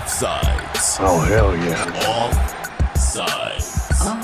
Offsides. 0.00 0.96
Oh, 1.00 1.20
hell 1.20 1.54
yeah. 1.56 1.84
Offsides. 2.96 3.88
Oh. 4.00 4.16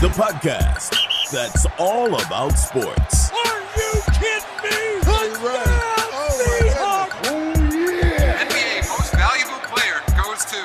The 0.00 0.08
podcast 0.08 0.96
that's 1.30 1.66
all 1.78 2.06
about 2.18 2.52
sports. 2.58 3.30
Are 3.30 3.60
you 3.76 3.92
kidding 4.14 4.56
me? 4.64 5.00
Touchdown, 5.02 5.68
oh, 6.16 6.32
Seahawks! 6.40 7.28
NBA 7.28 8.80
oh, 8.80 8.88
Most 8.88 9.12
Valuable 9.12 9.60
Player 9.68 10.00
goes 10.16 10.46
to. 10.46 10.60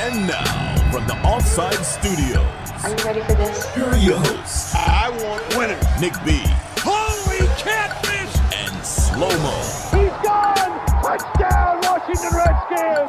And 0.00 0.26
now, 0.26 0.90
from 0.90 1.06
the 1.06 1.16
Offside 1.22 1.84
Studios, 1.84 2.40
Are 2.82 2.88
you 2.90 2.96
ready 3.04 3.20
for 3.20 3.34
this? 3.34 3.74
here 3.74 3.84
are 3.84 3.96
your 3.98 4.18
hosts, 4.20 4.74
I 4.74 5.10
want 5.22 5.44
winners. 5.54 5.84
Nick 6.00 6.14
B 6.24 6.40
Holy 6.80 7.46
catfish! 7.58 8.34
and 8.56 8.84
Slow 8.86 9.28
Mo. 9.28 9.52
He's 10.00 10.16
gone. 10.24 10.56
Touchdown, 11.02 11.80
Washington 11.82 12.32
Redskins. 12.36 13.07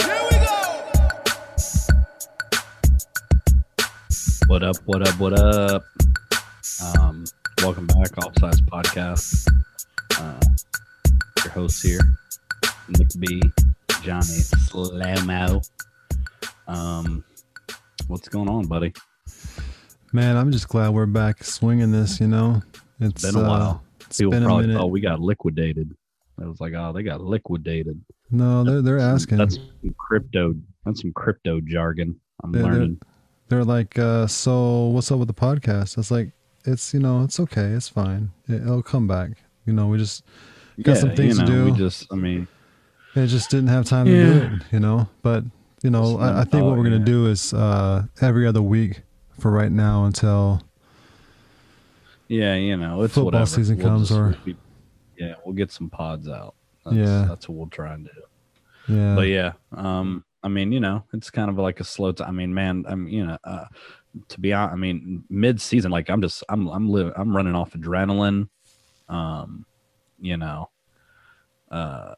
What 4.50 4.64
up? 4.64 4.78
What 4.86 5.08
up? 5.08 5.20
What 5.20 5.34
up? 5.34 5.84
Um, 6.98 7.24
welcome 7.62 7.86
back, 7.86 8.10
Offsides 8.16 8.62
Podcast. 8.62 9.48
Uh, 10.20 10.40
your 11.44 11.52
hosts 11.54 11.84
here, 11.84 12.00
Nick 12.90 13.10
B, 13.20 13.40
Johnny 14.02 14.24
Slamo. 14.24 15.62
Um, 16.68 17.24
what's 18.08 18.28
going 18.28 18.50
on, 18.50 18.66
buddy? 18.66 18.92
Man, 20.14 20.36
I'm 20.36 20.52
just 20.52 20.68
glad 20.68 20.90
we're 20.90 21.06
back 21.06 21.44
swinging 21.44 21.92
this. 21.92 22.20
You 22.20 22.28
know, 22.28 22.64
it's 23.00 23.22
Been 23.22 23.36
a 23.36 23.46
uh, 23.46 23.48
while. 23.48 23.84
It's 24.02 24.18
People 24.18 24.32
been 24.32 24.44
a 24.44 24.46
probably 24.48 24.66
minute. 24.66 24.80
thought 24.80 24.88
we 24.88 25.02
got 25.02 25.20
liquidated. 25.20 25.96
It 26.42 26.48
was 26.48 26.60
like, 26.60 26.74
oh, 26.74 26.92
they 26.92 27.04
got 27.04 27.22
liquidated. 27.22 28.02
no, 28.32 28.64
they're 28.64 28.82
they're 28.82 28.98
asking. 28.98 29.38
That's 29.38 29.56
some 29.56 29.96
crypto. 30.00 30.56
That's 30.86 31.02
some 31.02 31.14
crypto 31.14 31.60
jargon. 31.62 32.20
I'm 32.44 32.52
they're- 32.52 32.64
learning. 32.64 32.98
They're 33.00 33.10
like, 33.52 33.98
uh, 34.00 34.28
so 34.28 34.88
what's 34.88 35.12
up 35.12 35.20
with 35.20 35.28
the 35.28 35.34
podcast? 35.34 35.98
It's 35.98 36.12
like, 36.12 36.32
it's 36.66 36.94
you 36.94 37.00
know, 37.00 37.24
it's 37.24 37.40
okay, 37.40 37.68
it's 37.68 37.90
fine. 37.90 38.32
It, 38.48 38.62
it'll 38.62 38.84
come 38.84 39.08
back. 39.08 39.32
You 39.66 39.74
know, 39.74 39.88
we 39.88 39.98
just 39.98 40.24
got 40.82 40.98
some 40.98 41.16
things 41.16 41.40
you 41.40 41.46
to 41.46 41.52
do. 41.52 41.66
We 41.66 41.72
just, 41.72 42.08
I 42.12 42.16
mean, 42.16 42.48
it 43.16 43.28
just 43.28 43.50
didn't 43.50 43.68
have 43.70 43.86
time 43.86 44.06
to 44.06 44.12
do 44.12 44.42
it. 44.56 44.62
You 44.72 44.80
know, 44.80 45.08
but 45.22 45.44
you 45.84 45.90
know, 45.90 46.18
I, 46.20 46.28
I 46.28 46.34
never 46.34 46.46
think 46.46 46.64
what 46.66 46.78
we're 46.78 46.84
gonna 46.84 46.98
yeah. 46.98 47.06
do 47.06 47.28
is 47.28 47.54
uh, 47.54 48.06
every 48.22 48.46
other 48.48 48.62
week 48.62 49.02
for 49.40 49.52
right 49.52 49.72
now 49.72 50.06
until 50.06 50.62
Yeah, 52.28 52.56
you 52.56 52.78
know, 52.78 53.02
it's 53.04 53.14
Football 53.14 53.26
whatever. 53.26 53.46
season 53.48 53.80
comes, 53.80 54.12
or- 54.12 54.36
we- 54.46 54.58
yeah, 55.18 55.34
we'll 55.44 55.56
get 55.56 55.72
some 55.72 55.90
pods 55.90 56.30
out. 56.30 56.56
That's, 56.86 56.96
Yeah. 56.98 57.26
that's 57.28 57.50
what 57.50 57.58
we'll 57.58 57.68
try 57.68 57.94
and 57.94 58.06
do. 58.06 58.94
yeah, 58.94 59.16
But 59.16 59.28
yeah, 59.28 59.52
um, 59.74 60.24
I 60.44 60.48
mean, 60.48 60.72
you 60.72 60.80
know, 60.80 61.04
it's 61.14 61.30
kind 61.30 61.50
of 61.50 61.58
like 61.58 61.80
a 61.80 61.84
slow. 61.84 62.14
I 62.26 62.32
mean, 62.32 62.54
man, 62.54 62.86
I'm, 62.88 63.08
you 63.08 63.26
know, 63.26 63.38
uh, 63.44 63.66
to 64.30 64.40
be 64.40 64.54
honest, 64.54 64.74
I 64.74 64.78
mean, 64.78 65.24
mid 65.30 65.60
season, 65.62 65.92
like 65.92 66.10
I'm 66.10 66.22
just, 66.22 66.44
I'm, 66.50 66.68
I'm 66.70 66.90
living, 66.90 67.14
I'm 67.16 67.36
running 67.36 67.56
off 67.56 67.74
adrenaline. 67.74 68.48
Um, 69.10 69.66
you 70.20 70.38
know, 70.38 70.70
uh, 71.72 72.14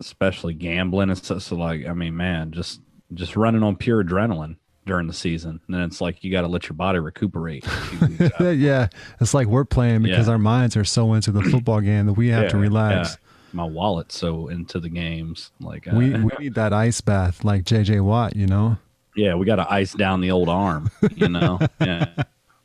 especially 0.00 0.54
gambling 0.54 1.10
and 1.10 1.18
stuff. 1.18 1.42
So, 1.42 1.56
like, 1.56 1.86
I 1.86 1.92
mean, 1.92 2.16
man, 2.16 2.52
just, 2.52 2.80
just 3.14 3.36
running 3.36 3.62
on 3.62 3.76
pure 3.76 4.02
adrenaline 4.04 4.56
during 4.86 5.06
the 5.06 5.12
season, 5.12 5.60
and 5.66 5.74
then 5.74 5.82
it's 5.82 6.00
like 6.00 6.24
you 6.24 6.30
got 6.32 6.42
to 6.42 6.48
let 6.48 6.64
your 6.68 6.74
body 6.76 6.98
recuperate. 6.98 7.64
a 7.66 7.70
few 7.70 8.06
weeks 8.08 8.40
out. 8.40 8.40
yeah. 8.56 8.88
It's 9.20 9.34
like 9.34 9.46
we're 9.46 9.64
playing 9.64 10.02
because 10.02 10.26
Yeah. 10.26 10.32
our 10.32 10.38
minds 10.38 10.76
are 10.76 10.84
so 10.84 11.12
into 11.14 11.30
the 11.32 11.42
football 11.42 11.80
game 11.80 12.06
that 12.06 12.14
we 12.14 12.28
have 12.28 12.50
to 12.50 12.56
relax. 12.56 13.10
yeah. 13.10 13.29
My 13.52 13.64
wallet 13.64 14.12
so 14.12 14.48
into 14.48 14.78
the 14.80 14.88
games, 14.88 15.50
like 15.60 15.88
uh, 15.88 15.96
We 15.96 16.10
we 16.12 16.30
need 16.38 16.54
that 16.54 16.72
ice 16.72 17.00
bath 17.00 17.44
like 17.44 17.64
JJ 17.64 18.02
Watt, 18.02 18.36
you 18.36 18.46
know. 18.46 18.78
yeah, 19.16 19.34
we 19.34 19.44
got 19.46 19.56
to 19.56 19.70
ice 19.72 19.92
down 19.92 20.20
the 20.20 20.30
old 20.30 20.48
arm, 20.48 20.90
you 21.16 21.28
know. 21.28 21.58
yeah, 21.80 22.06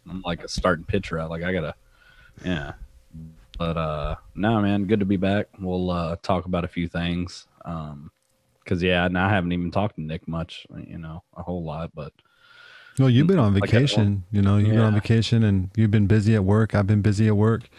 I'm 0.10 0.22
like 0.22 0.44
a 0.44 0.48
starting 0.48 0.86
pitcher. 0.86 1.24
Like 1.26 1.44
I 1.44 1.52
gotta, 1.54 1.76
yeah. 2.44 2.74
But 3.58 3.78
uh, 3.78 4.16
no, 4.36 4.62
man, 4.62 4.86
good 4.86 5.00
to 5.00 5.06
be 5.06 5.18
back. 5.18 5.48
We'll 5.60 5.90
uh 5.90 6.18
talk 6.22 6.46
about 6.46 6.66
a 6.66 6.68
few 6.68 6.88
things. 6.88 7.48
Um, 7.64 8.12
cause 8.66 8.84
yeah, 8.84 9.06
and 9.06 9.18
I 9.18 9.30
haven't 9.30 9.54
even 9.54 9.72
talked 9.72 9.96
to 9.96 10.02
Nick 10.02 10.28
much, 10.28 10.68
you 10.86 10.98
know, 10.98 11.24
a 11.36 11.42
whole 11.42 11.64
lot, 11.64 11.92
but 11.96 12.12
Well, 13.00 13.10
you've 13.10 13.28
been 13.28 13.40
on 13.40 13.54
Like, 13.54 13.70
vacation, 13.72 14.24
you 14.32 14.42
know, 14.42 14.58
you've 14.58 14.72
been 14.72 14.80
on 14.82 14.94
vacation 14.94 15.44
and 15.44 15.70
you've 15.76 15.92
been 15.92 16.06
busy 16.08 16.36
at 16.36 16.44
work. 16.44 16.76
I've 16.76 16.86
been 16.88 17.02
busy 17.02 17.28
at 17.28 17.38
work. 17.38 17.70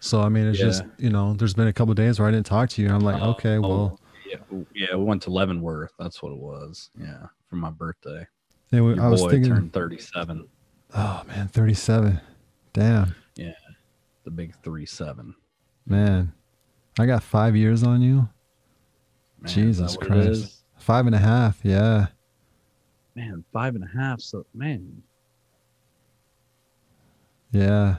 So 0.00 0.20
I 0.22 0.28
mean, 0.28 0.46
it's 0.46 0.58
Yeah. 0.58 0.66
just 0.66 0.82
you 0.98 1.10
know, 1.10 1.34
there's 1.34 1.54
been 1.54 1.68
a 1.68 1.72
couple 1.72 1.92
days 1.94 2.18
where 2.18 2.26
I 2.28 2.30
didn't 2.32 2.46
talk 2.46 2.68
to 2.70 2.82
you. 2.82 2.88
and 2.88 2.96
I'm 2.96 3.02
like, 3.02 3.20
uh, 3.20 3.26
Oh, 3.26 3.30
okay, 3.30 3.58
well, 3.58 4.00
yeah, 4.26 4.36
oh, 4.52 4.66
yeah, 4.74 4.94
we 4.96 5.04
went 5.04 5.22
to 5.22 5.30
Leavenworth. 5.30 5.92
That's 5.98 6.22
what 6.22 6.32
it 6.32 6.38
was. 6.38 6.90
Yeah, 6.98 7.26
for 7.48 7.56
my 7.56 7.70
birthday. 7.70 8.26
yeah, 8.70 8.80
we- 8.80 8.98
I 8.98 9.08
was 9.08 9.20
boy 9.22 9.30
thinking, 9.30 9.52
turned 9.52 9.72
37. 9.72 10.48
oh 10.94 11.22
man, 11.26 11.48
37. 11.48 12.20
Damn, 12.72 13.14
Yeah, 13.36 13.52
the 14.24 14.30
big 14.30 14.54
three 14.62 14.86
seven. 14.86 15.34
man, 15.86 16.32
I 16.98 17.06
got 17.06 17.22
five 17.22 17.54
years 17.56 17.82
on 17.82 18.00
you. 18.00 18.28
Man, 19.40 19.52
Jesus 19.52 19.96
Christ. 19.96 20.64
Five 20.78 21.06
and 21.06 21.14
a 21.14 21.18
half. 21.18 21.60
Yeah, 21.62 22.06
Man, 23.14 23.44
five 23.52 23.74
and 23.74 23.84
a 23.84 23.88
half. 23.98 24.20
So 24.20 24.46
man, 24.54 25.02
yeah, 27.50 27.96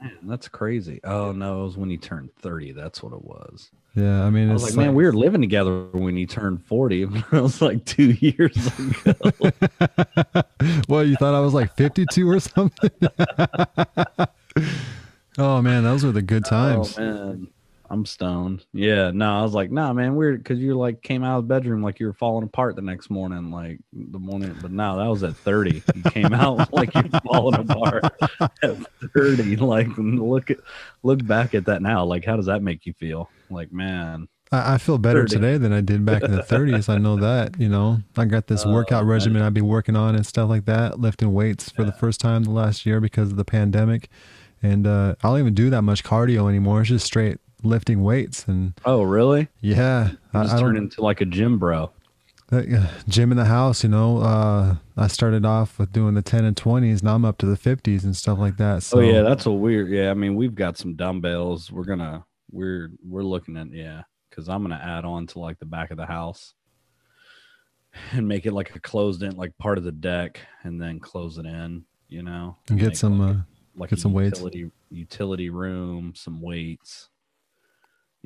Man, 0.00 0.18
that's 0.24 0.48
crazy. 0.48 1.00
Oh 1.04 1.32
no, 1.32 1.60
it 1.60 1.64
was 1.64 1.76
when 1.76 1.90
he 1.90 1.96
turned 1.96 2.34
30. 2.36 2.72
That's 2.72 3.02
what 3.02 3.12
it 3.12 3.24
was. 3.24 3.70
yeah. 3.94 4.24
I 4.24 4.30
mean, 4.30 4.50
I 4.50 4.54
it's 4.54 4.62
was 4.62 4.76
like, 4.76 4.86
man, 4.86 4.94
we 4.94 5.04
were 5.04 5.12
living 5.12 5.40
together 5.40 5.86
when 5.92 6.16
he 6.16 6.26
turned 6.26 6.64
40. 6.64 7.02
it 7.32 7.32
was 7.32 7.62
like 7.62 7.84
two 7.84 8.12
years 8.12 8.56
ago. 8.78 9.14
well, 10.88 11.04
you 11.04 11.16
thought 11.16 11.34
I 11.34 11.40
was 11.40 11.54
like 11.54 11.74
52 11.76 12.28
or 12.28 12.40
something? 12.40 12.90
oh 15.38 15.62
man, 15.62 15.84
those 15.84 16.04
were 16.04 16.12
the 16.12 16.22
good 16.22 16.44
oh, 16.46 16.50
times. 16.50 16.98
Oh 16.98 17.02
man, 17.02 17.48
I'm 17.90 18.04
stoned. 18.06 18.66
Yeah, 18.72 19.10
no, 19.12 19.38
I 19.38 19.42
was 19.42 19.54
like, 19.54 19.70
nah, 19.70 19.92
man, 19.92 20.16
weird 20.16 20.42
because 20.42 20.58
you 20.58 20.76
like 20.76 21.02
came 21.02 21.22
out 21.22 21.38
of 21.38 21.44
the 21.44 21.54
bedroom 21.54 21.82
like 21.82 22.00
you 22.00 22.06
were 22.06 22.12
falling 22.12 22.44
apart 22.44 22.76
the 22.76 22.82
next 22.82 23.10
morning, 23.10 23.50
like 23.50 23.78
the 23.92 24.18
morning. 24.18 24.56
But 24.60 24.72
no, 24.72 24.98
that 24.98 25.08
was 25.08 25.22
at 25.22 25.36
30. 25.36 25.82
You 25.94 26.02
came 26.04 26.32
out 26.32 26.72
like 26.72 26.94
you're 26.94 27.04
falling 27.24 27.60
apart 27.60 28.04
at 28.62 28.76
30. 29.14 29.56
Like, 29.56 29.88
look 29.96 30.50
at 30.50 30.58
look 31.02 31.24
back 31.26 31.54
at 31.54 31.66
that 31.66 31.82
now. 31.82 32.04
Like, 32.04 32.24
how 32.24 32.36
does 32.36 32.46
that 32.46 32.62
make 32.62 32.86
you 32.86 32.92
feel? 32.92 33.30
Like, 33.50 33.72
man, 33.72 34.28
I, 34.50 34.74
I 34.74 34.78
feel 34.78 34.98
better 34.98 35.20
30. 35.20 35.34
today 35.36 35.58
than 35.58 35.72
I 35.72 35.80
did 35.80 36.04
back 36.04 36.22
in 36.22 36.32
the 36.32 36.42
30s. 36.42 36.88
I 36.88 36.98
know 36.98 37.16
that, 37.16 37.58
you 37.58 37.68
know. 37.68 37.98
I 38.16 38.24
got 38.24 38.46
this 38.46 38.64
workout 38.64 39.04
Oh, 39.04 39.06
regimen 39.06 39.42
I'd 39.42 39.54
be 39.54 39.60
working 39.60 39.96
on 39.96 40.14
and 40.14 40.26
stuff 40.26 40.48
like 40.48 40.64
that, 40.66 40.98
lifting 41.00 41.32
weights 41.32 41.70
for 41.70 41.84
the 41.84 41.92
first 41.92 42.20
time 42.20 42.44
the 42.44 42.50
last 42.50 42.86
year 42.86 43.00
because 43.00 43.30
of 43.30 43.36
the 43.36 43.44
pandemic. 43.44 44.08
And 44.62 44.86
uh, 44.86 45.14
I 45.22 45.28
don't 45.28 45.38
even 45.40 45.54
do 45.54 45.70
that 45.70 45.82
much 45.82 46.02
cardio 46.02 46.48
anymore. 46.48 46.80
It's 46.80 46.88
just 46.88 47.06
straight 47.06 47.38
lifting 47.62 48.02
weights. 48.02 48.46
And 48.46 48.74
oh 48.84 49.02
really? 49.02 49.48
yeah, 49.60 50.12
I, 50.32 50.42
just 50.44 50.56
I 50.56 50.60
turned 50.60 50.78
into 50.78 51.02
like 51.02 51.20
a 51.20 51.26
gym 51.26 51.58
bro. 51.58 51.90
uh, 52.52 52.62
gym 53.08 53.30
in 53.30 53.36
the 53.36 53.46
house, 53.46 53.82
you 53.82 53.88
know. 53.88 54.18
Uh, 54.18 54.76
I 54.96 55.06
started 55.08 55.44
off 55.44 55.78
with 55.78 55.92
doing 55.92 56.14
the 56.14 56.22
10 56.22 56.44
and 56.44 56.56
20s. 56.56 57.02
Now 57.02 57.14
I'm 57.14 57.24
up 57.24 57.38
to 57.38 57.46
the 57.46 57.56
50s 57.56 58.04
and 58.04 58.16
stuff 58.16 58.38
like 58.38 58.56
that. 58.56 58.82
So 58.82 58.98
oh 58.98 59.00
yeah, 59.00 59.22
that's 59.22 59.46
a 59.46 59.52
weird. 59.52 59.90
Yeah, 59.90 60.10
I 60.10 60.14
mean, 60.14 60.34
we've 60.34 60.54
got 60.54 60.78
some 60.78 60.94
dumbbells. 60.94 61.70
We're 61.70 61.84
gonna 61.84 62.24
we're 62.50 62.90
we're 63.06 63.22
looking 63.22 63.56
at 63.56 63.72
yeah, 63.72 64.02
because 64.30 64.48
I'm 64.48 64.62
gonna 64.62 64.80
add 64.82 65.04
on 65.04 65.26
to 65.28 65.38
like 65.38 65.58
the 65.58 65.66
back 65.66 65.90
of 65.90 65.96
the 65.96 66.06
house 66.06 66.54
and 68.12 68.26
make 68.26 68.46
it 68.46 68.52
like 68.52 68.74
a 68.74 68.80
closed 68.80 69.22
in 69.22 69.36
like 69.36 69.56
part 69.58 69.78
of 69.78 69.84
the 69.84 69.92
deck, 69.92 70.40
and 70.62 70.80
then 70.80 71.00
close 71.00 71.38
it 71.38 71.46
in. 71.46 71.84
You 72.08 72.22
know, 72.22 72.56
and 72.68 72.78
get 72.78 72.96
some 72.96 73.18
like, 73.18 73.36
uh, 73.36 73.40
like 73.76 73.90
get 73.90 73.98
a 73.98 74.02
some 74.02 74.12
weights. 74.12 74.38
utility 74.38 74.70
utility 74.90 75.50
room, 75.50 76.12
some 76.14 76.40
weights. 76.40 77.08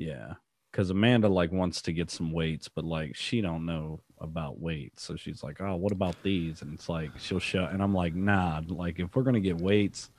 Yeah, 0.01 0.33
because 0.71 0.89
Amanda 0.89 1.27
like 1.27 1.51
wants 1.51 1.83
to 1.83 1.93
get 1.93 2.09
some 2.09 2.31
weights, 2.31 2.67
but 2.67 2.83
like 2.83 3.15
she 3.15 3.39
don't 3.39 3.67
know 3.67 3.99
about 4.19 4.59
weights, 4.59 5.03
so 5.03 5.15
she's 5.15 5.43
like, 5.43 5.61
"Oh, 5.61 5.75
what 5.75 5.91
about 5.91 6.15
these?" 6.23 6.63
And 6.63 6.73
it's 6.73 6.89
like 6.89 7.11
she'll 7.19 7.39
show, 7.39 7.65
and 7.65 7.83
I'm 7.83 7.93
like, 7.93 8.15
"Nah, 8.15 8.61
like 8.67 8.99
if 8.99 9.15
we're 9.15 9.23
gonna 9.23 9.39
get 9.39 9.57
weights." 9.57 10.09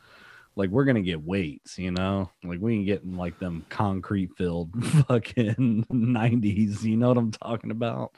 Like 0.55 0.69
we're 0.69 0.85
gonna 0.85 1.01
get 1.01 1.23
weights, 1.25 1.79
you 1.79 1.93
know. 1.93 2.31
Like 2.45 2.61
we 2.61 2.75
ain't 2.75 2.85
getting 2.85 3.17
like 3.17 3.39
them 3.39 3.65
concrete 3.71 4.37
filled 4.37 4.85
fucking 5.09 5.87
nineties. 5.89 6.85
You 6.85 6.99
know 6.99 7.09
what 7.09 7.17
I'm 7.17 7.31
talking 7.31 7.71
about? 7.71 8.13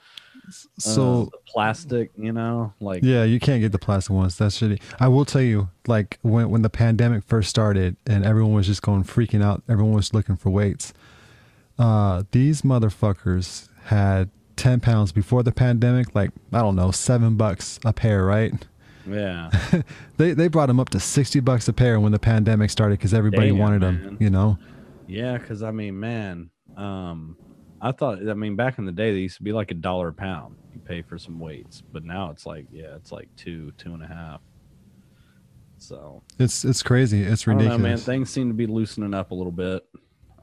Uh, 0.48 0.50
so 0.80 1.24
the 1.26 1.38
plastic, 1.46 2.10
you 2.16 2.32
know, 2.32 2.72
like 2.80 3.04
Yeah, 3.04 3.22
you 3.22 3.38
can't 3.38 3.60
get 3.60 3.70
the 3.70 3.78
plastic 3.78 4.10
ones. 4.10 4.36
That's 4.36 4.60
shitty. 4.60 4.82
I 4.98 5.06
will 5.06 5.24
tell 5.24 5.42
you, 5.42 5.68
like 5.86 6.18
when 6.22 6.50
when 6.50 6.62
the 6.62 6.70
pandemic 6.70 7.22
first 7.22 7.50
started 7.50 7.96
and 8.04 8.24
everyone 8.26 8.54
was 8.54 8.66
just 8.66 8.82
going 8.82 9.04
freaking 9.04 9.40
out, 9.40 9.62
everyone 9.68 9.94
was 9.94 10.12
looking 10.12 10.34
for 10.34 10.50
weights. 10.50 10.92
Uh, 11.78 12.22
these 12.30 12.62
motherfuckers 12.62 13.68
had 13.84 14.30
ten 14.56 14.80
pounds 14.80 15.12
before 15.12 15.42
the 15.42 15.52
pandemic, 15.52 16.14
like 16.14 16.30
I 16.52 16.60
don't 16.60 16.76
know, 16.76 16.90
seven 16.90 17.36
bucks 17.36 17.80
a 17.84 17.92
pair, 17.92 18.24
right? 18.24 18.52
yeah. 19.08 19.50
They 20.16 20.32
they 20.32 20.48
brought 20.48 20.66
them 20.66 20.78
up 20.80 20.90
to 20.90 21.00
sixty 21.00 21.40
bucks 21.40 21.66
a 21.68 21.72
pair 21.72 21.98
when 22.00 22.12
the 22.12 22.18
pandemic 22.18 22.70
started 22.70 22.98
because 22.98 23.12
everybody 23.12 23.48
Damn, 23.48 23.58
wanted 23.58 23.80
man. 23.82 24.02
them. 24.02 24.16
You 24.20 24.30
know, 24.30 24.58
Yeah, 25.06 25.36
because 25.38 25.62
I 25.62 25.72
mean, 25.72 25.98
man, 25.98 26.50
um, 26.76 27.36
I 27.80 27.92
thought. 27.92 28.26
I 28.28 28.34
mean, 28.34 28.54
back 28.56 28.78
in 28.78 28.84
the 28.86 28.92
day, 28.92 29.12
they 29.12 29.18
used 29.18 29.36
to 29.38 29.42
be 29.42 29.52
like 29.52 29.70
a 29.72 29.74
dollar 29.74 30.08
a 30.08 30.12
pound. 30.14 30.56
You 30.72 30.80
pay 30.80 31.02
for 31.02 31.18
some 31.18 31.38
weights, 31.40 31.82
but 31.92 32.04
now 32.04 32.30
it's 32.30 32.46
like, 32.46 32.66
yeah, 32.70 32.94
it's 32.96 33.12
like 33.12 33.28
two, 33.36 33.72
two 33.76 33.92
and 33.94 34.02
a 34.02 34.06
half. 34.06 34.40
So 35.78 36.22
It's 36.38 36.64
it's 36.64 36.82
crazy. 36.82 37.22
It's 37.22 37.46
ridiculous. 37.46 37.78
know, 37.78 37.82
man. 37.82 37.98
Things 37.98 38.30
seem 38.30 38.48
to 38.48 38.54
be 38.54 38.66
loosening 38.66 39.12
up 39.12 39.32
a 39.32 39.34
little 39.34 39.52
bit, 39.52 39.84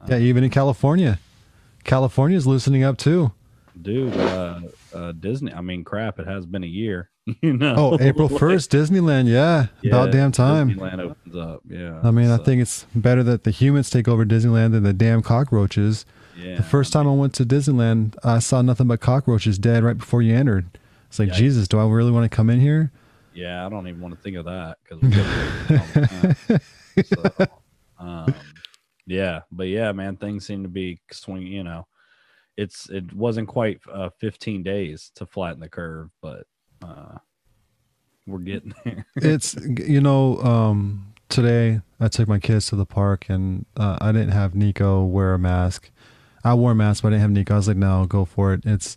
yeah, 0.08 0.18
even 0.18 0.44
in 0.44 0.50
California, 0.50 1.18
California's 1.84 2.46
loosening 2.46 2.82
up 2.84 2.98
too. 2.98 3.32
dude. 3.80 4.16
Uh, 4.16 4.60
uh, 4.94 5.12
Disney. 5.12 5.52
I 5.52 5.60
mean, 5.62 5.84
crap. 5.84 6.18
It 6.18 6.26
has 6.26 6.46
been 6.46 6.64
a 6.64 6.68
year. 6.68 7.08
You 7.40 7.52
know. 7.56 7.74
Oh, 7.78 7.98
April 8.00 8.26
Like, 8.30 8.40
first, 8.40 8.72
Disneyland. 8.72 9.28
Yeah, 9.28 9.66
about 9.86 10.10
damn 10.10 10.32
time. 10.32 10.70
Disneyland 10.70 11.00
opens 11.00 11.36
up. 11.36 11.60
Yeah. 11.68 12.00
I 12.02 12.10
mean, 12.10 12.30
I 12.30 12.36
think 12.36 12.60
it's 12.60 12.84
better 12.96 13.22
that 13.22 13.44
the 13.44 13.52
humans 13.52 13.90
take 13.90 14.08
over 14.08 14.24
Disneyland 14.26 14.72
than 14.72 14.82
the 14.82 14.92
damn 14.92 15.22
cockroaches. 15.22 16.04
yeah. 16.36 16.56
The 16.56 16.64
first 16.64 16.92
time 16.92 17.06
I 17.06 17.12
went 17.12 17.32
to 17.34 17.44
Disneyland, 17.44 18.16
I 18.24 18.40
saw 18.40 18.60
nothing 18.60 18.88
but 18.88 18.98
cockroaches 19.00 19.56
dead 19.56 19.84
right 19.84 19.96
before 19.96 20.20
you 20.20 20.34
entered. 20.34 20.66
It's 21.08 21.20
like, 21.20 21.28
Yikes. 21.28 21.34
Jesus, 21.34 21.68
do 21.68 21.78
I 21.78 21.86
really 21.86 22.10
want 22.10 22.28
to 22.28 22.34
come 22.34 22.50
in 22.50 22.58
here? 22.58 22.90
Yeah, 23.34 23.64
I 23.64 23.68
don't 23.68 23.86
even 23.86 24.00
want 24.00 24.16
to 24.16 24.20
think 24.20 24.36
of 24.36 24.44
that 24.46 24.78
because 24.82 26.58
so, 27.06 27.46
um, 28.00 28.34
yeah, 29.06 29.40
but 29.50 29.68
yeah, 29.68 29.92
man, 29.92 30.16
things 30.16 30.46
seem 30.46 30.62
to 30.62 30.68
be 30.68 31.00
swing. 31.10 31.46
You 31.46 31.64
know, 31.64 31.86
it's 32.56 32.88
it 32.90 33.12
wasn't 33.12 33.48
quite 33.48 33.80
uh, 33.92 34.10
15 34.20 34.62
days 34.62 35.10
to 35.16 35.26
flatten 35.26 35.60
the 35.60 35.68
curve, 35.68 36.10
but 36.20 36.46
uh, 36.84 37.18
we're 38.26 38.38
getting 38.38 38.74
there. 38.84 39.06
it's 39.16 39.56
you 39.66 40.00
know 40.00 40.38
um 40.38 41.12
today 41.28 41.80
i 41.98 42.08
took 42.08 42.28
my 42.28 42.38
kids 42.38 42.66
to 42.66 42.76
the 42.76 42.84
park 42.84 43.26
and 43.28 43.64
uh, 43.76 43.96
i 44.00 44.12
didn't 44.12 44.32
have 44.32 44.54
nico 44.54 45.04
wear 45.04 45.34
a 45.34 45.38
mask. 45.38 45.90
I 46.44 46.54
wore 46.54 46.72
a 46.72 46.74
mask 46.74 47.02
but 47.02 47.08
i 47.08 47.10
didn't 47.12 47.22
have 47.22 47.30
nico. 47.30 47.54
I 47.54 47.56
was 47.56 47.68
like 47.68 47.76
no 47.76 48.04
go 48.06 48.24
for 48.24 48.52
it. 48.52 48.62
It's 48.64 48.96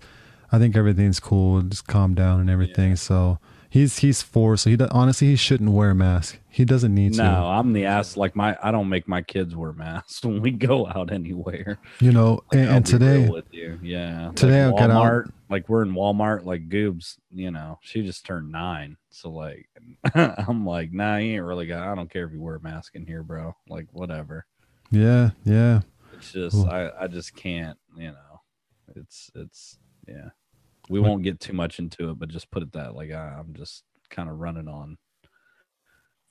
i 0.51 0.59
think 0.59 0.75
everything's 0.75 1.19
cool. 1.19 1.61
Just 1.61 1.87
calm 1.87 2.13
down 2.13 2.39
and 2.39 2.49
everything. 2.49 2.95
So 2.95 3.39
he's 3.75 4.00
he's 4.00 4.22
four 4.22 4.56
so 4.56 4.69
he 4.69 4.77
do, 4.77 4.88
honestly 4.89 5.27
he 5.27 5.36
shouldn't 5.36 5.72
wear 5.72 5.89
a 5.89 5.95
mask 5.95 6.39
he 6.56 6.63
doesn't 6.63 6.95
need 6.95 7.18
no, 7.18 7.24
to 7.24 7.30
No, 7.31 7.48
I'm 7.48 7.74
the 7.74 7.83
ass. 7.83 8.16
Like 8.16 8.33
my, 8.33 8.57
I 8.63 8.72
don't 8.72 8.88
make 8.88 9.10
my 9.10 9.22
kids 9.22 9.54
wear 9.54 9.74
masks 9.74 10.24
when 10.24 10.42
we 10.42 10.51
go 10.51 10.88
out 10.88 11.12
anywhere. 11.12 11.77
you 12.00 12.13
know 12.13 12.39
and, 12.54 12.69
and 12.69 12.86
today 12.86 13.27
with 13.27 13.54
you, 13.54 13.77
yeah. 13.83 14.31
today 14.36 14.66
like 14.66 14.81
I 14.81 14.88
got 14.88 14.92
out- 14.92 15.04
Walmart, 15.04 15.31
like 15.50 15.68
we're 15.68 15.81
in 15.81 15.92
Walmart, 15.92 16.45
like 16.45 16.69
Goobs, 16.69 17.18
you 17.33 17.51
know, 17.51 17.77
she 17.81 18.04
just 18.04 18.25
turned 18.25 18.54
nine, 18.54 18.95
so 19.10 19.30
like, 19.30 19.68
I'm 20.16 20.66
like, 20.66 20.94
nah, 20.94 21.18
you 21.18 21.33
ain't 21.33 21.44
really 21.44 21.68
got. 21.68 21.86
I 21.86 21.94
don't 21.94 22.10
care 22.10 22.25
if 22.25 22.31
you 22.31 22.42
wear 22.42 22.56
a 22.56 22.62
mask 22.62 22.95
in 22.95 23.06
here, 23.06 23.22
bro. 23.22 23.54
Like, 23.68 23.88
whatever. 23.92 24.45
yeah 24.92 25.31
yeah 25.44 25.81
It's 26.13 26.31
just. 26.31 26.66
I, 26.68 26.89
I 26.98 27.07
just 27.07 27.36
can't, 27.36 27.77
you 27.98 28.12
know. 28.12 28.42
It's, 28.95 29.30
it's, 29.36 29.77
yeah. 30.07 30.30
We 30.89 30.99
won't 30.99 31.23
get 31.23 31.39
too 31.39 31.53
much 31.53 31.79
into 31.79 32.09
it, 32.11 32.19
but 32.19 32.29
just 32.29 32.51
put 32.51 32.61
it 32.63 32.71
that, 32.73 32.95
like, 32.95 33.11
I, 33.11 33.35
I'm 33.39 33.53
just 33.55 33.83
kind 34.09 34.29
of 34.29 34.37
running 34.39 34.67
on 34.67 34.97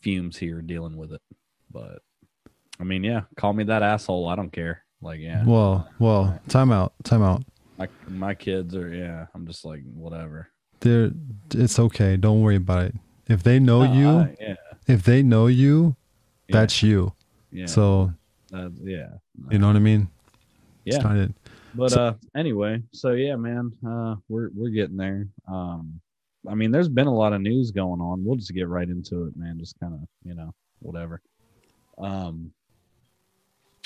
fumes 0.01 0.37
here, 0.37 0.63
dealing 0.63 0.97
with 0.97 1.13
it. 1.13 1.23
But, 1.71 2.01
I 2.79 2.85
mean, 2.85 3.03
yeah, 3.05 3.23
call 3.37 3.53
me 3.53 3.65
that 3.65 3.83
asshole. 3.83 4.29
I 4.29 4.37
don't 4.37 4.53
care. 4.53 4.83
Like, 5.03 5.21
yeah. 5.21 5.45
well 5.45 5.87
well 5.99 6.41
time 6.49 6.73
out 6.73 6.95
time 7.03 7.23
out 7.23 7.43
My 7.77 7.89
my 8.09 8.35
kids 8.35 8.75
are 8.75 8.89
yeah. 8.89 9.27
I'm 9.35 9.47
just 9.47 9.63
like 9.67 9.83
whatever. 9.93 10.49
they're 10.81 11.11
it's 11.53 11.79
okay 11.79 12.17
don't 12.17 12.41
worry 12.41 12.57
about 12.57 12.85
it 12.85 12.95
if 13.29 13.43
they 13.43 13.59
know 13.59 13.85
No, 13.85 13.93
you 13.93 14.09
I- 14.09 14.37
yeah, 14.41 14.55
if 14.87 15.03
they 15.03 15.23
know 15.23 15.47
you 15.49 15.95
yeah, 16.49 16.61
that's 16.61 16.83
you 16.83 17.13
yeah. 17.53 17.67
so 17.67 18.15
uh, 18.55 18.71
yeah, 18.83 19.09
you 19.51 19.59
know 19.59 19.67
what 19.67 19.77
i 19.77 19.81
mean 19.81 20.09
It's 20.87 20.97
yeah. 20.97 21.03
not 21.03 21.17
it. 21.19 21.33
But 21.75 21.91
so- 21.93 22.03
uh, 22.03 22.15
anyway, 22.37 22.83
so 22.93 23.13
yeah, 23.13 23.37
man, 23.37 23.73
uh, 23.87 24.17
we're 24.29 24.51
we're 24.55 24.71
getting 24.71 24.97
there. 24.97 25.27
Um, 25.49 26.01
I 26.49 26.55
mean, 26.55 26.71
there's 26.71 26.89
been 26.89 27.07
a 27.07 27.15
lot 27.15 27.33
of 27.33 27.41
news 27.41 27.71
going 27.71 28.01
on. 28.01 28.25
We'll 28.25 28.37
just 28.37 28.53
get 28.55 28.69
right 28.69 28.89
into 28.89 29.25
it, 29.25 29.37
man. 29.37 29.59
Just 29.59 29.79
kind 29.81 29.95
of 29.95 30.01
you 30.25 30.35
know 30.35 30.55
whatever. 30.81 31.21
Um, 31.99 32.53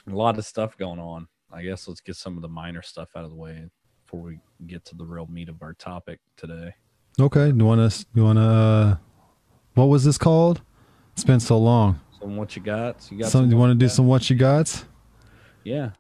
a 0.07 0.15
lot 0.15 0.39
of 0.39 0.45
stuff 0.45 0.77
going 0.77 0.99
on. 0.99 1.29
I 1.53 1.63
guess 1.63 1.89
let's 1.89 2.01
get 2.01 2.17
some 2.17 2.37
of 2.37 2.43
the 2.43 2.49
minor 2.49 2.83
stuff 2.83 3.11
out 3.17 3.25
of 3.25 3.31
the 3.31 3.37
way 3.37 3.65
before 4.05 4.21
we 4.21 4.39
get 4.67 4.85
to 4.87 4.95
the 4.95 5.05
real 5.05 5.27
meat 5.27 5.49
of 5.49 5.63
our 5.63 5.75
topic 5.75 6.19
today. 6.37 6.75
Okay. 7.21 7.51
Do 7.53 7.59
you 7.59 7.65
want 7.65 7.91
to? 7.91 8.07
You 8.15 8.25
want 8.25 8.39
to? 8.39 8.43
Uh, 8.43 8.97
what 9.75 9.87
was 9.87 10.05
this 10.05 10.19
called? 10.19 10.61
It's 11.13 11.25
been 11.25 11.41
so 11.41 11.59
long. 11.59 12.01
So 12.21 12.27
what 12.27 12.55
you 12.57 12.63
got? 12.63 13.03
So 13.03 13.15
you 13.15 13.23
got 13.23 13.31
Some, 13.31 13.51
you 13.51 13.57
want 13.57 13.71
to 13.71 13.75
do 13.75 13.89
some 13.89 14.07
what 14.07 14.29
you 14.29 14.37
got? 14.37 14.85
Yeah. 15.65 15.91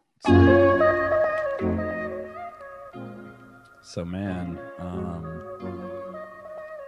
So 3.88 4.04
man, 4.04 4.58
um, 4.78 5.40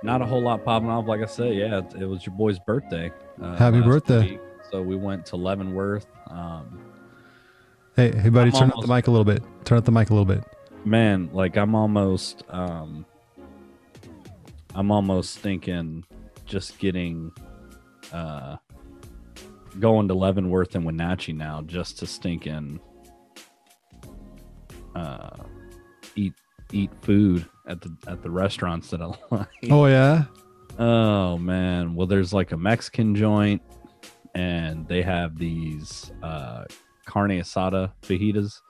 not 0.02 0.20
a 0.20 0.26
whole 0.26 0.42
lot 0.42 0.62
popping 0.66 0.90
off. 0.90 1.06
Like 1.06 1.22
I 1.22 1.26
said, 1.26 1.54
yeah, 1.54 1.78
it, 1.78 2.02
it 2.02 2.04
was 2.04 2.26
your 2.26 2.34
boy's 2.34 2.58
birthday. 2.58 3.10
Uh, 3.40 3.56
Happy 3.56 3.80
birthday. 3.80 4.32
week. 4.32 4.40
So 4.70 4.82
we 4.82 4.96
went 4.96 5.24
to 5.26 5.36
Leavenworth. 5.36 6.06
Um, 6.26 6.78
Hey, 7.96 8.12
hey, 8.16 8.28
buddy, 8.28 8.50
I'm 8.52 8.58
turn 8.58 8.70
up 8.70 8.82
the 8.82 8.86
mic 8.86 9.06
a 9.08 9.10
little 9.10 9.24
bit. 9.24 9.42
Turn 9.64 9.78
up 9.78 9.84
the 9.84 9.90
mic 9.92 10.10
a 10.10 10.14
little 10.14 10.24
bit. 10.26 10.44
man, 10.84 11.28
like 11.32 11.56
I'm 11.56 11.74
almost, 11.74 12.44
um, 12.50 13.04
I'm 14.74 14.90
almost 14.92 15.38
thinking 15.38 16.04
just 16.44 16.78
getting, 16.78 17.32
uh, 18.12 18.56
going 19.80 20.06
to 20.08 20.14
Leavenworth 20.14 20.74
and 20.76 20.84
Wenatchee 20.84 21.32
now 21.32 21.62
just 21.62 21.98
to 21.98 22.06
stinking, 22.06 22.78
uh, 24.94 25.30
eat 26.72 26.90
food 27.02 27.46
at 27.66 27.80
the 27.80 27.94
at 28.06 28.22
the 28.22 28.30
restaurants 28.30 28.90
that 28.90 29.00
I 29.02 29.06
like. 29.30 29.48
Oh 29.70 29.86
yeah. 29.86 30.24
Oh 30.78 31.36
man. 31.38 31.94
Well, 31.94 32.06
there's 32.06 32.32
like 32.32 32.52
a 32.52 32.56
Mexican 32.56 33.14
joint, 33.14 33.62
and 34.34 34.86
they 34.88 35.02
have 35.02 35.38
these 35.38 36.10
uh, 36.22 36.64
carne 37.06 37.30
asada 37.32 37.92
fajitas, 38.02 38.60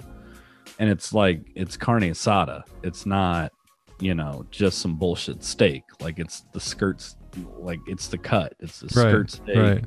and 0.79 0.91
it's 0.91 1.12
like 1.12 1.43
it's 1.55 1.76
carne 1.76 2.02
asada. 2.02 2.62
It's 2.82 3.06
not, 3.06 3.52
you 4.00 4.14
know, 4.14 4.44
just 4.50 4.79
some 4.79 4.97
bullshit 4.97 5.44
steak. 5.44 5.82
Like 6.00 6.19
it's 6.19 6.41
the 6.52 6.61
skirts, 6.61 7.17
like 7.58 7.79
it's 7.87 8.08
the 8.08 8.19
cut. 8.19 8.55
It's 8.61 8.81
the 8.81 8.87
Right. 8.87 9.11
skirt 9.11 9.31
steak 9.31 9.56
Right. 9.56 9.85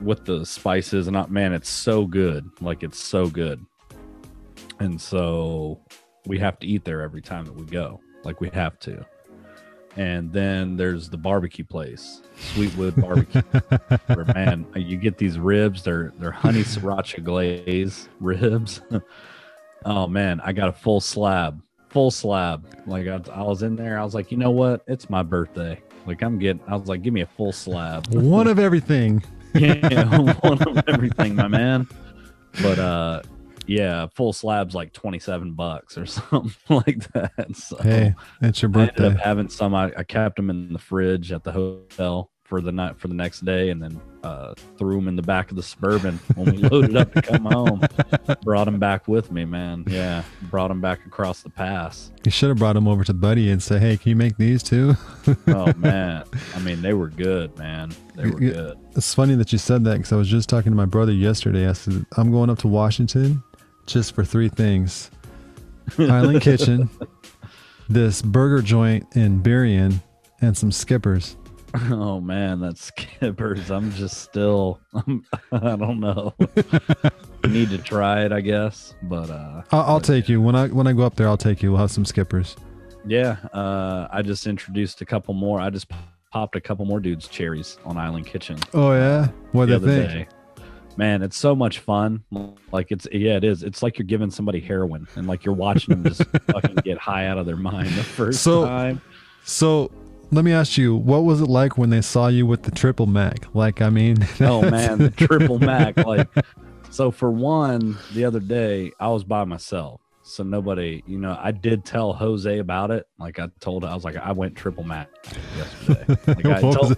with 0.00 0.24
the 0.24 0.44
spices 0.46 1.06
and 1.08 1.14
not 1.14 1.30
man 1.30 1.52
it's 1.52 1.68
so 1.68 2.04
good 2.04 2.44
like 2.60 2.82
it's 2.82 2.98
so 2.98 3.28
good 3.28 3.64
and 4.80 5.00
so 5.00 5.80
we 6.26 6.38
have 6.38 6.58
to 6.60 6.66
eat 6.66 6.84
there 6.84 7.02
every 7.02 7.22
time 7.22 7.44
that 7.44 7.54
we 7.54 7.64
go. 7.64 8.00
Like 8.24 8.40
we 8.40 8.48
have 8.50 8.78
to. 8.80 9.04
And 9.96 10.32
then 10.32 10.76
there's 10.76 11.08
the 11.08 11.16
barbecue 11.16 11.64
place 11.64 12.22
sweetwood 12.36 12.96
barbecue. 12.96 13.42
Where 14.06 14.24
man 14.34 14.66
you 14.74 14.96
get 14.96 15.18
these 15.18 15.38
ribs. 15.38 15.82
They're 15.82 16.12
they're 16.18 16.32
honey 16.32 16.62
sriracha 16.62 17.22
glaze 17.22 18.08
ribs. 18.20 18.80
Oh 19.86 20.06
man 20.06 20.40
i 20.40 20.50
got 20.54 20.70
a 20.70 20.72
full 20.72 20.98
slab 21.02 21.60
full 21.90 22.10
slab. 22.10 22.66
Like 22.86 23.06
I, 23.06 23.20
I 23.30 23.42
was 23.42 23.62
in 23.62 23.76
there. 23.76 23.98
I 23.98 24.02
was 24.02 24.14
like 24.14 24.32
you 24.32 24.38
know 24.38 24.50
what? 24.50 24.82
It's 24.86 25.10
my 25.10 25.22
birthday. 25.22 25.78
Like 26.06 26.22
i'm 26.22 26.38
getting 26.38 26.62
i 26.66 26.74
was 26.74 26.88
like 26.88 27.02
give 27.02 27.12
me 27.12 27.20
a 27.20 27.26
full 27.26 27.52
slab. 27.52 28.06
One 28.14 28.48
of 28.48 28.58
everything. 28.58 29.22
yeah, 29.54 30.08
one 30.40 30.60
of 30.62 30.88
everything, 30.88 31.36
my 31.36 31.48
man. 31.48 31.86
But 32.62 32.78
uh 32.78 33.22
yeah, 33.66 34.06
full 34.14 34.32
slab's 34.32 34.74
like 34.74 34.92
27 34.92 35.52
bucks 35.52 35.96
or 35.98 36.06
something 36.06 36.52
like 36.68 37.10
that. 37.12 37.56
So 37.56 37.76
Hey, 37.82 38.14
it's 38.42 38.62
your 38.62 38.70
I 38.74 38.80
ended 38.80 38.96
birthday. 38.96 39.06
up 39.14 39.20
having 39.20 39.48
some 39.48 39.74
I, 39.74 39.92
I 39.96 40.02
kept 40.04 40.36
them 40.36 40.50
in 40.50 40.72
the 40.72 40.78
fridge 40.78 41.32
at 41.32 41.44
the 41.44 41.52
hotel 41.52 42.30
for 42.44 42.60
the 42.60 42.70
night 42.70 42.98
for 42.98 43.08
the 43.08 43.14
next 43.14 43.42
day 43.46 43.70
and 43.70 43.82
then 43.82 43.98
uh 44.22 44.52
threw 44.76 44.96
them 44.96 45.08
in 45.08 45.16
the 45.16 45.22
back 45.22 45.48
of 45.50 45.56
the 45.56 45.62
suburban 45.62 46.20
when 46.34 46.54
we 46.54 46.58
loaded 46.58 46.94
up 46.94 47.10
to 47.14 47.22
come 47.22 47.46
home. 47.46 47.80
Brought 48.42 48.66
them 48.66 48.78
back 48.78 49.08
with 49.08 49.32
me, 49.32 49.46
man. 49.46 49.84
Yeah, 49.86 50.22
brought 50.50 50.68
them 50.68 50.80
back 50.82 51.06
across 51.06 51.42
the 51.42 51.48
pass. 51.48 52.12
You 52.24 52.30
should 52.30 52.50
have 52.50 52.58
brought 52.58 52.76
him 52.76 52.86
over 52.86 53.02
to 53.04 53.14
Buddy 53.14 53.50
and 53.50 53.62
say, 53.62 53.78
"Hey, 53.78 53.96
can 53.96 54.10
you 54.10 54.16
make 54.16 54.36
these 54.36 54.62
too?" 54.62 54.94
Oh 55.48 55.72
man. 55.78 56.24
I 56.54 56.58
mean, 56.60 56.82
they 56.82 56.92
were 56.92 57.08
good, 57.08 57.56
man. 57.58 57.92
They 58.14 58.28
were 58.28 58.38
good. 58.38 58.78
It's 58.94 59.14
funny 59.14 59.34
that 59.36 59.50
you 59.52 59.58
said 59.58 59.84
that 59.84 59.96
because 59.96 60.12
I 60.12 60.16
was 60.16 60.28
just 60.28 60.48
talking 60.50 60.70
to 60.70 60.76
my 60.76 60.84
brother 60.84 61.12
yesterday. 61.12 61.66
I 61.68 61.72
said, 61.72 62.04
I'm 62.18 62.30
going 62.30 62.50
up 62.50 62.58
to 62.60 62.68
Washington 62.68 63.42
just 63.86 64.14
for 64.14 64.24
three 64.24 64.48
things 64.48 65.10
Island 65.98 66.40
Kitchen, 66.42 66.88
this 67.88 68.22
burger 68.22 68.62
joint 68.62 69.06
in 69.16 69.42
Burien, 69.42 70.00
and 70.40 70.56
some 70.56 70.72
skippers. 70.72 71.36
Oh 71.90 72.20
man, 72.20 72.60
that's 72.60 72.84
skippers. 72.84 73.70
I'm 73.70 73.90
just 73.92 74.18
still 74.22 74.78
I'm, 74.94 75.24
I 75.52 75.76
don't 75.76 76.00
know. 76.00 76.34
Need 77.48 77.70
to 77.70 77.78
try 77.78 78.24
it, 78.24 78.32
I 78.32 78.40
guess. 78.40 78.94
But 79.02 79.28
uh 79.30 79.62
I'll, 79.72 79.80
I'll 79.82 80.00
take 80.00 80.28
you. 80.28 80.40
When 80.40 80.54
I 80.54 80.68
when 80.68 80.86
I 80.86 80.92
go 80.92 81.02
up 81.02 81.16
there, 81.16 81.26
I'll 81.28 81.36
take 81.36 81.62
you. 81.62 81.72
We'll 81.72 81.80
have 81.80 81.90
some 81.90 82.04
skippers. 82.04 82.56
yeah, 83.06 83.36
uh 83.52 84.06
I 84.12 84.22
just 84.22 84.46
introduced 84.46 85.00
a 85.00 85.04
couple 85.04 85.34
more. 85.34 85.60
I 85.60 85.68
just 85.70 85.90
popped 86.30 86.56
a 86.56 86.60
couple 86.60 86.84
more 86.84 87.00
dudes 87.00 87.28
cherries 87.28 87.76
on 87.84 87.96
Island 87.98 88.26
Kitchen 88.26 88.58
Oh, 88.72 88.92
yeah? 88.92 89.28
What 89.52 89.66
the 89.66 89.78
they 89.78 89.92
other 89.94 90.06
think? 90.08 90.28
day. 90.30 90.36
Man, 90.96 91.22
it's 91.22 91.36
so 91.36 91.54
much 91.56 91.80
fun. 91.80 92.22
Like 92.70 92.92
it's 92.92 93.06
yeah, 93.10 93.36
it 93.36 93.44
is. 93.44 93.62
It's 93.62 93.82
like 93.82 93.98
you're 93.98 94.06
giving 94.06 94.30
somebody 94.30 94.60
heroin 94.60 95.06
and 95.16 95.26
like 95.26 95.44
you're 95.44 95.54
watching 95.54 96.00
them 96.02 96.04
just 96.04 96.24
fucking 96.52 96.76
get 96.84 96.98
high 96.98 97.26
out 97.26 97.36
of 97.38 97.46
their 97.46 97.56
mind 97.56 97.88
the 97.88 98.04
first 98.04 98.42
So- 98.42 98.64
time. 98.64 99.00
So 99.44 99.90
let 100.30 100.44
me 100.44 100.52
ask 100.52 100.78
you, 100.78 100.94
what 100.96 101.24
was 101.24 101.40
it 101.40 101.48
like 101.48 101.76
when 101.76 101.90
they 101.90 102.00
saw 102.00 102.28
you 102.28 102.46
with 102.46 102.62
the 102.62 102.70
triple 102.70 103.06
Mac? 103.06 103.46
Like, 103.54 103.82
I 103.82 103.90
mean, 103.90 104.16
Oh 104.40 104.62
man, 104.70 104.98
the 104.98 105.10
triple 105.10 105.58
Mac. 105.58 105.96
Like, 106.06 106.28
so 106.90 107.10
for 107.10 107.30
one, 107.30 107.98
the 108.14 108.24
other 108.24 108.40
day 108.40 108.92
I 109.00 109.08
was 109.08 109.24
by 109.24 109.44
myself, 109.44 110.00
so 110.22 110.42
nobody, 110.44 111.02
you 111.06 111.18
know, 111.18 111.36
I 111.40 111.50
did 111.50 111.84
tell 111.84 112.12
Jose 112.12 112.58
about 112.58 112.90
it. 112.92 113.06
Like 113.18 113.38
I 113.40 113.48
told, 113.60 113.84
I 113.84 113.94
was 113.94 114.04
like, 114.04 114.16
I 114.16 114.32
went 114.32 114.54
triple 114.56 114.84
Mac 114.84 115.08
yesterday. 115.56 116.04
Like 116.26 116.46
I 116.46 116.60
told, 116.60 116.94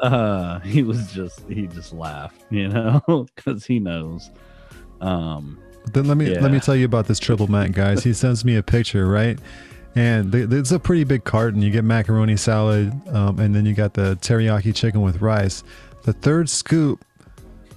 uh, 0.00 0.60
he 0.74 0.82
was 0.82 1.12
just, 1.12 1.40
he 1.48 1.66
just 1.66 1.92
laughed, 1.92 2.44
you 2.50 2.68
know, 2.68 3.02
because 3.36 3.66
he 3.66 3.78
knows. 3.78 4.30
Um, 5.00 5.58
Then 5.92 6.06
let 6.06 6.16
me 6.16 6.26
let 6.42 6.50
me 6.52 6.60
tell 6.60 6.74
you 6.76 6.84
about 6.84 7.06
this 7.06 7.18
triple 7.18 7.46
mac, 7.48 7.72
guys. 7.72 8.02
He 8.04 8.12
sends 8.12 8.44
me 8.44 8.56
a 8.56 8.62
picture, 8.62 9.06
right? 9.06 9.38
And 9.94 10.30
th- 10.32 10.50
it's 10.52 10.70
a 10.72 10.78
pretty 10.78 11.04
big 11.04 11.24
carton. 11.24 11.62
You 11.62 11.70
get 11.70 11.84
macaroni 11.84 12.36
salad, 12.36 12.92
um, 13.08 13.38
and 13.38 13.54
then 13.54 13.64
you 13.64 13.74
got 13.74 13.94
the 13.94 14.16
teriyaki 14.20 14.74
chicken 14.74 15.00
with 15.02 15.20
rice. 15.22 15.64
The 16.02 16.12
third 16.12 16.48
scoop, 16.50 17.04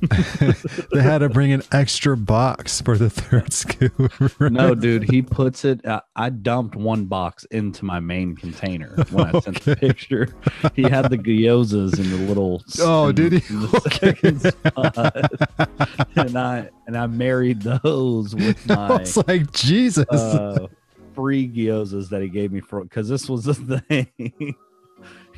they 0.92 1.02
had 1.02 1.20
to 1.20 1.30
bring 1.30 1.52
an 1.52 1.62
extra 1.72 2.18
box 2.18 2.82
for 2.82 2.98
the 2.98 3.10
third 3.10 3.54
scoop. 3.54 4.12
no, 4.40 4.74
dude, 4.76 5.10
he 5.10 5.22
puts 5.22 5.64
it. 5.66 5.86
I, 5.86 6.02
I 6.16 6.30
dumped 6.30 6.76
one 6.76 7.06
box 7.06 7.44
into 7.46 7.86
my 7.86 8.00
main 8.00 8.36
container 8.36 8.96
when 9.12 9.36
I 9.36 9.40
sent 9.40 9.62
the 9.64 9.76
picture. 9.76 10.28
He 10.76 10.84
had 10.84 11.10
the 11.10 11.18
gyozas 11.18 12.00
in 12.00 12.10
the 12.10 12.28
little. 12.28 12.64
Oh, 12.80 13.10
in- 13.10 13.16
did 13.16 13.34
he? 13.34 13.54
in 13.54 13.62
the 13.62 13.90
second 14.00 14.40
spot. 14.42 16.16
and 16.16 16.38
I 16.38 16.70
and 16.88 16.98
I 16.98 17.08
married 17.08 17.62
those 17.62 18.34
with 18.36 18.68
my 18.68 18.98
was 19.00 19.18
like, 19.28 19.52
Jesus. 19.52 20.08
uh, 20.10 20.68
free 21.14 21.48
gyozas 21.48 22.10
that 22.10 22.22
he 22.22 22.30
gave 22.30 22.52
me 22.52 22.60
for 22.62 22.84
because 22.84 23.08
this 23.10 23.30
was 23.30 23.44
the 23.46 23.54
thing. 23.88 24.56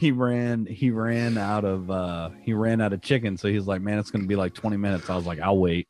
He 0.03 0.11
ran 0.11 0.65
he 0.65 0.91
ran 0.91 1.37
out 1.37 1.63
of 1.63 1.89
uh 1.89 2.29
he 2.41 2.51
ran 2.51 2.81
out 2.81 2.91
of 2.91 3.01
chicken. 3.01 3.37
So 3.37 3.47
he's 3.47 3.67
like 3.67 3.81
man 3.81 3.97
it's 3.99 4.11
gonna 4.11 4.25
be 4.25 4.35
like 4.35 4.53
20 4.53 4.75
minutes. 4.75 5.09
I 5.09 5.15
was 5.15 5.25
like 5.25 5.39
i'll 5.39 5.57
wait. 5.57 5.87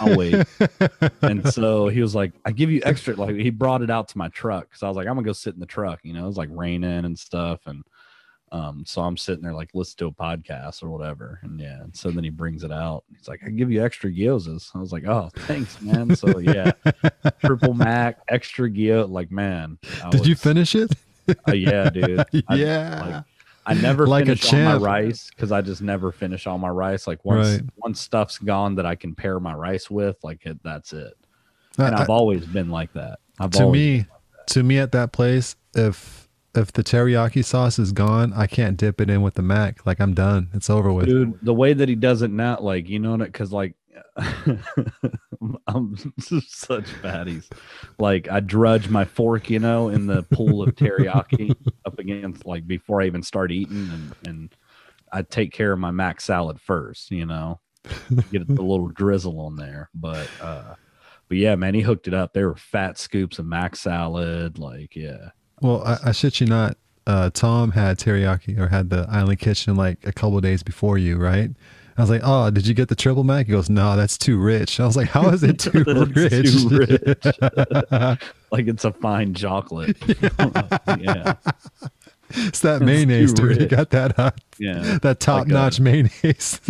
I'll 0.00 0.16
wait. 0.16 0.46
And 1.22 1.46
so 1.52 1.88
he 1.88 2.00
was 2.00 2.14
like 2.14 2.32
i 2.46 2.52
give 2.52 2.70
you 2.70 2.80
extra 2.86 3.14
like 3.16 3.36
he 3.36 3.50
brought 3.50 3.82
it 3.82 3.90
out 3.90 4.08
to 4.08 4.18
my 4.18 4.28
truck. 4.28 4.70
Because 4.70 4.82
i 4.82 4.88
was 4.88 4.96
like 4.96 5.06
i'm 5.06 5.14
gonna 5.14 5.26
go 5.26 5.34
sit 5.34 5.52
in 5.52 5.60
the 5.60 5.66
truck 5.66 6.00
you 6.04 6.14
know 6.14 6.24
it 6.24 6.26
was 6.26 6.38
like 6.38 6.48
raining 6.52 7.04
and 7.04 7.18
stuff. 7.18 7.60
And 7.66 7.84
um 8.50 8.84
so 8.86 9.02
i'm 9.02 9.16
sitting 9.18 9.42
there 9.42 9.52
like 9.52 9.68
listen 9.74 9.98
to 9.98 10.06
a 10.06 10.10
podcast 10.12 10.82
or 10.82 10.88
whatever. 10.88 11.38
And 11.42 11.60
yeah 11.60 11.82
and 11.82 11.94
so 11.94 12.10
then 12.10 12.24
he 12.24 12.30
brings 12.30 12.64
it 12.64 12.72
out. 12.72 13.04
He's 13.14 13.28
like 13.28 13.42
i 13.46 13.50
give 13.50 13.70
you 13.70 13.84
extra 13.84 14.10
gyozas. 14.10 14.70
I 14.74 14.78
was 14.78 14.90
like 14.90 15.04
oh 15.06 15.28
thanks 15.40 15.82
man. 15.82 16.16
So 16.16 16.38
yeah 16.38 16.72
triple 17.44 17.74
mac 17.74 18.20
extra 18.30 18.70
gyo 18.70 19.06
like 19.06 19.30
man 19.30 19.76
I 20.02 20.08
Did 20.08 20.26
you 20.26 20.34
finish 20.34 20.74
it? 20.74 20.92
uh, 21.48 21.52
yeah 21.52 21.90
dude. 21.90 22.20
I- 22.48 22.54
yeah. 22.56 23.02
like, 23.04 23.24
I 23.66 23.74
never 23.74 24.06
Like 24.06 24.26
finish 24.26 24.52
all 24.52 24.58
my 24.60 24.76
rice 24.76 25.30
because 25.30 25.50
I 25.52 25.62
just 25.62 25.80
never 25.80 26.12
finish 26.12 26.46
all 26.46 26.58
my 26.58 26.68
rice. 26.68 27.06
Like 27.06 27.24
once 27.24 27.48
Right. 27.60 27.62
once 27.78 28.00
stuff's 28.00 28.38
gone 28.38 28.74
that 28.74 28.84
I 28.86 28.94
can 28.94 29.14
pair 29.14 29.40
my 29.40 29.54
rice 29.54 29.90
with, 29.90 30.16
like 30.22 30.44
it, 30.44 30.58
that's 30.62 30.92
it. 30.92 31.14
And 31.78 31.94
I- 31.94 32.02
I've 32.02 32.10
always 32.10 32.46
been 32.46 32.68
like 32.70 32.92
that. 32.92 33.18
I've 33.40 33.50
to 33.52 33.70
me 33.70 34.06
to 34.48 34.62
me 34.62 34.78
at 34.78 34.92
that 34.92 35.12
place 35.12 35.56
if 35.74 36.28
if 36.54 36.70
the 36.72 36.84
teriyaki 36.84 37.44
sauce 37.44 37.78
is 37.80 37.90
gone 37.90 38.32
i 38.34 38.46
can't 38.46 38.76
dip 38.76 39.00
it 39.00 39.08
in 39.10 39.22
with 39.22 39.34
the 39.34 39.42
mac 39.42 39.84
like 39.86 39.98
i'm 39.98 40.14
done 40.14 40.48
it's 40.52 40.68
over 40.70 40.92
with 40.92 41.06
dude, 41.06 41.36
the 41.42 41.52
way 41.54 41.72
that 41.72 41.88
he 41.88 41.94
does 41.96 42.22
it 42.22 42.30
now, 42.30 42.56
like 42.60 42.88
you 42.88 42.98
know, 43.00 43.12
what 43.12 43.22
it 43.22 43.32
because 43.32 43.50
like 43.52 43.74
I'm 45.66 45.96
such 46.18 46.84
fatties. 47.02 47.48
Like 47.98 48.30
I 48.30 48.40
drudge 48.40 48.88
my 48.88 49.04
fork, 49.04 49.50
you 49.50 49.58
know, 49.58 49.88
in 49.88 50.06
the 50.06 50.22
pool 50.22 50.62
of 50.62 50.74
teriyaki 50.74 51.54
up 51.86 51.98
against 51.98 52.46
like 52.46 52.66
before 52.66 53.02
I 53.02 53.06
even 53.06 53.22
start 53.22 53.52
eating, 53.52 53.90
and 53.92 54.14
and 54.26 54.56
I 55.12 55.22
take 55.22 55.52
care 55.52 55.72
of 55.72 55.78
my 55.78 55.90
mac 55.90 56.20
salad 56.20 56.60
first, 56.60 57.10
you 57.10 57.26
know, 57.26 57.60
get 58.30 58.46
the 58.46 58.62
little 58.62 58.88
drizzle 58.88 59.40
on 59.40 59.56
there. 59.56 59.90
But 59.94 60.28
uh, 60.40 60.74
but 61.28 61.36
yeah, 61.36 61.54
man, 61.56 61.74
he 61.74 61.80
hooked 61.80 62.08
it 62.08 62.14
up. 62.14 62.32
There 62.32 62.48
were 62.48 62.56
fat 62.56 62.98
scoops 62.98 63.38
of 63.38 63.46
mac 63.46 63.76
salad, 63.76 64.58
like 64.58 64.94
yeah. 64.96 65.30
well 65.60 65.82
I, 65.84 65.98
I 66.06 66.12
shit 66.12 66.40
you 66.40 66.46
not 66.46 66.76
uh 67.06 67.28
tom 67.34 67.72
had 67.72 67.98
teriyaki 67.98 68.58
or 68.58 68.68
had 68.68 68.88
the 68.88 69.06
island 69.10 69.38
kitchen 69.38 69.76
like 69.76 70.06
a 70.06 70.12
couple 70.12 70.40
days 70.40 70.62
before 70.62 70.96
you 70.96 71.18
right 71.18 71.50
i 71.96 72.00
was 72.00 72.10
like 72.10 72.22
oh 72.24 72.50
did 72.50 72.66
you 72.66 72.74
get 72.74 72.88
the 72.88 72.94
triple 72.94 73.24
mac 73.24 73.46
he 73.46 73.52
goes 73.52 73.70
no 73.70 73.96
that's 73.96 74.18
too 74.18 74.38
rich 74.38 74.80
i 74.80 74.86
was 74.86 74.96
like 74.96 75.08
how 75.08 75.28
is 75.28 75.42
it 75.42 75.58
too 75.58 75.84
rich 76.14 76.44
too 76.52 76.68
rich. 76.68 77.26
like 78.54 78.68
it's 78.68 78.84
a 78.84 78.92
fine 78.92 79.34
chocolate. 79.34 79.96
yeah, 80.06 81.34
it's 82.30 82.60
that 82.60 82.82
mayonnaise 82.82 83.32
dude 83.32 83.60
you 83.60 83.66
got 83.66 83.90
that 83.90 84.18
uh, 84.18 84.30
yeah. 84.58 84.98
that 85.02 85.20
top 85.20 85.46
notch 85.46 85.80
mayonnaise 85.80 86.60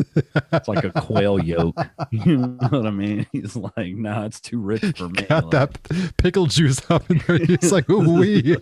It's 0.53 0.69
like 0.69 0.85
a 0.85 0.91
quail 0.91 1.43
yolk. 1.43 1.77
You 2.11 2.39
know 2.39 2.69
what 2.69 2.87
I 2.87 2.91
mean? 2.91 3.27
He's 3.33 3.57
like, 3.57 3.95
no, 3.95 4.25
it's 4.25 4.41
too 4.41 4.59
rich 4.59 4.97
for 4.97 5.09
me. 5.09 5.23
got 5.23 5.45
Like, 5.45 5.51
that 5.53 6.17
pickle 6.17 6.47
juice 6.47 6.81
up 6.91 7.11
in 7.11 7.23
there 7.27 7.39
he's 7.39 7.73
like 7.73 7.89
ooh 7.91 8.19
wee 8.19 8.57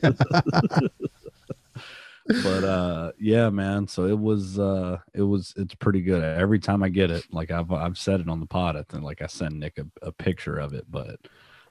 but 2.26 2.62
uh 2.64 3.12
yeah 3.18 3.50
man 3.50 3.86
so 3.88 4.06
it 4.06 4.18
was 4.18 4.58
uh 4.58 4.96
it 5.14 5.22
was 5.22 5.52
it's 5.56 5.74
pretty 5.74 6.00
good 6.00 6.22
every 6.22 6.58
time 6.58 6.82
i 6.82 6.88
get 6.88 7.10
it 7.10 7.24
like 7.32 7.50
i've 7.50 7.70
i've 7.72 7.98
said 7.98 8.20
it 8.20 8.28
on 8.28 8.38
the 8.40 8.46
pod 8.46 8.76
i 8.76 8.82
think 8.84 9.02
like 9.02 9.20
i 9.22 9.26
send 9.26 9.58
nick 9.58 9.78
a, 9.78 9.86
a 10.06 10.12
picture 10.12 10.56
of 10.58 10.72
it 10.72 10.84
but 10.88 11.16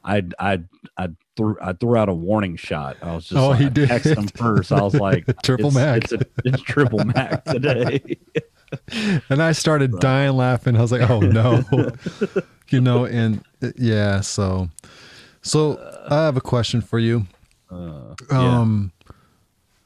i 0.04 0.22
i 0.40 0.60
i 0.98 1.08
threw 1.38 1.56
i 1.62 1.72
threw 1.74 1.96
out 1.96 2.10
a 2.10 2.14
warning 2.14 2.56
shot 2.58 2.98
i 3.02 3.16
was 3.16 3.26
just 3.28 3.40
Oh, 3.40 3.50
like, 3.50 3.60
he 3.60 3.70
did. 3.70 3.88
texted 3.90 4.18
him 4.18 4.28
first 4.28 4.72
i 4.74 4.82
was 4.82 4.94
like 4.96 5.26
Triple 5.44 5.68
it's, 5.68 5.76
Mac. 5.76 6.04
it's, 6.04 6.12
a, 6.14 6.20
it's 6.44 6.62
triple 6.64 7.06
mac 7.06 7.46
today 7.46 8.02
and 9.30 9.42
I 9.44 9.52
started 9.52 9.92
dying 10.00 10.32
laughing. 10.38 10.78
I 10.78 10.82
was 10.82 10.94
like, 10.94 11.10
"Oh 11.10 11.20
no," 11.20 11.62
you 12.70 12.80
know. 12.80 13.04
And 13.06 13.44
uh, 13.62 13.72
yeah, 13.76 14.22
so 14.22 14.70
so 15.42 15.78
I 16.10 16.24
have 16.24 16.38
a 16.38 16.42
question 16.42 16.80
for 16.80 16.98
you. 16.98 17.28
uh, 17.70 18.16
yeah. 18.32 18.60
Um, 18.60 18.94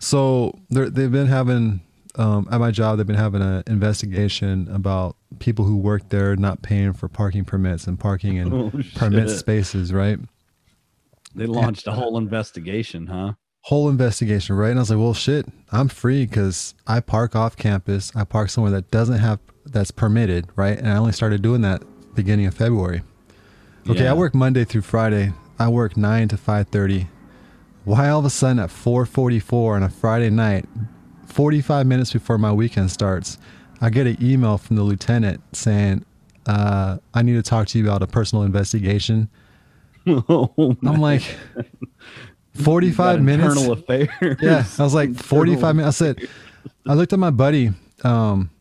so 0.05 0.53
they've 0.69 1.11
been 1.11 1.27
having 1.27 1.81
um, 2.15 2.47
at 2.51 2.59
my 2.59 2.69
job. 2.71 2.97
They've 2.97 3.07
been 3.07 3.15
having 3.15 3.41
an 3.41 3.63
investigation 3.67 4.67
about 4.71 5.15
people 5.39 5.65
who 5.65 5.77
work 5.77 6.09
there 6.09 6.35
not 6.35 6.61
paying 6.61 6.93
for 6.93 7.07
parking 7.07 7.43
permits 7.43 7.87
and 7.87 7.99
parking 7.99 8.37
in 8.37 8.53
Oh, 8.53 8.71
permit 8.95 9.29
spaces. 9.31 9.91
Right. 9.91 10.19
they 11.33 11.47
launched 11.47 11.87
a 11.87 11.91
whole 11.91 12.17
investigation 12.17 13.07
huh 13.07 13.33
Whole 13.61 13.89
investigation, 13.89 14.55
right? 14.55 14.69
And 14.69 14.77
I 14.77 14.83
was 14.83 14.91
like, 14.91 14.99
well, 14.99 15.15
shit, 15.15 15.47
I'm 15.71 15.87
free 15.87 16.27
because 16.27 16.75
I 16.85 16.99
park 16.99 17.35
off 17.35 17.57
campus. 17.57 18.11
I 18.15 18.23
park 18.23 18.51
somewhere 18.51 18.71
that 18.73 18.91
doesn't 18.91 19.17
have 19.17 19.39
that's 19.65 19.89
permitted, 19.89 20.45
right? 20.55 20.77
And 20.77 20.87
I 20.87 20.97
only 20.97 21.13
started 21.13 21.41
doing 21.41 21.61
that 21.61 21.81
beginning 22.13 22.45
of 22.45 22.53
February. 22.53 23.01
Okay, 23.89 24.03
Yeah. 24.03 24.11
I 24.11 24.13
work 24.13 24.35
Monday 24.35 24.65
through 24.65 24.81
Friday. 24.83 25.33
I 25.57 25.67
work 25.69 25.97
nine 25.97 26.27
to 26.27 26.37
five 26.37 26.67
thirty. 26.67 27.07
Why 27.85 28.09
all 28.09 28.19
of 28.19 28.25
a 28.25 28.29
sudden 28.31 28.59
at 28.59 28.71
four 28.71 29.05
forty 29.05 29.39
four 29.39 29.75
on 29.75 29.83
a 29.83 29.89
Friday 29.89 30.31
night, 30.31 30.65
forty 31.27 31.61
five 31.61 31.85
minutes 31.85 32.11
before 32.11 32.39
my 32.39 32.51
weekend 32.51 32.89
starts, 32.89 33.37
I 33.79 33.91
get 33.91 34.07
an 34.07 34.17
email 34.21 34.57
from 34.57 34.75
the 34.75 34.81
lieutenant 34.81 35.41
saying, 35.55 36.03
uh, 36.47 36.97
"I 37.13 37.21
need 37.21 37.33
to 37.33 37.43
talk 37.43 37.67
to 37.67 37.77
you 37.77 37.85
about 37.85 38.01
a 38.01 38.07
personal 38.07 38.43
investigation." 38.43 39.29
oh, 40.07 40.75
I'm 40.85 40.99
like, 40.99 41.23
forty 42.55 42.91
five 42.91 43.21
minutes. 43.21 43.55
internal 43.55 43.73
affairs 43.73 44.37
Yeah, 44.41 44.65
I 44.79 44.83
was 44.83 44.93
like 44.93 45.15
45 45.15 45.75
minutes. 45.75 46.01
I 46.01 46.05
said, 46.05 46.29
I 46.87 46.93
looked 46.93 47.13
at 47.13 47.19
my 47.19 47.31
buddy. 47.31 47.71
Um, 48.03 48.51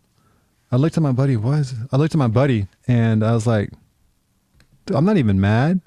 I 0.73 0.76
looked 0.76 0.97
at 0.97 1.02
my 1.02 1.12
buddy. 1.12 1.37
What 1.37 1.59
is 1.59 1.73
it? 1.73 1.78
I 1.93 1.97
looked 1.97 2.14
at 2.14 2.19
my 2.19 2.28
buddy 2.28 2.66
and 2.88 3.23
I 3.25 3.33
was 3.33 3.47
like, 3.47 3.71
I'm 4.88 5.04
not 5.04 5.16
even 5.16 5.40
mad. 5.40 5.81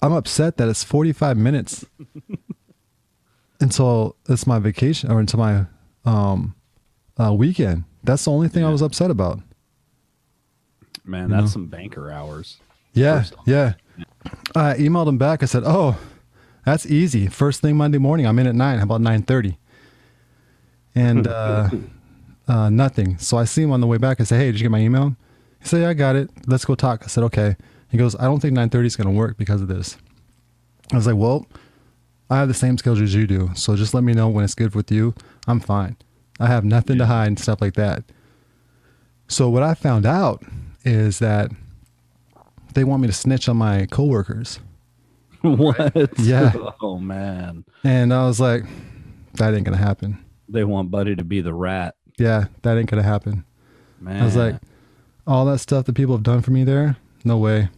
I'm 0.00 0.12
upset 0.12 0.58
that 0.58 0.68
it's 0.68 0.84
45 0.84 1.36
minutes 1.36 1.84
until 3.60 4.16
it's 4.28 4.46
my 4.46 4.58
vacation 4.58 5.10
or 5.10 5.20
until 5.20 5.40
my 5.40 5.66
um, 6.04 6.54
uh, 7.20 7.32
weekend. 7.32 7.84
That's 8.04 8.24
the 8.24 8.30
only 8.30 8.48
thing 8.48 8.64
I 8.64 8.70
was 8.70 8.82
upset 8.82 9.10
about. 9.10 9.40
man 11.04 11.28
You 11.28 11.34
that's 11.36 11.42
know? 11.42 11.48
some 11.48 11.66
banker 11.66 12.10
hours 12.10 12.58
Yeah, 12.94 13.24
yeah. 13.44 13.74
I 14.54 14.74
emailed 14.74 15.08
him 15.08 15.18
back. 15.18 15.42
I 15.42 15.46
said, 15.46 15.62
"Oh, 15.64 15.98
that's 16.64 16.86
easy. 16.86 17.26
First 17.26 17.60
thing 17.60 17.76
Monday 17.76 17.98
morning. 17.98 18.26
I'm 18.26 18.38
in 18.38 18.46
at 18.46 18.54
nine. 18.54 18.78
How 18.78 18.84
about 18.84 19.00
nine 19.00 19.22
thirty? 19.22 19.58
And 20.94 21.26
uh, 21.42 21.68
uh, 22.46 22.70
nothing. 22.70 23.18
So 23.18 23.36
I 23.36 23.44
see 23.44 23.62
him 23.62 23.72
on 23.72 23.80
the 23.80 23.86
way 23.86 23.98
back. 23.98 24.20
I 24.20 24.24
say, 24.24 24.36
"Hey, 24.38 24.46
did 24.52 24.60
you 24.60 24.64
get 24.64 24.70
my 24.70 24.80
email?" 24.80 25.16
He 25.60 25.66
said, 25.68 25.80
"Yeah, 25.82 25.88
I 25.90 25.94
got 25.94 26.16
it. 26.16 26.30
Let's 26.46 26.64
go 26.64 26.74
talk." 26.74 27.02
I 27.04 27.06
said, 27.08 27.24
"Okay." 27.24 27.56
He 27.90 27.98
goes, 27.98 28.14
"I 28.16 28.24
don't 28.24 28.40
think 28.40 28.54
nine 28.54 28.70
thirty 28.70 28.86
is 28.86 28.96
going 28.96 29.08
to 29.08 29.14
work 29.14 29.36
because 29.36 29.60
of 29.62 29.68
this." 29.68 29.96
I 30.92 30.96
was 30.96 31.06
like, 31.06 31.16
"Well, 31.16 31.46
I 32.30 32.36
have 32.38 32.48
the 32.48 32.54
same 32.54 32.76
skills 32.78 33.00
as 33.00 33.14
you 33.14 33.26
do, 33.26 33.50
so 33.54 33.74
just 33.76 33.94
let 33.94 34.04
me 34.04 34.12
know 34.12 34.28
when 34.28 34.44
it's 34.44 34.54
good 34.54 34.74
with 34.74 34.90
you. 34.90 35.14
I'm 35.46 35.60
fine. 35.60 35.96
I 36.38 36.46
have 36.46 36.64
nothing 36.64 36.98
to 36.98 37.06
hide 37.06 37.28
and 37.28 37.38
stuff 37.38 37.60
like 37.60 37.74
that." 37.74 38.04
So 39.28 39.48
what 39.48 39.62
I 39.62 39.74
found 39.74 40.06
out 40.06 40.42
is 40.84 41.18
that 41.18 41.50
they 42.74 42.84
want 42.84 43.02
me 43.02 43.08
to 43.08 43.14
snitch 43.14 43.48
on 43.48 43.56
my 43.56 43.86
coworkers. 43.86 44.60
what? 45.42 46.18
Yeah. 46.18 46.52
Oh 46.80 46.98
man, 46.98 47.64
And 47.84 48.12
I 48.14 48.24
was 48.26 48.40
like, 48.40 48.64
that 49.34 49.54
ain't 49.54 49.64
gonna 49.64 49.76
happen. 49.76 50.18
they 50.48 50.64
want 50.64 50.90
Buddy 50.90 51.14
to 51.16 51.24
be 51.24 51.40
the 51.40 51.52
rat. 51.54 51.94
Yeah, 52.18 52.46
that 52.62 52.76
ain't 52.78 52.88
gonna 52.90 53.02
happen. 53.02 53.44
Man, 54.00 54.20
I 54.22 54.24
was 54.24 54.36
like, 54.36 54.56
all 55.26 55.44
that 55.46 55.58
stuff 55.58 55.86
that 55.86 55.94
people 55.94 56.14
have 56.14 56.22
done 56.22 56.40
for 56.40 56.50
me 56.52 56.64
there, 56.64 56.96
no 57.24 57.36
way. 57.38 57.68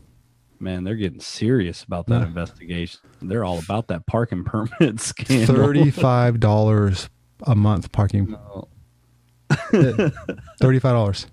Man, 0.60 0.84
they're 0.84 0.96
getting 0.96 1.20
serious 1.20 1.82
about 1.82 2.06
that 2.08 2.20
Yeah. 2.20 2.26
investigation. 2.26 3.00
They're 3.22 3.44
all 3.44 3.58
about 3.58 3.88
that 3.88 4.06
parking 4.06 4.44
permit 4.44 5.00
scandal. 5.00 5.56
Thirty-five 5.56 6.40
dollars 6.40 7.08
a 7.46 7.54
month 7.54 7.90
parking. 7.92 8.36
Thirty-five 9.72 10.82
dollars. 10.92 11.26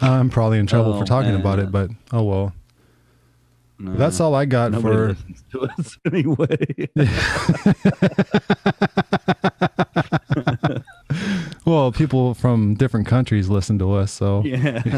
I'm 0.00 0.30
probably 0.30 0.58
in 0.58 0.66
trouble 0.66 0.94
Oh, 0.94 1.00
for 1.00 1.04
talking 1.04 1.34
about 1.34 1.58
it, 1.58 1.70
but 1.70 1.90
oh 2.10 2.22
well. 2.24 2.54
no, 3.78 3.94
That's 3.96 4.18
all 4.18 4.34
I 4.34 4.46
got 4.46 4.72
Nobody 4.72 5.14
for. 5.14 5.22
to 5.52 5.60
us 5.78 5.98
anyway. 6.06 6.56
Well, 11.70 11.92
people 11.92 12.34
from 12.34 12.74
different 12.74 13.06
countries 13.06 13.48
listen 13.48 13.78
to 13.78 13.92
us, 13.92 14.10
so 14.10 14.42
yeah, 14.44 14.82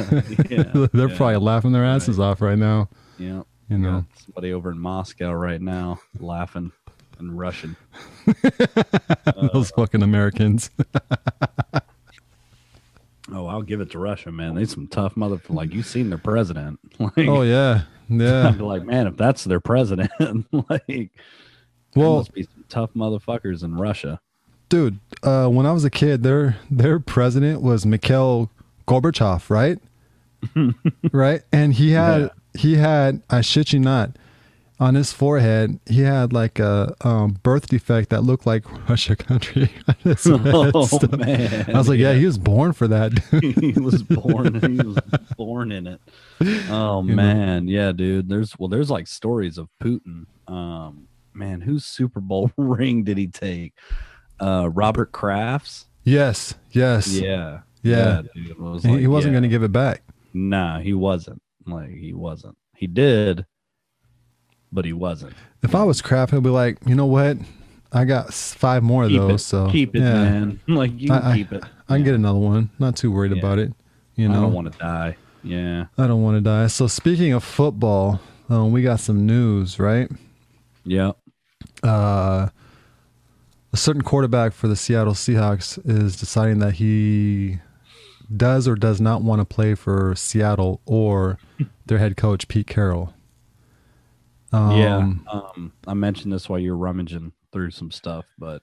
yeah, 0.49 0.87
they're 0.95 1.11
yeah, 1.11 1.17
probably 1.19 1.37
laughing 1.37 1.73
their 1.73 1.85
asses 1.85 2.19
off 2.19 2.41
right 2.41 2.57
now. 2.57 2.89
yeah. 3.19 3.43
You 3.69 3.77
know, 3.77 4.01
Got 4.01 4.19
somebody 4.19 4.53
over 4.55 4.71
in 4.71 4.79
Moscow 4.79 5.33
right 5.33 5.61
now 5.61 6.01
laughing 6.19 6.73
and 7.19 7.39
Russian. 7.39 7.77
those 9.53 9.71
uh, 9.71 9.77
fucking 9.77 10.03
Americans. 10.03 10.71
Oh, 13.35 13.47
I'll 13.47 13.63
give 13.63 13.81
it 13.81 13.91
to 13.93 13.99
Russia, 13.99 14.31
man. 14.31 14.55
They 14.57 14.67
some 14.67 14.89
tough 14.89 15.15
motherfuckers. 15.15 15.55
Like 15.55 15.73
you've 15.73 15.87
seen 15.87 16.11
their 16.11 16.19
president. 16.19 16.81
Like, 16.99 17.29
oh 17.29 17.43
yeah, 17.43 17.83
yeah. 18.09 18.51
Like, 18.59 18.85
man, 18.85 19.07
if 19.07 19.17
that's 19.17 19.45
their 19.45 19.61
president, 19.61 20.11
like, 20.53 21.11
well, 21.95 22.11
Well, 22.11 22.17
must 22.17 22.35
be 22.35 22.43
some 22.43 22.65
tough 22.69 22.91
motherfuckers 22.95 23.63
in 23.63 23.75
Russia. 23.75 24.21
Dude, 24.73 24.99
uh, 25.23 25.49
when 25.49 25.67
I 25.67 25.73
was 25.73 25.85
a 25.85 25.91
kid, 25.91 26.23
their 26.23 26.57
their 26.71 26.99
president 26.99 27.61
was 27.61 27.85
Mikhail 27.85 28.51
Gorbachev, 28.89 29.51
right? 29.51 29.79
right, 31.13 31.43
and 31.53 31.75
he 31.75 31.91
had 31.91 32.31
he 32.55 32.77
had 32.77 33.21
I 33.29 33.43
shit 33.43 33.75
you 33.75 33.81
not, 33.81 34.17
on 34.81 34.95
his 34.95 35.13
forehead 35.13 35.79
he 35.85 36.01
had 36.01 36.33
like 36.33 36.59
a 36.59 36.95
um, 37.03 37.37
birth 37.43 37.67
defect 37.69 38.09
that 38.11 38.23
looked 38.23 38.47
like 38.47 38.65
Russia 38.89 39.15
country. 39.15 39.71
on 39.87 39.95
his 40.01 40.25
head 40.25 40.41
Oh 40.75 40.87
stuff. 40.87 41.13
man, 41.19 41.67
I 41.69 41.77
was 41.77 41.91
like, 41.91 41.99
yeah, 42.01 42.15
he 42.15 42.25
was 42.25 42.39
born 42.39 42.73
for 42.73 42.89
that. 42.89 43.13
he 43.61 43.79
was 43.79 44.03
born. 44.03 44.55
He 44.55 44.83
was 44.83 44.99
born 45.37 45.71
in 45.71 45.87
it. 45.87 46.01
Oh 46.71 47.03
You 47.03 47.11
know? 47.11 47.17
man, 47.17 47.69
yeah, 47.69 47.93
dude. 47.93 48.31
There's 48.31 48.59
well, 48.59 48.69
there's 48.69 48.91
like 48.91 49.07
stories 49.07 49.59
of 49.59 49.69
Putin. 49.83 50.25
Um, 50.49 51.09
man, 51.35 51.61
whose 51.61 51.85
Super 51.85 52.21
Bowl 52.21 52.51
ring 52.57 53.05
did 53.05 53.19
he 53.19 53.27
take? 53.29 53.75
Uh, 54.41 54.69
Robert 54.73 55.13
Kraft's. 55.13 55.87
yes, 56.05 56.55
yes, 56.71 57.09
Yeah, 57.09 57.61
Yeah. 57.83 58.23
dude. 58.35 58.59
Was 58.59 58.83
He, 58.83 58.89
like, 58.91 59.01
he 59.01 59.07
wasn't 59.07 59.33
yeah. 59.33 59.35
going 59.41 59.43
to 59.45 59.49
give 59.49 59.63
it 59.63 59.73
back. 59.73 60.03
Nah, 60.35 60.81
he 60.81 60.95
wasn't. 60.95 61.41
Like 61.67 61.91
he 61.91 62.13
wasn't. 62.13 62.57
He 62.77 62.87
did, 62.89 63.47
but 64.73 64.85
he 64.85 64.93
wasn't. 64.93 65.35
If 65.63 65.75
I 65.75 65.85
was 65.85 66.03
Kraft, 66.03 66.33
he'll 66.33 66.41
be 66.41 66.51
like, 66.51 66.79
you 66.87 66.95
know 66.95 67.07
what? 67.07 67.37
I 67.93 68.05
got 68.05 68.33
five 68.33 68.83
more 68.83 69.05
of 69.05 69.11
Keep 69.11 69.21
those, 69.21 69.41
it, 69.43 69.45
so 69.45 69.69
keep 69.71 69.95
it, 69.95 70.01
yeah, 70.01 70.13
man. 70.15 70.61
Like 70.67 70.93
you 70.99 71.13
I- 71.13 71.19
can 71.21 71.27
I- 71.31 71.37
keep 71.37 71.53
it. 71.53 71.65
I 71.89 71.97
can 71.97 72.05
get 72.05 72.15
another 72.15 72.39
one. 72.39 72.71
Not 72.79 72.97
too 72.97 73.13
worried 73.13 73.33
Yeah. 73.33 73.39
about 73.39 73.59
it. 73.59 73.73
You 74.17 74.29
know, 74.29 74.39
I 74.39 74.41
don't 74.41 74.53
want 74.55 74.73
to 74.73 74.79
die. 74.79 75.17
Yeah. 75.45 75.87
I 75.99 76.07
don't 76.07 76.23
want 76.23 76.37
to 76.37 76.41
die. 76.41 76.67
So 76.69 76.87
speaking 76.87 77.33
of 77.35 77.45
football, 77.45 78.21
um, 78.49 78.73
we 78.73 78.83
got 78.83 78.99
some 79.01 79.27
news, 79.27 79.79
right? 79.79 80.11
Yeah. 80.85 81.13
Uh, 81.83 82.49
a 83.73 83.77
certain 83.77 84.03
quarterback 84.03 84.53
for 84.53 84.69
the 84.69 84.77
Seattle 84.77 85.15
Seahawks 85.15 85.79
is 85.89 86.17
deciding 86.17 86.59
that 86.59 86.75
he 86.75 87.59
does 88.35 88.69
or 88.69 88.75
does 88.75 89.01
not 89.01 89.23
want 89.23 89.41
to 89.41 89.45
play 89.45 89.75
for 89.75 90.15
Seattle 90.15 90.81
or 90.87 91.39
their 91.87 91.99
head 91.99 92.17
coach 92.17 92.49
Pete 92.49 92.67
Carroll. 92.67 93.15
Um, 94.53 94.77
yeah. 94.79 94.97
Um, 95.33 95.73
I 95.87 95.95
mentioned 95.95 96.33
this 96.33 96.49
while 96.49 96.59
you're 96.59 96.77
rummaging 96.77 97.33
through 97.53 97.71
some 97.71 97.91
stuff, 97.91 98.27
but 98.39 98.63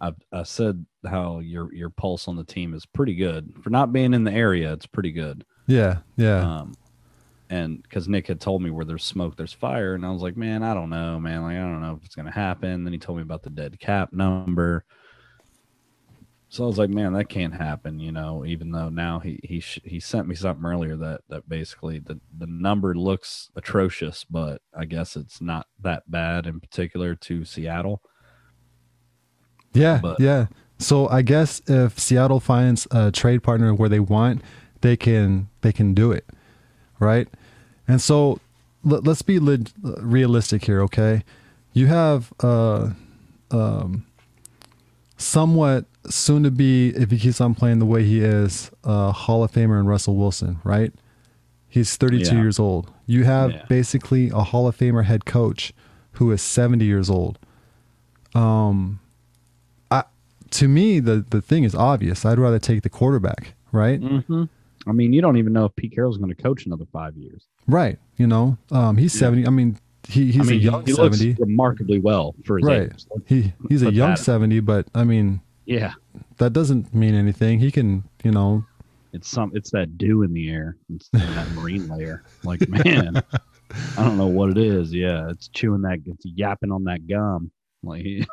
I 0.00 0.12
I 0.32 0.42
said 0.42 0.84
how 1.06 1.38
your 1.38 1.72
your 1.72 1.90
pulse 1.90 2.26
on 2.26 2.36
the 2.36 2.44
team 2.44 2.74
is 2.74 2.84
pretty 2.84 3.14
good 3.14 3.54
for 3.62 3.70
not 3.70 3.92
being 3.92 4.12
in 4.14 4.24
the 4.24 4.32
area. 4.32 4.72
It's 4.72 4.86
pretty 4.86 5.12
good. 5.12 5.44
yeah, 5.68 5.98
yeah, 6.16 6.60
Um, 6.60 6.74
and 7.54 7.82
because 7.82 8.08
Nick 8.08 8.26
had 8.26 8.40
told 8.40 8.62
me 8.62 8.70
where 8.70 8.84
there's 8.84 9.04
smoke, 9.04 9.36
there's 9.36 9.52
fire, 9.52 9.94
and 9.94 10.04
I 10.04 10.10
was 10.10 10.22
like, 10.22 10.36
man, 10.36 10.62
I 10.62 10.74
don't 10.74 10.90
know, 10.90 11.20
man. 11.20 11.42
Like 11.42 11.56
I 11.56 11.60
don't 11.60 11.82
know 11.82 11.96
if 11.98 12.04
it's 12.04 12.14
gonna 12.14 12.30
happen. 12.30 12.84
Then 12.84 12.92
he 12.92 12.98
told 12.98 13.18
me 13.18 13.22
about 13.22 13.42
the 13.42 13.50
dead 13.50 13.78
cap 13.78 14.12
number. 14.12 14.84
So 16.48 16.62
I 16.62 16.66
was 16.68 16.78
like, 16.78 16.90
man, 16.90 17.14
that 17.14 17.28
can't 17.28 17.54
happen, 17.54 17.98
you 17.98 18.12
know. 18.12 18.44
Even 18.46 18.70
though 18.70 18.88
now 18.88 19.18
he 19.18 19.40
he 19.42 19.58
sh- 19.60 19.80
he 19.84 19.98
sent 19.98 20.28
me 20.28 20.34
something 20.36 20.64
earlier 20.64 20.96
that 20.96 21.22
that 21.28 21.48
basically 21.48 21.98
the 21.98 22.20
the 22.38 22.46
number 22.46 22.94
looks 22.94 23.50
atrocious, 23.56 24.24
but 24.24 24.62
I 24.76 24.84
guess 24.84 25.16
it's 25.16 25.40
not 25.40 25.66
that 25.82 26.08
bad 26.10 26.46
in 26.46 26.60
particular 26.60 27.14
to 27.16 27.44
Seattle. 27.44 28.02
yeah, 29.72 29.98
but- 30.00 30.20
yeah. 30.20 30.46
So 30.78 31.08
I 31.08 31.22
guess 31.22 31.62
if 31.68 31.98
Seattle 31.98 32.40
finds 32.40 32.86
a 32.90 33.10
trade 33.12 33.42
partner 33.42 33.72
where 33.74 33.88
they 33.88 34.00
want, 34.00 34.42
they 34.80 34.96
can 34.96 35.48
they 35.62 35.72
can 35.72 35.94
do 35.94 36.10
it, 36.12 36.26
right? 36.98 37.28
And 37.86 38.00
so 38.00 38.38
let, 38.84 39.06
us 39.06 39.22
be 39.22 39.38
leg- 39.38 39.70
realistic 39.82 40.64
here, 40.64 40.80
okay? 40.82 41.22
You 41.72 41.86
have 41.88 42.32
uh, 42.40 42.90
um, 43.50 44.06
somewhat 45.16 45.84
soon 46.08 46.42
to 46.42 46.50
be, 46.50 46.88
if 46.90 47.10
he 47.10 47.18
keeps 47.18 47.40
on 47.40 47.54
playing 47.54 47.78
the 47.78 47.86
way 47.86 48.04
he 48.04 48.20
is, 48.20 48.70
uh, 48.84 49.12
Hall 49.12 49.42
of 49.44 49.52
Famer 49.52 49.78
in 49.80 49.86
Russell 49.86 50.16
Wilson, 50.16 50.58
right? 50.64 50.92
He's 51.68 51.96
32 51.96 52.34
Yeah. 52.36 52.42
years 52.42 52.58
old. 52.58 52.90
You 53.06 53.24
have 53.24 53.50
Yeah. 53.52 53.64
basically 53.68 54.30
a 54.30 54.40
Hall 54.44 54.68
of 54.68 54.76
Famer 54.76 55.04
head 55.04 55.24
coach 55.24 55.72
who 56.12 56.30
is 56.30 56.40
70 56.42 56.84
years 56.84 57.10
old. 57.10 57.38
Um, 58.34 59.00
I 59.90 60.04
to 60.50 60.68
me 60.68 61.00
the 61.00 61.24
the 61.30 61.40
thing 61.40 61.64
is 61.64 61.74
obvious. 61.74 62.24
I'd 62.24 62.38
rather 62.38 62.58
take 62.58 62.82
the 62.82 62.88
quarterback, 62.90 63.54
right? 63.72 64.00
Mm-hmm. 64.00 64.44
I 64.86 64.92
mean, 64.92 65.12
you 65.12 65.20
don't 65.20 65.36
even 65.36 65.52
know 65.52 65.64
if 65.66 65.76
Pete 65.76 65.94
Carroll's 65.94 66.18
going 66.18 66.34
to 66.34 66.40
coach 66.42 66.66
another 66.66 66.84
five 66.92 67.16
years. 67.16 67.46
Right. 67.66 67.98
You 68.16 68.26
know, 68.26 68.58
um, 68.70 68.96
he's 68.96 69.12
70. 69.12 69.46
I 69.46 69.50
mean, 69.50 69.78
he 70.06 70.30
he's 70.30 70.42
I 70.48 70.50
mean, 70.52 70.60
a 70.60 70.62
young 70.62 70.86
he 70.86 70.92
looks 70.92 71.18
70. 71.18 71.40
remarkably 71.42 71.98
well 71.98 72.34
for 72.44 72.58
his 72.58 72.66
Right. 72.66 72.82
age. 72.92 73.04
He 73.26 73.52
he's 73.68 73.82
a 73.82 73.92
young 73.92 74.16
70, 74.16 74.60
but 74.60 74.86
I 74.94 75.04
mean, 75.04 75.40
Yeah, 75.66 75.94
that 76.38 76.52
doesn't 76.52 76.94
mean 76.94 77.14
anything. 77.14 77.58
He 77.58 77.70
can, 77.70 78.04
you 78.22 78.30
know, 78.30 78.64
it's 79.12 79.28
some 79.28 79.50
it's 79.54 79.70
that 79.70 79.96
dew 79.96 80.22
in 80.22 80.32
the 80.32 80.50
air 80.50 80.76
it's 80.92 81.08
that 81.12 81.48
marine 81.52 81.86
layer 81.88 82.24
like 82.42 82.68
man 82.84 83.22
i 83.96 84.02
don't 84.04 84.16
know 84.18 84.26
what 84.26 84.50
it 84.50 84.58
is 84.58 84.92
yeah 84.92 85.30
it's 85.30 85.46
chewing 85.46 85.82
that 85.82 86.00
it's 86.04 86.26
yapping 86.26 86.72
on 86.72 86.82
that 86.82 87.06
gum 87.06 87.48
like 87.84 88.02
he, 88.02 88.26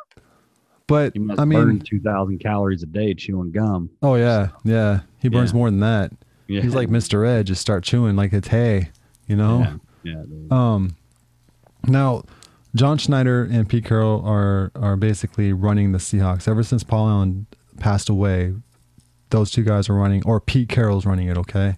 but 0.88 1.12
I 1.38 1.44
mean, 1.44 1.78
2000 1.78 2.38
calories 2.40 2.82
a 2.82 2.86
day 2.86 3.14
chewing 3.14 3.52
gum 3.52 3.90
oh 4.02 4.16
yeah, 4.16 4.48
yeah. 4.64 5.00
He 5.20 5.28
burns 5.28 5.52
Yeah. 5.52 5.56
more 5.58 5.70
than 5.70 5.78
that. 5.80 6.10
yeah 6.48 6.62
He's 6.62 6.74
like 6.74 6.88
Mr. 6.88 7.24
Ed, 7.26 7.46
just 7.46 7.60
start 7.60 7.84
chewing 7.84 8.16
like 8.16 8.32
it's 8.32 8.48
hay, 8.48 8.90
you 9.26 9.36
know? 9.36 9.78
yeah, 10.04 10.14
yeah. 10.24 10.46
Um, 10.50 10.96
now, 11.86 12.24
John 12.74 12.98
Schneider 12.98 13.42
and 13.50 13.68
Pete 13.68 13.84
Carroll 13.84 14.24
are 14.24 14.70
are 14.74 14.96
basically 14.96 15.52
running 15.52 15.92
the 15.92 15.98
Seahawks 15.98 16.48
ever 16.48 16.62
since 16.62 16.82
Paul 16.84 17.08
Allen 17.08 17.46
passed 17.78 18.08
away. 18.08 18.54
Those 19.30 19.50
two 19.50 19.62
guys 19.64 19.88
are 19.88 19.94
running, 19.94 20.22
or 20.26 20.40
Pete 20.40 20.68
Carroll's 20.68 21.06
running 21.06 21.28
it. 21.28 21.36
Okay, 21.38 21.76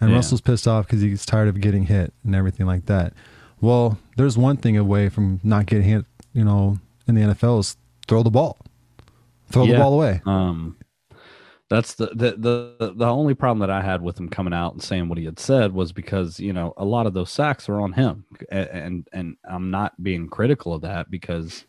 and 0.00 0.10
Yeah. 0.10 0.16
Russell's 0.16 0.40
pissed 0.40 0.66
off 0.68 0.86
because 0.86 1.00
he's 1.02 1.24
tired 1.26 1.48
of 1.48 1.60
getting 1.60 1.86
hit 1.86 2.12
and 2.24 2.34
everything 2.34 2.66
like 2.66 2.86
that. 2.86 3.12
Well, 3.60 3.98
there's 4.16 4.38
one 4.38 4.56
thing 4.56 4.76
away 4.76 5.08
from 5.08 5.40
not 5.42 5.66
getting 5.66 5.84
hit. 5.88 6.04
You 6.32 6.44
know, 6.44 6.78
in 7.06 7.14
the 7.14 7.22
NFL 7.22 7.60
is 7.60 7.76
throw 8.06 8.22
the 8.22 8.30
ball, 8.30 8.56
throw 9.50 9.66
the 9.66 9.76
ball 9.78 9.94
away. 9.94 10.20
um 10.26 10.76
that's 11.70 11.94
the, 11.94 12.06
the 12.08 12.36
the 12.78 12.92
the 12.96 13.06
only 13.06 13.34
problem 13.34 13.60
that 13.60 13.70
i 13.70 13.80
had 13.80 14.02
with 14.02 14.18
him 14.18 14.28
coming 14.28 14.52
out 14.52 14.72
and 14.74 14.82
saying 14.82 15.08
what 15.08 15.18
he 15.18 15.24
had 15.24 15.38
said 15.38 15.72
was 15.72 15.92
because 15.92 16.38
you 16.40 16.52
know 16.52 16.74
a 16.76 16.84
lot 16.84 17.06
of 17.06 17.14
those 17.14 17.30
sacks 17.30 17.68
are 17.68 17.80
on 17.80 17.92
him 17.92 18.24
A- 18.52 18.74
and 18.74 19.08
and 19.12 19.36
i'm 19.48 19.70
not 19.70 20.00
being 20.02 20.28
critical 20.28 20.74
of 20.74 20.82
that 20.82 21.10
because 21.10 21.64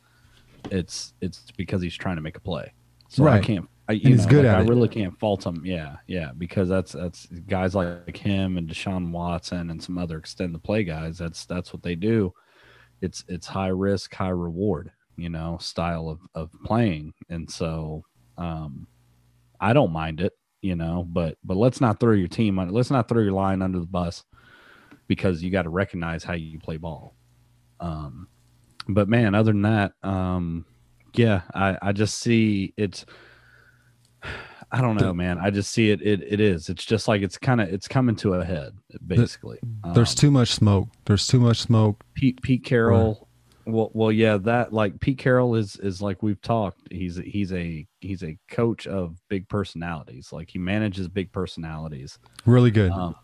it's 0.69 1.13
it's 1.21 1.51
because 1.57 1.81
he's 1.81 1.95
trying 1.95 2.15
to 2.17 2.21
make 2.21 2.37
a 2.37 2.41
play 2.41 2.73
so 3.09 3.23
i 3.25 3.27
Right. 3.27 3.43
can't 3.43 3.67
I, 3.89 3.93
you 3.93 4.01
And 4.05 4.13
he's 4.13 4.25
know, 4.25 4.29
good 4.29 4.45
like, 4.45 4.53
at 4.55 4.59
I 4.59 4.61
it. 4.61 4.69
really 4.69 4.87
can't 4.87 5.19
fault 5.19 5.45
him. 5.45 5.63
Yeah, 5.65 5.97
yeah, 6.07 6.31
because 6.37 6.69
that's 6.69 6.93
that's 6.93 7.25
guys 7.47 7.75
like 7.75 8.15
him 8.15 8.57
and 8.57 8.69
Deshaun 8.69 9.11
Watson 9.11 9.69
and 9.69 9.83
some 9.83 9.97
other 9.97 10.17
extend 10.17 10.55
the 10.55 10.59
play 10.59 10.83
guys. 10.85 11.17
That's 11.17 11.45
that's 11.45 11.73
what 11.73 11.83
they 11.83 11.95
do. 11.95 12.31
It's 13.01 13.25
it's 13.27 13.47
high 13.47 13.69
risk, 13.69 14.13
high 14.13 14.29
reward, 14.29 14.91
you 15.17 15.29
know, 15.29 15.57
style 15.59 16.07
of 16.07 16.19
of 16.35 16.51
playing, 16.63 17.13
and 17.29 17.49
so 17.51 18.03
um, 18.37 18.87
I 19.61 19.71
don't 19.73 19.91
mind 19.93 20.19
it. 20.19 20.33
you 20.61 20.75
know. 20.75 21.05
But 21.07 21.37
but 21.43 21.55
let's 21.55 21.79
not 21.79 21.99
throw 21.99 22.13
your 22.13 22.27
team 22.27 22.59
on. 22.59 22.69
Let's 22.69 22.91
not 22.91 23.07
throw 23.07 23.21
your 23.21 23.31
line 23.33 23.61
under 23.61 23.79
the 23.79 23.85
bus 23.85 24.23
because 25.07 25.41
you 25.41 25.51
got 25.51 25.63
to 25.63 25.69
recognize 25.69 26.23
how 26.23 26.33
you 26.33 26.59
play 26.59 26.77
ball. 26.77 27.15
Um, 27.79 28.27
but 28.89 29.07
man, 29.07 29.33
other 29.35 29.51
than 29.51 29.61
that, 29.63 29.93
um, 30.03 30.65
yeah, 31.13 31.41
I 31.53 31.77
I 31.81 31.91
just 31.93 32.17
see 32.19 32.73
it's. 32.77 33.05
I 34.73 34.79
don't 34.79 34.95
know, 34.95 35.13
man. 35.13 35.37
I 35.37 35.49
just 35.49 35.71
see 35.73 35.89
it. 35.89 36.01
It 36.01 36.21
it 36.23 36.39
is. 36.39 36.69
It's 36.69 36.85
just 36.85 37.09
like 37.09 37.21
it's 37.21 37.37
kind 37.37 37.59
of 37.59 37.67
it's 37.67 37.89
coming 37.89 38.15
to 38.17 38.35
a 38.35 38.45
head, 38.45 38.71
basically. 39.05 39.59
There's 39.93 40.11
Um, 40.11 40.15
too 40.15 40.31
much 40.31 40.51
smoke. 40.53 40.87
There's 41.05 41.27
too 41.27 41.41
much 41.41 41.57
smoke. 41.59 42.01
Pete 42.13 42.41
Pete 42.41 42.63
Carroll. 42.63 43.27
Well, 43.65 43.91
well, 43.93 44.11
yeah, 44.11 44.37
that 44.37 44.73
like 44.73 44.99
Pete 44.99 45.17
Carroll 45.17 45.55
is 45.55 45.75
is 45.77 46.01
like 46.01 46.23
we've 46.23 46.41
talked. 46.41 46.81
He's 46.91 47.17
he's 47.17 47.53
a 47.53 47.87
he's 47.99 48.23
a 48.23 48.37
coach 48.49 48.87
of 48.87 49.17
big 49.29 49.47
personalities. 49.49 50.31
Like 50.31 50.49
he 50.49 50.59
manages 50.59 51.07
big 51.07 51.31
personalities. 51.31 52.17
Really 52.45 52.71
good. 52.71 52.91
Um, 52.91 53.15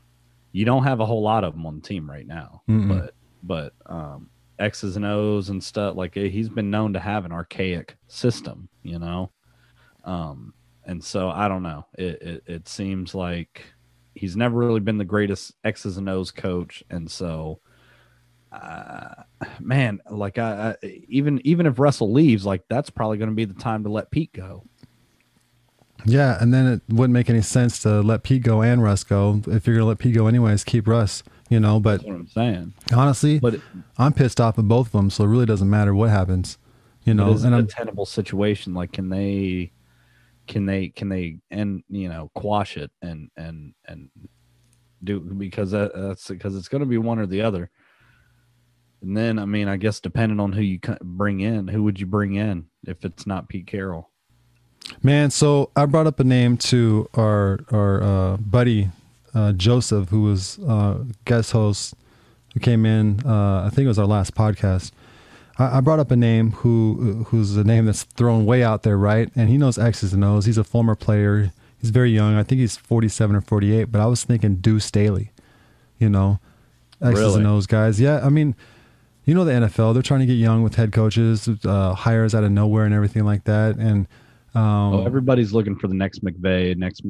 you 0.51 0.65
don't 0.65 0.83
have 0.83 0.99
a 0.99 1.05
whole 1.05 1.21
lot 1.21 1.43
of 1.43 1.53
them 1.53 1.65
on 1.65 1.75
the 1.75 1.81
team 1.81 2.09
right 2.09 2.27
now, 2.27 2.61
Mm-mm. 2.69 2.87
but 2.87 3.13
but 3.43 3.73
um, 3.85 4.29
X's 4.59 4.95
and 4.95 5.05
O's 5.05 5.49
and 5.49 5.63
stuff 5.63 5.95
like 5.95 6.17
eh, 6.17 6.27
he's 6.27 6.49
been 6.49 6.69
known 6.69 6.93
to 6.93 6.99
have 6.99 7.25
an 7.25 7.31
archaic 7.31 7.97
system, 8.07 8.69
you 8.83 8.99
know. 8.99 9.31
Um, 10.03 10.53
and 10.85 11.03
so 11.03 11.29
I 11.29 11.47
don't 11.47 11.63
know. 11.63 11.85
It, 11.97 12.21
it 12.21 12.43
it 12.45 12.67
seems 12.67 13.15
like 13.15 13.65
he's 14.13 14.35
never 14.35 14.57
really 14.57 14.79
been 14.79 14.97
the 14.97 15.05
greatest 15.05 15.53
X's 15.63 15.97
and 15.97 16.09
O's 16.09 16.31
coach, 16.31 16.83
and 16.89 17.09
so. 17.09 17.59
Uh, 18.51 19.23
man, 19.59 19.99
like 20.09 20.37
I, 20.37 20.75
I 20.83 21.03
even 21.07 21.41
even 21.45 21.65
if 21.65 21.79
Russell 21.79 22.11
leaves, 22.11 22.45
like 22.45 22.63
that's 22.69 22.89
probably 22.89 23.17
going 23.17 23.29
to 23.29 23.35
be 23.35 23.45
the 23.45 23.53
time 23.53 23.83
to 23.83 23.89
let 23.89 24.09
Pete 24.11 24.33
go. 24.33 24.63
Yeah, 26.05 26.37
and 26.41 26.53
then 26.53 26.65
it 26.67 26.81
wouldn't 26.89 27.13
make 27.13 27.29
any 27.29 27.41
sense 27.41 27.79
to 27.79 28.01
let 28.01 28.23
Pete 28.23 28.43
go 28.43 28.61
and 28.61 28.81
Russ 28.81 29.03
go. 29.03 29.41
If 29.47 29.67
you're 29.67 29.75
gonna 29.75 29.87
let 29.87 29.97
Pete 29.97 30.15
go 30.15 30.27
anyways, 30.27 30.63
keep 30.63 30.87
Russ. 30.87 31.23
You 31.49 31.59
know, 31.59 31.79
but 31.79 32.05
I'm 32.05 32.27
saying. 32.27 32.73
honestly, 32.93 33.39
But 33.39 33.61
I'm 33.97 34.13
pissed 34.13 34.41
off 34.41 34.59
at 34.59 34.67
both 34.67 34.87
of 34.87 34.91
them, 34.91 35.09
so 35.09 35.23
it 35.23 35.27
really 35.27 35.45
doesn't 35.45 35.69
matter 35.69 35.95
what 35.95 36.09
happens. 36.09 36.57
You 37.05 37.13
know, 37.13 37.31
is 37.31 37.45
and 37.45 37.53
it 37.53 37.57
a 37.57 37.59
I'm 37.59 37.67
tenable 37.67 38.05
situation? 38.05 38.73
Like, 38.73 38.91
can 38.91 39.07
they, 39.07 39.71
can 40.45 40.65
they, 40.65 40.89
can 40.89 41.07
they, 41.07 41.37
and 41.49 41.83
you 41.89 42.09
know, 42.09 42.29
quash 42.35 42.75
it 42.75 42.91
and 43.01 43.29
and 43.37 43.73
and 43.85 44.09
do 45.03 45.21
because 45.21 45.71
that, 45.71 45.91
that's 45.95 46.27
because 46.27 46.55
it's 46.55 46.67
going 46.67 46.81
to 46.81 46.85
be 46.85 46.97
one 46.97 47.17
or 47.17 47.27
the 47.27 47.41
other. 47.41 47.69
And 49.01 49.15
then, 49.15 49.37
I 49.37 49.45
mean, 49.45 49.67
I 49.67 49.77
guess 49.77 49.99
depending 49.99 50.39
on 50.39 50.51
who 50.51 50.61
you 50.61 50.79
bring 51.01 51.39
in, 51.41 51.67
who 51.67 51.83
would 51.83 51.99
you 51.99 52.05
bring 52.07 52.33
in 52.35 52.65
if 52.85 53.05
it's 53.05 53.27
not 53.27 53.47
Pete 53.47 53.67
Carroll? 53.67 54.09
Man, 55.03 55.29
so 55.29 55.69
I 55.75 55.85
brought 55.85 56.07
up 56.07 56.19
a 56.19 56.23
name 56.23 56.57
to 56.57 57.07
our 57.13 57.59
our 57.71 58.01
uh, 58.01 58.37
buddy 58.37 58.89
uh, 59.35 59.51
Joseph, 59.53 60.09
who 60.09 60.21
was 60.23 60.57
uh, 60.59 61.03
guest 61.25 61.51
host, 61.51 61.93
who 62.53 62.59
came 62.59 62.85
in. 62.85 63.21
Uh, 63.25 63.63
I 63.65 63.69
think 63.69 63.85
it 63.85 63.89
was 63.89 63.99
our 63.99 64.05
last 64.05 64.33
podcast. 64.33 64.91
I, 65.59 65.77
I 65.77 65.81
brought 65.81 65.99
up 65.99 66.09
a 66.09 66.15
name 66.15 66.51
who 66.51 67.25
who's 67.27 67.55
a 67.57 67.63
name 67.63 67.85
that's 67.85 68.03
thrown 68.03 68.45
way 68.45 68.63
out 68.63 68.83
there, 68.83 68.97
right? 68.97 69.29
And 69.35 69.49
he 69.49 69.57
knows 69.57 69.77
X's 69.77 70.13
and 70.13 70.23
O's. 70.23 70.45
He's 70.45 70.57
a 70.57 70.63
former 70.63 70.95
player. 70.95 71.51
He's 71.79 71.91
very 71.91 72.11
young. 72.11 72.35
I 72.35 72.43
think 72.43 72.59
he's 72.59 72.77
forty 72.77 73.09
seven 73.09 73.35
or 73.35 73.41
forty 73.41 73.77
eight. 73.77 73.91
But 73.91 74.01
I 74.01 74.05
was 74.07 74.23
thinking 74.23 74.55
Deuce 74.55 74.85
Staley. 74.85 75.31
You 75.99 76.09
know, 76.09 76.39
X's 77.01 77.19
Really? 77.19 77.37
and 77.39 77.47
O's 77.47 77.67
guys. 77.67 77.99
Yeah, 78.01 78.25
I 78.25 78.29
mean. 78.29 78.55
You 79.27 79.35
know 79.35 79.43
the 79.43 79.51
NFL; 79.51 79.93
they're 79.93 80.01
trying 80.01 80.21
to 80.21 80.25
get 80.25 80.33
young 80.33 80.63
with 80.63 80.75
head 80.75 80.91
coaches, 80.91 81.49
uh, 81.65 81.93
hires 81.93 82.33
out 82.33 82.43
of 82.43 82.51
nowhere, 82.51 82.85
and 82.85 82.93
everything 82.93 83.25
like 83.25 83.43
that. 83.43 83.75
And 83.75 84.07
um, 84.55 84.93
oh, 84.93 85.05
everybody's 85.05 85.53
looking 85.53 85.77
for 85.77 85.87
the 85.87 85.93
next 85.93 86.23
McVay, 86.23 86.75
next 86.77 87.03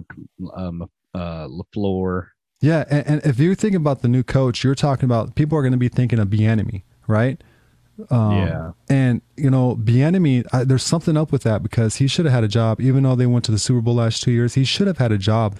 um, 0.55 0.89
uh, 1.13 1.47
Lafleur. 1.47 2.29
Yeah, 2.59 2.85
and, 2.89 3.07
and 3.07 3.25
if 3.25 3.39
you're 3.39 3.55
thinking 3.55 3.77
about 3.77 4.01
the 4.01 4.07
new 4.07 4.23
coach, 4.23 4.63
you're 4.63 4.75
talking 4.75 5.05
about 5.05 5.35
people 5.35 5.57
are 5.57 5.61
going 5.61 5.73
to 5.73 5.77
be 5.77 5.89
thinking 5.89 6.17
of 6.17 6.27
Bieniemy, 6.29 6.81
right? 7.07 7.41
Um, 8.09 8.31
Yeah. 8.31 8.71
And 8.89 9.21
you 9.35 9.49
know, 9.49 9.75
Bieniemy, 9.75 10.45
I, 10.51 10.63
there's 10.63 10.83
something 10.83 11.15
up 11.17 11.31
with 11.31 11.43
that 11.43 11.63
because 11.63 11.97
he 11.97 12.07
should 12.07 12.25
have 12.25 12.33
had 12.33 12.43
a 12.43 12.47
job, 12.47 12.81
even 12.81 13.03
though 13.03 13.15
they 13.15 13.27
went 13.27 13.45
to 13.45 13.51
the 13.51 13.59
Super 13.59 13.81
Bowl 13.81 13.95
last 13.95 14.23
two 14.23 14.31
years. 14.31 14.55
He 14.55 14.63
should 14.63 14.87
have 14.87 14.97
had 14.97 15.11
a 15.11 15.17
job 15.17 15.57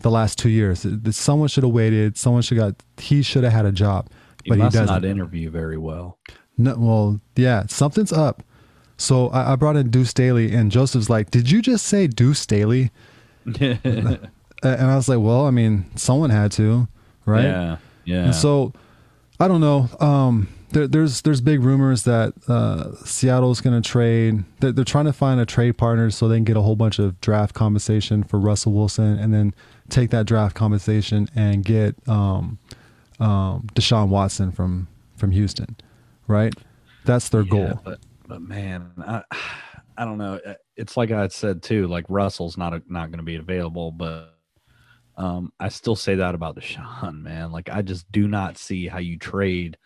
the 0.00 0.10
last 0.10 0.38
two 0.38 0.48
years. 0.48 0.86
Someone 1.10 1.48
should 1.48 1.64
have 1.64 1.72
waited. 1.72 2.16
Someone 2.16 2.42
should 2.42 2.58
got. 2.58 2.74
He 2.98 3.22
should 3.22 3.44
have 3.44 3.52
had 3.52 3.66
a 3.66 3.72
job, 3.72 4.08
He 4.54 4.58
but 4.60 4.64
he 4.64 4.64
doesn't. 4.64 4.86
not 4.86 5.04
interview 5.04 5.50
very 5.50 5.78
well. 5.78 6.18
No, 6.56 6.74
well, 6.78 7.20
yeah, 7.36 7.66
something's 7.68 8.12
up. 8.12 8.42
So 8.96 9.28
I, 9.28 9.52
I 9.52 9.56
brought 9.56 9.76
in 9.76 9.90
Deuce 9.90 10.10
Staley, 10.10 10.52
and 10.54 10.72
Joseph's 10.72 11.08
like, 11.08 11.30
"Did 11.30 11.50
you 11.50 11.62
just 11.62 11.86
say 11.86 12.06
Deuce 12.06 12.40
Staley?" 12.40 12.90
Uh, 13.46 13.76
And 14.60 14.90
I 14.90 14.96
was 14.96 15.08
like, 15.08 15.20
"Well, 15.20 15.46
I 15.46 15.50
mean, 15.52 15.84
someone 15.94 16.30
had 16.30 16.50
to, 16.52 16.88
right?" 17.24 17.44
Yeah, 17.44 17.76
yeah. 18.04 18.24
And 18.24 18.34
so 18.34 18.72
I 19.38 19.46
don't 19.46 19.60
know. 19.60 19.88
Um, 20.00 20.48
there, 20.70 20.88
there's 20.88 21.22
there's 21.22 21.40
big 21.40 21.60
rumors 21.62 22.02
that 22.02 22.34
uh, 22.48 22.96
Seattle's 23.04 23.60
going 23.60 23.80
to 23.80 23.88
trade. 23.88 24.42
They're, 24.58 24.72
they're 24.72 24.84
trying 24.84 25.04
to 25.04 25.12
find 25.12 25.40
a 25.40 25.46
trade 25.46 25.78
partner 25.78 26.10
so 26.10 26.26
they 26.26 26.38
can 26.38 26.44
get 26.44 26.56
a 26.56 26.62
whole 26.62 26.74
bunch 26.74 26.98
of 26.98 27.20
draft 27.20 27.54
compensation 27.54 28.24
for 28.24 28.40
Russell 28.40 28.72
Wilson, 28.72 29.16
and 29.16 29.32
then 29.32 29.54
take 29.90 30.10
that 30.10 30.26
draft 30.26 30.56
compensation 30.56 31.28
and 31.36 31.64
get 31.64 31.94
um, 32.08 32.58
um, 33.20 33.66
Deshaun 33.74 34.08
Watson 34.08 34.52
from 34.52 34.88
from 35.16 35.30
Houston, 35.32 35.76
right? 36.26 36.54
That's 37.04 37.28
their 37.28 37.44
Yeah, 37.44 37.44
goal. 37.44 37.82
but 37.84 38.00
but 38.26 38.42
man, 38.42 38.92
I 38.98 39.22
I 39.96 40.04
don't 40.04 40.18
know. 40.18 40.40
Uh, 40.44 40.54
It's 40.76 40.96
like 40.96 41.10
I 41.10 41.28
said 41.28 41.62
too. 41.62 41.86
Like 41.86 42.04
Russell's 42.08 42.56
not 42.56 42.74
a, 42.74 42.82
not 42.88 43.10
going 43.10 43.18
to 43.18 43.24
be 43.24 43.36
available, 43.36 43.90
but 43.92 44.34
um, 45.16 45.52
I 45.60 45.68
still 45.68 45.96
say 45.96 46.16
that 46.16 46.34
about 46.34 46.56
Deshaun, 46.56 47.22
man. 47.22 47.52
Like 47.52 47.68
I 47.70 47.82
just 47.82 48.10
do 48.12 48.28
not 48.28 48.58
see 48.58 48.88
how 48.88 48.98
you 48.98 49.18
trade 49.18 49.78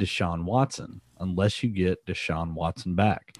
Deshaun 0.00 0.44
Watson 0.44 1.00
unless 1.20 1.62
you 1.62 1.70
get 1.70 2.06
Deshaun 2.06 2.54
Watson 2.54 2.94
back. 2.96 3.34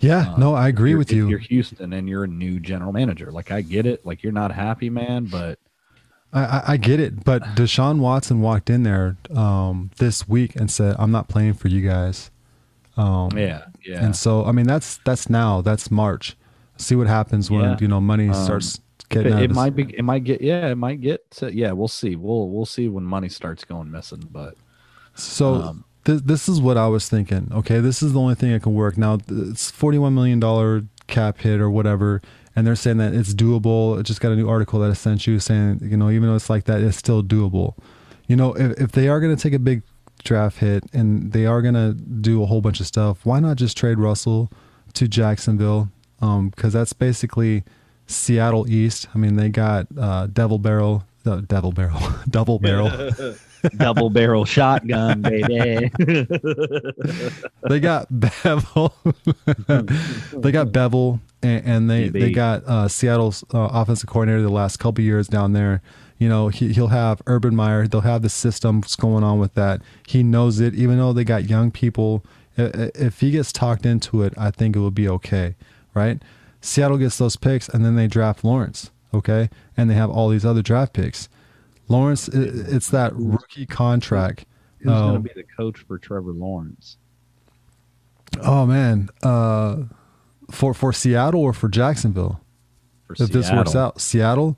Yeah, 0.00 0.26
Uh, 0.26 0.36
no, 0.36 0.54
I 0.54 0.68
agree 0.68 0.94
with 0.94 1.12
you. 1.12 1.28
You're 1.28 1.38
Houston 1.40 1.92
and 1.92 2.08
you're 2.08 2.24
a 2.24 2.28
new 2.28 2.60
general 2.60 2.92
manager. 2.92 3.30
Like 3.32 3.50
I 3.50 3.62
get 3.62 3.86
it. 3.86 4.04
Like 4.06 4.22
you're 4.22 4.32
not 4.32 4.52
happy, 4.52 4.90
man, 4.90 5.26
but 5.26 5.58
I, 6.32 6.40
I, 6.44 6.62
I 6.68 6.76
get 6.76 7.00
it, 7.00 7.24
but 7.24 7.42
Deshaun 7.56 7.98
Watson 8.00 8.40
walked 8.40 8.68
in 8.70 8.82
there 8.82 9.16
um, 9.34 9.90
this 9.98 10.28
week 10.28 10.56
and 10.56 10.70
said, 10.70 10.96
"I'm 10.98 11.10
not 11.10 11.28
playing 11.28 11.54
for 11.54 11.68
you 11.68 11.80
guys." 11.88 12.30
Um, 12.96 13.30
yeah, 13.36 13.66
yeah. 13.84 14.04
And 14.04 14.14
so, 14.14 14.44
I 14.44 14.52
mean, 14.52 14.66
that's 14.66 14.98
that's 15.04 15.30
now. 15.30 15.60
That's 15.62 15.90
March. 15.90 16.36
See 16.76 16.94
what 16.94 17.06
happens 17.06 17.50
when 17.50 17.62
Yeah. 17.62 17.76
you 17.80 17.88
know 17.88 18.00
money 18.00 18.28
Um, 18.28 18.34
starts 18.34 18.80
getting. 19.08 19.38
it, 19.38 19.44
it 19.44 19.50
might 19.52 19.74
be 19.74 19.84
it 19.96 20.02
might 20.04 20.24
get 20.24 20.40
yeah 20.42 20.68
it 20.68 20.74
might 20.76 21.00
get 21.00 21.30
to, 21.32 21.52
yeah 21.54 21.72
we'll 21.72 21.88
see 21.88 22.14
we'll 22.14 22.48
we'll 22.50 22.66
see 22.66 22.88
when 22.88 23.04
money 23.04 23.28
starts 23.30 23.64
going 23.64 23.90
missing 23.90 24.28
but 24.30 24.54
So 25.14 25.54
um, 25.54 25.84
th- 26.04 26.22
this 26.24 26.48
is 26.48 26.60
what 26.60 26.76
I 26.76 26.88
was 26.88 27.08
thinking. 27.08 27.50
Okay, 27.52 27.80
this 27.80 28.02
is 28.02 28.12
the 28.12 28.20
only 28.20 28.34
thing 28.34 28.52
that 28.52 28.62
can 28.62 28.74
work. 28.74 28.98
Now 28.98 29.18
it's 29.28 29.70
forty-one 29.70 30.14
million 30.14 30.40
dollar 30.40 30.84
cap 31.06 31.38
hit 31.38 31.60
or 31.60 31.70
whatever, 31.70 32.20
and 32.58 32.66
they're 32.66 32.74
saying 32.74 32.96
that 32.96 33.14
it's 33.14 33.34
doable. 33.34 34.00
I 34.00 34.02
just 34.02 34.20
got 34.20 34.32
a 34.32 34.36
new 34.36 34.48
article 34.48 34.80
that 34.80 34.90
I 34.90 34.94
sent 34.94 35.28
you 35.28 35.38
saying 35.38 35.78
you 35.82 35.96
know 35.96 36.10
even 36.10 36.28
though 36.28 36.34
it's 36.34 36.50
like 36.50 36.64
that, 36.64 36.80
it's 36.82 36.96
still 36.96 37.22
doable. 37.22 37.76
You 38.26 38.34
know, 38.34 38.52
if 38.54 38.80
if 38.80 38.92
they 38.92 39.08
are 39.08 39.20
going 39.20 39.34
to 39.34 39.40
take 39.40 39.52
a 39.52 39.60
big 39.60 39.82
draft 40.24 40.58
hit 40.58 40.82
and 40.92 41.32
they 41.32 41.46
are 41.46 41.62
going 41.62 41.74
to 41.74 41.92
do 41.94 42.42
a 42.42 42.46
whole 42.46 42.60
bunch 42.60 42.80
of 42.80 42.86
stuff, 42.86 43.24
why 43.24 43.38
not 43.38 43.58
just 43.58 43.76
trade 43.76 44.00
Russell 44.00 44.50
to 44.94 45.06
Jacksonville? 45.06 45.90
Because 46.18 46.72
that's 46.72 46.92
basically 46.92 47.62
Seattle 48.08 48.68
East. 48.68 49.06
I 49.14 49.18
mean, 49.18 49.36
they 49.36 49.50
got 49.50 49.86
uh, 49.96 50.26
Devil 50.26 50.58
Barrel, 50.58 51.04
uh, 51.24 51.42
Devil 51.46 51.70
Barrel, 51.70 52.00
Double 52.28 52.58
Barrel. 52.58 52.88
double 53.76 54.10
barrel 54.10 54.44
shotgun 54.44 55.20
baby 55.22 55.90
they 57.68 57.80
got 57.80 58.10
Bevell. 58.12 58.92
they 60.42 60.52
got 60.52 60.68
Bevell, 60.68 61.20
and, 61.42 61.64
and 61.64 61.90
they 61.90 62.08
they 62.08 62.30
got 62.30 62.64
uh, 62.64 62.88
Seattle's 62.88 63.44
uh, 63.54 63.68
offensive 63.72 64.08
coordinator 64.08 64.42
the 64.42 64.48
last 64.48 64.78
couple 64.78 65.02
years 65.04 65.28
down 65.28 65.52
there. 65.52 65.82
You 66.18 66.28
know, 66.28 66.48
he, 66.48 66.72
he'll 66.72 66.88
have 66.88 67.22
Urban 67.26 67.54
Meyer. 67.54 67.86
They'll 67.86 68.00
have 68.00 68.22
the 68.22 68.28
systems 68.28 68.96
going 68.96 69.22
on 69.22 69.38
with 69.38 69.54
that. 69.54 69.82
He 70.06 70.22
knows 70.22 70.58
it, 70.58 70.74
even 70.74 70.98
though 70.98 71.12
they 71.12 71.24
got 71.24 71.48
young 71.48 71.70
people. 71.70 72.24
If 72.56 73.20
he 73.20 73.30
gets 73.30 73.52
talked 73.52 73.86
into 73.86 74.22
it, 74.22 74.34
I 74.36 74.50
think 74.50 74.74
it 74.74 74.80
will 74.80 74.90
be 74.90 75.08
okay, 75.08 75.54
right? 75.94 76.20
Seattle 76.60 76.98
gets 76.98 77.16
those 77.18 77.36
picks, 77.36 77.68
and 77.68 77.84
then 77.84 77.94
they 77.94 78.08
draft 78.08 78.42
Lawrence, 78.42 78.90
okay, 79.14 79.48
and 79.76 79.88
they 79.88 79.94
have 79.94 80.10
all 80.10 80.28
these 80.28 80.44
other 80.44 80.62
draft 80.62 80.92
picks. 80.92 81.28
Lawrence, 81.88 82.28
it's 82.28 82.90
that 82.90 83.12
rookie 83.14 83.66
contract. 83.66 84.44
who's 84.78 84.92
going 84.92 85.14
to 85.14 85.20
be 85.20 85.32
the 85.34 85.46
coach 85.56 85.78
for 85.80 85.98
trevor 85.98 86.32
lawrence 86.32 86.98
Oh 88.42 88.66
man, 88.66 89.08
uh, 89.22 89.84
for 90.50 90.74
for 90.74 90.92
Seattle 90.92 91.40
or 91.42 91.52
for 91.52 91.68
Jacksonville, 91.68 92.40
for 93.06 93.14
if 93.14 93.30
this 93.30 93.50
works 93.50 93.74
out, 93.74 94.00
Seattle, 94.00 94.56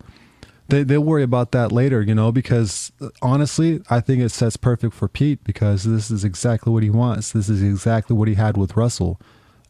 they 0.69 0.83
they 0.83 0.99
worry 0.99 1.23
about 1.23 1.53
that 1.53 1.73
later, 1.73 2.03
you 2.03 2.15
know, 2.15 2.33
because 2.33 2.93
uh, 3.01 3.09
honestly, 3.23 3.81
I 3.89 4.01
think 4.01 4.23
it 4.23 4.31
sets 4.31 4.57
perfect 4.57 4.93
for 4.93 5.09
Pete 5.09 5.43
because 5.45 5.85
this 5.85 6.11
is 6.11 6.25
exactly 6.25 6.73
what 6.73 6.83
he 6.83 6.91
wants. 6.91 7.33
This 7.33 7.49
is 7.49 7.63
exactly 7.63 8.15
what 8.17 8.29
he 8.29 8.35
had 8.35 8.57
with 8.57 8.77
Russell. 8.77 9.21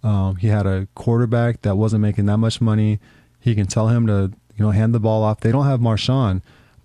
Um, 0.03 0.37
he 0.37 0.49
had 0.49 0.67
a 0.67 0.89
quarterback 0.95 1.61
that 1.63 1.77
wasn't 1.77 2.01
making 2.01 2.27
that 2.27 2.39
much 2.39 2.61
money. 2.61 3.01
He 3.39 3.55
can 3.55 3.67
tell 3.67 3.89
him 3.89 4.07
to, 4.07 4.33
You 4.57 4.65
know, 4.65 4.71
hand 4.71 4.95
the 4.95 5.01
ball 5.01 5.23
off. 5.23 5.41
They 5.41 5.53
don't 5.53 5.67
have 5.67 5.81
Marshawn, 5.81 6.41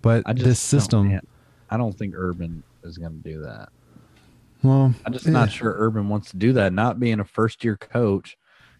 but 0.06 0.22
I 0.26 0.32
just 0.32 0.44
this 0.44 0.70
don't- 0.70 0.80
system. 1.10 1.20
I 1.68 1.76
don't 1.76 1.92
think 1.98 2.14
Urban 2.16 2.62
is 2.84 2.96
going 2.96 3.20
to 3.22 3.28
do 3.28 3.42
that. 3.42 3.68
Well, 4.62 4.94
I'm 5.04 5.12
just 5.12 5.26
eh, 5.26 5.30
not 5.30 5.50
sure 5.50 5.74
Urban 5.78 6.08
wants 6.08 6.30
to 6.30 6.36
do 6.36 6.52
that. 6.54 6.72
Not 6.72 6.98
being 7.00 7.20
a 7.20 7.24
first 7.24 7.62
year 7.64 7.76
coach, 7.76 8.36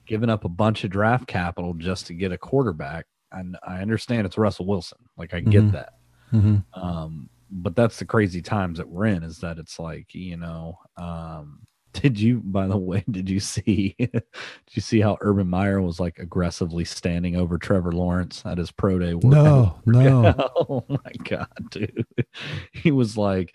giving 0.06 0.30
up 0.30 0.44
a 0.44 0.48
bunch 0.48 0.84
of 0.84 0.90
draft 0.90 1.26
capital 1.26 1.74
just 1.74 2.06
to 2.06 2.14
get 2.14 2.32
a 2.32 2.38
quarterback. 2.38 3.06
And 3.32 3.56
I 3.66 3.82
understand 3.82 4.24
it's 4.26 4.38
Russell 4.38 4.66
Wilson. 4.66 4.98
Like 5.16 5.34
I 5.34 5.40
get 5.40 5.64
Mhm. 5.64 5.72
that. 5.72 5.92
mhm. 6.32 6.64
Um, 6.74 7.28
but 7.50 7.76
that's 7.76 7.98
the 7.98 8.04
crazy 8.04 8.40
times 8.42 8.78
that 8.78 8.88
we're 8.88 9.06
in. 9.06 9.22
Is 9.22 9.38
that 9.40 9.58
it's 9.58 9.78
like 9.78 10.14
you 10.14 10.36
know. 10.36 10.78
Um, 10.96 11.60
did 12.02 12.20
you, 12.20 12.40
by 12.44 12.66
the 12.66 12.76
way, 12.76 13.04
did 13.10 13.28
you 13.28 13.40
see? 13.40 13.94
did 13.98 14.22
you 14.70 14.82
see 14.82 15.00
how 15.00 15.16
Urban 15.20 15.48
Meyer 15.48 15.80
was 15.80 15.98
like 15.98 16.18
aggressively 16.18 16.84
standing 16.84 17.36
over 17.36 17.58
Trevor 17.58 17.92
Lawrence 17.92 18.42
at 18.44 18.58
his 18.58 18.70
pro 18.70 18.98
day? 18.98 19.14
No, 19.22 19.78
workout? 19.84 19.86
no. 19.86 20.34
oh 20.56 20.84
my 20.88 21.12
god, 21.24 21.70
dude! 21.70 22.06
He 22.72 22.90
was 22.90 23.16
like 23.16 23.54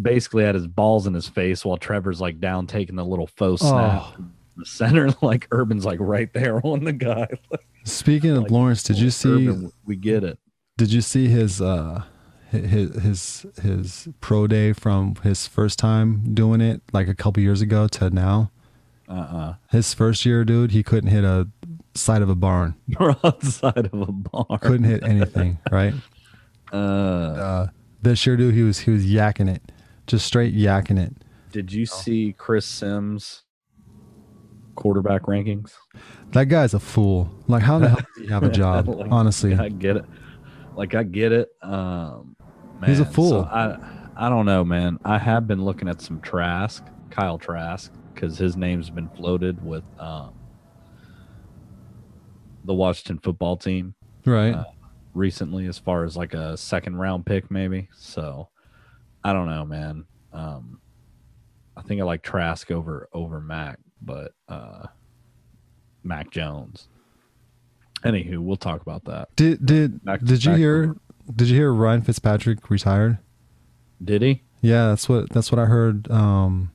basically 0.00 0.44
had 0.44 0.54
his 0.54 0.66
balls 0.66 1.06
in 1.06 1.14
his 1.14 1.28
face 1.28 1.64
while 1.64 1.76
Trevor's 1.76 2.20
like 2.20 2.40
down 2.40 2.66
taking 2.66 2.96
the 2.96 3.04
little 3.04 3.26
faux 3.26 3.62
snap. 3.62 4.02
Oh. 4.04 4.14
in 4.18 4.32
The 4.56 4.66
center, 4.66 5.08
like 5.22 5.48
Urban's 5.52 5.84
like 5.84 6.00
right 6.00 6.32
there 6.32 6.60
on 6.66 6.84
the 6.84 6.92
guy. 6.92 7.28
Speaking 7.84 8.36
of 8.36 8.50
Lawrence, 8.50 8.82
did 8.82 8.98
you 8.98 9.10
see? 9.10 9.30
Urban, 9.30 9.72
we 9.86 9.96
get 9.96 10.24
it. 10.24 10.38
Did 10.76 10.92
you 10.92 11.00
see 11.00 11.28
his 11.28 11.62
uh 11.62 12.02
his 12.50 12.94
his 13.02 13.46
his 13.62 14.08
pro 14.20 14.46
day 14.46 14.72
from 14.72 15.14
his 15.22 15.46
first 15.46 15.78
time 15.78 16.34
doing 16.34 16.60
it 16.60 16.82
like 16.92 17.08
a 17.08 17.14
couple 17.14 17.42
years 17.42 17.60
ago 17.60 17.86
to 17.88 18.10
now? 18.10 18.50
Uh 19.08 19.12
uh 19.12 19.54
His 19.70 19.94
first 19.94 20.24
year, 20.26 20.44
dude, 20.44 20.70
he 20.72 20.82
couldn't 20.82 21.10
hit 21.10 21.24
a 21.24 21.48
side 21.94 22.22
of 22.22 22.28
a 22.28 22.34
barn. 22.34 22.74
We're 23.00 23.16
outside 23.24 23.86
of 23.92 24.00
a 24.00 24.12
barn. 24.12 24.58
Couldn't 24.60 24.84
hit 24.84 25.02
anything, 25.02 25.58
right? 25.72 25.94
Uh, 26.72 26.76
Uh, 26.76 27.66
this 28.02 28.26
year, 28.26 28.36
dude, 28.36 28.54
he 28.54 28.62
was 28.62 28.80
he 28.80 28.90
was 28.90 29.04
yakking 29.06 29.48
it, 29.54 29.72
just 30.06 30.26
straight 30.26 30.54
yakking 30.54 30.98
it. 30.98 31.14
did 31.52 31.72
you 31.72 31.86
see 31.86 32.34
Chris 32.36 32.66
Sims 32.66 33.42
quarterback 34.74 35.22
rankings? 35.22 35.72
That 36.32 36.44
guy's 36.44 36.74
a 36.74 36.80
fool. 36.80 37.30
Like, 37.48 37.62
how 37.62 37.78
the 37.78 37.88
hell 37.88 37.96
does 38.14 38.22
he 38.24 38.26
have 38.30 38.42
a 38.42 38.50
job? 38.62 38.88
Like, 38.88 39.10
Honestly, 39.10 39.54
I 39.54 39.68
get 39.70 39.96
it. 39.96 40.04
Like 40.78 40.94
I 40.94 41.02
get 41.02 41.32
it. 41.32 41.48
Um, 41.60 42.36
He's 42.86 43.00
a 43.00 43.04
fool. 43.04 43.30
so 43.30 43.40
I 43.40 43.76
I 44.16 44.28
don't 44.28 44.46
know, 44.46 44.64
man. 44.64 45.00
I 45.04 45.18
have 45.18 45.48
been 45.48 45.64
looking 45.64 45.88
at 45.88 46.00
some 46.00 46.20
Trask, 46.20 46.84
Kyle 47.10 47.36
Trask, 47.36 47.92
because 48.14 48.38
his 48.38 48.56
name's 48.56 48.88
been 48.88 49.08
floated 49.08 49.62
with 49.64 49.82
um, 49.98 50.34
the 52.64 52.74
Washington 52.74 53.18
football 53.18 53.56
team 53.56 53.96
right? 54.24 54.54
uh, 54.54 54.64
recently, 55.14 55.66
as 55.66 55.80
far 55.80 56.04
as 56.04 56.16
like 56.16 56.32
a 56.32 56.56
second 56.56 56.94
round 56.94 57.26
pick, 57.26 57.50
maybe. 57.50 57.88
So 57.96 58.48
I 59.24 59.32
don't 59.32 59.50
know, 59.50 59.64
man. 59.64 60.04
Um, 60.32 60.80
I 61.76 61.82
think 61.82 62.00
I 62.00 62.04
like 62.04 62.22
Trask 62.22 62.70
over 62.70 63.08
over 63.12 63.40
Mac, 63.40 63.80
but 64.00 64.30
uh, 64.48 64.86
Mac 66.04 66.30
Jones. 66.30 66.88
Anywho, 68.04 68.38
we'll 68.38 68.56
talk 68.56 68.80
about 68.82 69.04
that. 69.04 69.34
did 69.36 69.64
did 69.64 70.04
back- 70.04 70.20
did 70.20 70.44
you 70.44 70.54
hear? 70.54 70.96
Did 71.34 71.48
you 71.48 71.56
hear 71.56 71.72
Ryan 71.72 72.02
Fitzpatrick 72.02 72.70
retired? 72.70 73.18
Did 74.02 74.22
he? 74.22 74.42
Yeah, 74.60 74.88
that's 74.88 75.08
what 75.08 75.30
that's 75.30 75.50
what 75.52 75.58
I 75.58 75.66
heard. 75.66 76.10
Um, 76.10 76.70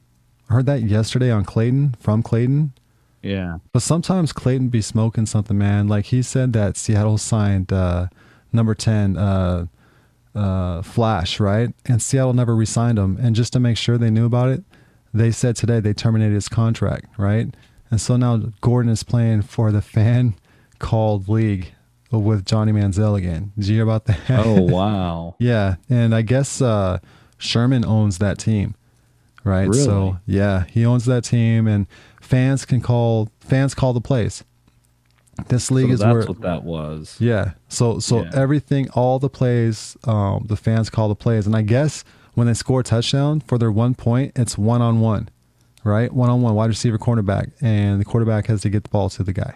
I 0.49 0.55
heard 0.55 0.65
that 0.67 0.81
yesterday 0.83 1.31
on 1.31 1.45
Clayton 1.45 1.95
from 1.99 2.21
Clayton. 2.23 2.73
Yeah. 3.21 3.59
But 3.71 3.81
sometimes 3.81 4.33
Clayton 4.33 4.67
be 4.67 4.81
smoking 4.81 5.25
something, 5.25 5.57
man. 5.57 5.87
Like 5.87 6.05
he 6.07 6.21
said 6.21 6.51
that 6.53 6.75
Seattle 6.75 7.17
signed 7.17 7.71
uh, 7.71 8.07
number 8.51 8.75
ten 8.75 9.17
uh, 9.17 9.67
uh, 10.35 10.81
Flash, 10.81 11.39
right? 11.39 11.73
And 11.85 12.01
Seattle 12.01 12.33
never 12.33 12.55
re-signed 12.55 12.99
him. 12.99 13.17
And 13.21 13.35
just 13.35 13.53
to 13.53 13.59
make 13.59 13.77
sure 13.77 13.97
they 13.97 14.09
knew 14.09 14.25
about 14.25 14.49
it, 14.49 14.63
they 15.13 15.31
said 15.31 15.55
today 15.55 15.79
they 15.79 15.93
terminated 15.93 16.33
his 16.33 16.49
contract, 16.49 17.05
right? 17.17 17.53
And 17.89 18.01
so 18.01 18.17
now 18.17 18.37
Gordon 18.59 18.91
is 18.91 19.03
playing 19.03 19.43
for 19.43 19.71
the 19.71 19.81
fan 19.95 20.35
called 20.79 21.27
league 21.29 21.73
with 22.11 22.45
Johnny 22.45 22.71
Manziel 22.71 23.17
again. 23.17 23.51
Did 23.57 23.67
you 23.67 23.75
hear 23.75 23.83
about 23.83 24.05
that? 24.05 24.19
Oh 24.29 24.61
wow. 24.71 25.35
Yeah, 25.39 25.75
and 25.89 26.13
I 26.13 26.21
guess 26.21 26.61
uh, 26.61 26.99
Sherman 27.37 27.83
owns 27.85 28.19
that 28.19 28.37
team, 28.37 28.75
right? 29.43 29.67
Really? 29.67 29.83
So 29.83 30.17
yeah, 30.25 30.65
he 30.65 30.85
owns 30.85 31.05
that 31.05 31.23
team, 31.23 31.67
and 31.67 31.87
fans 32.21 32.65
can 32.65 32.81
call 32.81 33.29
fans 33.39 33.73
call 33.73 33.93
the 33.93 34.01
plays. 34.01 34.43
This 35.47 35.71
league 35.71 35.87
so 35.87 35.93
is 35.93 35.99
that's 35.99 36.13
where 36.13 36.25
what 36.27 36.41
that 36.41 36.63
was. 36.63 37.17
yeah. 37.19 37.53
So 37.67 37.97
so 37.99 38.21
Yeah. 38.23 38.31
everything, 38.35 38.89
all 38.91 39.17
the 39.17 39.29
plays, 39.29 39.97
um, 40.03 40.45
the 40.47 40.55
fans 40.55 40.89
call 40.91 41.09
the 41.09 41.15
plays, 41.15 41.47
and 41.47 41.55
I 41.55 41.63
guess 41.63 42.03
when 42.35 42.45
they 42.47 42.53
score 42.53 42.81
a 42.81 42.83
touchdown 42.83 43.39
for 43.39 43.57
their 43.57 43.71
one 43.71 43.95
point, 43.95 44.31
it's 44.35 44.57
one 44.57 44.81
on 44.83 44.99
one, 44.99 45.29
right? 45.83 46.13
One 46.13 46.29
on 46.29 46.41
one, 46.43 46.53
wide 46.53 46.69
receiver, 46.69 46.99
cornerback, 46.99 47.51
and 47.61 47.99
the 47.99 48.05
quarterback 48.05 48.45
has 48.47 48.61
to 48.61 48.69
get 48.69 48.83
the 48.83 48.89
ball 48.89 49.09
to 49.09 49.23
the 49.23 49.33
guy. 49.33 49.55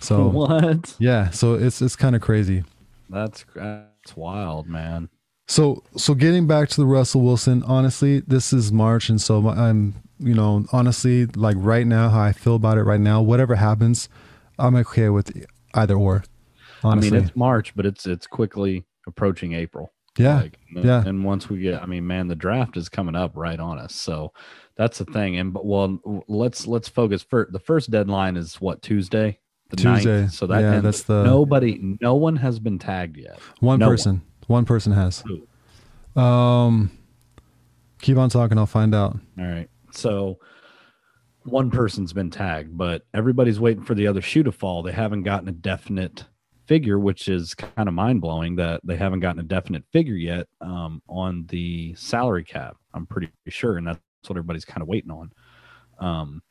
So 0.00 0.26
what? 0.28 0.94
yeah, 0.98 1.30
so 1.30 1.54
it's 1.54 1.80
it's 1.82 1.96
kind 1.96 2.16
of 2.16 2.22
crazy. 2.22 2.64
That's 3.08 3.44
that's 3.54 4.16
wild, 4.16 4.66
man. 4.66 5.08
So 5.48 5.82
so 5.96 6.14
getting 6.14 6.46
back 6.46 6.68
to 6.70 6.76
the 6.76 6.86
Russell 6.86 7.22
Wilson, 7.22 7.62
honestly, 7.64 8.20
this 8.20 8.52
is 8.52 8.72
March, 8.72 9.08
and 9.08 9.20
so 9.20 9.48
I'm 9.48 9.94
you 10.18 10.34
know 10.34 10.66
honestly 10.72 11.26
like 11.26 11.56
right 11.58 11.86
now 11.86 12.08
how 12.08 12.20
I 12.20 12.32
feel 12.32 12.56
about 12.56 12.78
it 12.78 12.82
right 12.82 13.00
now. 13.00 13.22
Whatever 13.22 13.54
happens, 13.54 14.08
I'm 14.58 14.74
okay 14.76 15.08
with 15.08 15.46
either 15.74 15.94
or. 15.94 16.24
Honestly, 16.82 17.08
I 17.08 17.12
mean, 17.12 17.22
it's 17.22 17.36
March, 17.36 17.74
but 17.74 17.86
it's 17.86 18.06
it's 18.06 18.26
quickly 18.26 18.84
approaching 19.06 19.54
April. 19.54 19.92
yeah, 20.18 20.42
Like, 20.42 20.58
yeah. 20.72 21.04
And 21.04 21.24
once 21.24 21.48
we 21.48 21.58
get, 21.58 21.82
I 21.82 21.86
mean, 21.86 22.06
man, 22.06 22.28
the 22.28 22.34
draft 22.34 22.76
is 22.76 22.88
coming 22.88 23.14
up 23.14 23.32
right 23.34 23.58
on 23.58 23.78
us. 23.78 23.94
So 23.94 24.32
that's 24.76 24.98
the 24.98 25.04
thing. 25.06 25.36
And 25.38 25.52
but 25.52 25.64
well, 25.64 25.98
let's 26.28 26.66
let's 26.66 26.88
focus. 26.88 27.22
For 27.22 27.48
the 27.50 27.58
first 27.58 27.90
deadline 27.90 28.36
is 28.36 28.60
what 28.60 28.82
Tuesday. 28.82 29.38
The 29.70 29.76
Tuesday. 29.76 30.22
9th. 30.24 30.32
So 30.32 30.46
that 30.46 30.60
Yeah, 30.60 30.72
ends- 30.74 30.82
that's 30.84 31.02
the- 31.02 31.24
nobody. 31.24 31.96
No 32.00 32.14
one 32.14 32.36
has 32.36 32.58
been 32.58 32.78
tagged 32.78 33.16
yet. 33.16 33.38
one 33.60 33.78
no 33.80 33.88
person, 33.88 34.22
one. 34.46 34.64
person 34.64 34.92
has. 34.92 35.22
Who? 35.26 36.20
Um, 36.20 36.90
keep 38.00 38.16
on 38.16 38.30
talking. 38.30 38.58
I'll 38.58 38.66
find 38.66 38.94
out. 38.94 39.18
All 39.38 39.44
right. 39.46 39.68
So 39.92 40.38
one 41.44 41.70
person's 41.70 42.12
been 42.12 42.30
tagged, 42.30 42.76
but 42.76 43.02
everybody's 43.14 43.58
waiting 43.60 43.82
for 43.84 43.94
the 43.94 44.06
other 44.06 44.20
shoe 44.20 44.42
to 44.44 44.52
fall. 44.52 44.82
They 44.82 44.92
haven't 44.92 45.22
gotten 45.24 45.48
a 45.48 45.52
definite 45.52 46.24
figure, 46.66 46.98
which 46.98 47.28
is 47.28 47.54
kind 47.54 47.88
of 47.88 47.94
mind 47.94 48.20
blowing 48.20 48.56
that 48.56 48.80
they 48.84 48.96
haven't 48.96 49.20
gotten 49.20 49.40
a 49.40 49.44
definite 49.44 49.84
figure 49.92 50.14
yet 50.16 50.46
um, 50.60 51.00
on 51.08 51.44
the 51.48 51.94
salary 51.94 52.42
cap. 52.44 52.76
I'm 52.94 53.06
pretty 53.06 53.30
sure, 53.48 53.76
and 53.76 53.86
that's 53.86 54.00
what 54.26 54.36
everybody's 54.36 54.64
kind 54.64 54.82
of 54.82 54.88
waiting 54.88 55.10
on. 55.10 55.30
Um, 55.98 56.42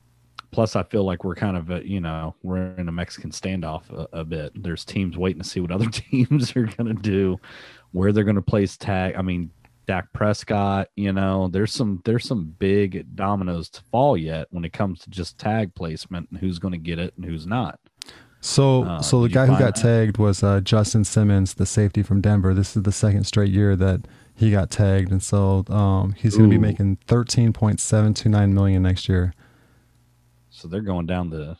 plus, 0.55 0.77
I 0.77 0.83
feel 0.83 1.03
like 1.03 1.25
we're 1.25 1.35
kind 1.35 1.57
of, 1.57 1.69
uh, 1.69 1.81
you 1.81 1.99
know, 1.99 2.33
we're 2.41 2.73
in 2.77 2.87
a 2.87 2.91
Mexican 2.91 3.29
standoff 3.29 3.89
a, 3.91 4.19
a 4.19 4.23
bit. 4.23 4.53
There's 4.55 4.85
teams 4.85 5.17
waiting 5.17 5.41
to 5.41 5.47
see 5.47 5.59
what 5.59 5.69
other 5.69 5.89
teams 5.91 6.55
are 6.55 6.63
going 6.63 6.87
to 6.87 7.01
do, 7.01 7.37
where 7.91 8.13
they're 8.13 8.23
going 8.23 8.37
to 8.37 8.41
place 8.41 8.77
tag. 8.77 9.15
I 9.17 9.21
mean, 9.21 9.51
Dak 9.85 10.13
Prescott, 10.13 10.87
you 10.95 11.11
know, 11.11 11.49
there's 11.49 11.73
some 11.73 12.01
there's 12.05 12.25
some 12.25 12.55
big 12.57 13.15
dominoes 13.15 13.67
to 13.71 13.81
fall 13.91 14.15
yet 14.17 14.47
when 14.51 14.63
it 14.63 14.71
comes 14.71 15.01
to 15.01 15.09
just 15.09 15.37
tag 15.37 15.75
placement 15.75 16.29
and 16.31 16.39
who's 16.39 16.57
going 16.57 16.71
to 16.71 16.77
get 16.77 16.99
it 16.99 17.13
and 17.17 17.25
who's 17.25 17.45
not. 17.45 17.77
So, 18.39 18.83
Uh, 18.83 19.01
so 19.01 19.21
the 19.23 19.29
guy 19.29 19.45
who 19.47 19.57
got 19.59 19.75
that? 19.75 19.81
tagged 19.81 20.17
was 20.17 20.41
uh, 20.41 20.61
Justin 20.61 21.03
Simmons, 21.03 21.55
the 21.55 21.65
safety 21.65 22.01
from 22.01 22.21
Denver. 22.21 22.53
This 22.53 22.77
is 22.77 22.83
the 22.83 22.91
second 22.91 23.25
straight 23.25 23.51
year 23.51 23.75
that 23.75 24.07
he 24.35 24.51
got 24.51 24.69
tagged, 24.69 25.11
and 25.11 25.21
so 25.21 25.65
um, 25.69 26.13
he's 26.13 26.37
going 26.37 26.49
to 26.49 26.53
be 26.53 26.61
making 26.61 26.97
thirteen 27.07 27.51
point 27.53 27.79
seven 27.79 28.13
two 28.13 28.29
nine 28.29 28.53
million 28.53 28.83
next 28.83 29.09
year. 29.09 29.33
So 30.65 30.69
they're 30.69 30.81
going 30.81 31.05
down 31.05 31.29
the 31.29 31.57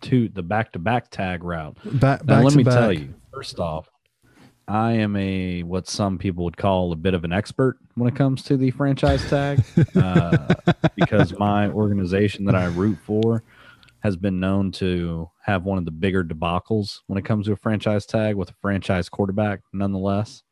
two 0.00 0.28
the 0.28 0.42
back 0.42 0.72
to 0.72 0.80
back 0.80 1.12
tag 1.12 1.44
route. 1.44 1.76
Back, 2.00 2.26
Now 2.26 2.34
back 2.34 2.44
let 2.44 2.50
to 2.50 2.56
me 2.56 2.64
back. 2.64 2.74
tell 2.74 2.92
you, 2.92 3.14
first 3.32 3.60
off, 3.60 3.88
I 4.66 4.94
am 4.94 5.14
a 5.14 5.62
what 5.62 5.86
some 5.86 6.18
people 6.18 6.42
would 6.42 6.56
call 6.56 6.90
a 6.90 6.96
bit 6.96 7.14
of 7.14 7.22
an 7.22 7.32
expert 7.32 7.78
when 7.94 8.08
it 8.08 8.16
comes 8.16 8.42
to 8.44 8.56
the 8.56 8.72
franchise 8.72 9.24
tag, 9.30 9.62
uh, 9.94 10.54
because 10.96 11.38
my 11.38 11.68
organization 11.68 12.44
that 12.46 12.56
I 12.56 12.64
root 12.64 12.98
for 13.06 13.44
has 14.00 14.16
been 14.16 14.40
known 14.40 14.72
to 14.72 15.30
have 15.44 15.62
one 15.62 15.78
of 15.78 15.84
the 15.84 15.92
bigger 15.92 16.24
debacles 16.24 16.98
when 17.06 17.18
it 17.18 17.24
comes 17.24 17.46
to 17.46 17.52
a 17.52 17.56
franchise 17.56 18.06
tag 18.06 18.34
with 18.34 18.50
a 18.50 18.54
franchise 18.60 19.08
quarterback, 19.08 19.60
nonetheless, 19.72 20.42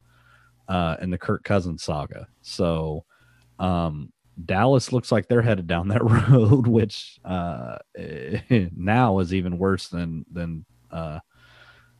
uh, 0.68 0.94
in 1.02 1.10
the 1.10 1.18
Kirk 1.18 1.42
Cousins 1.42 1.82
saga. 1.82 2.28
So, 2.40 3.04
um, 3.58 4.12
Dallas 4.44 4.92
looks 4.92 5.10
like 5.10 5.28
they're 5.28 5.42
headed 5.42 5.66
down 5.66 5.88
that 5.88 6.04
road, 6.30 6.66
which 6.66 7.18
uh, 7.24 7.78
now 8.76 9.18
is 9.18 9.34
even 9.34 9.58
worse 9.58 9.88
than 9.88 10.24
than 10.30 10.64
uh, 10.90 11.20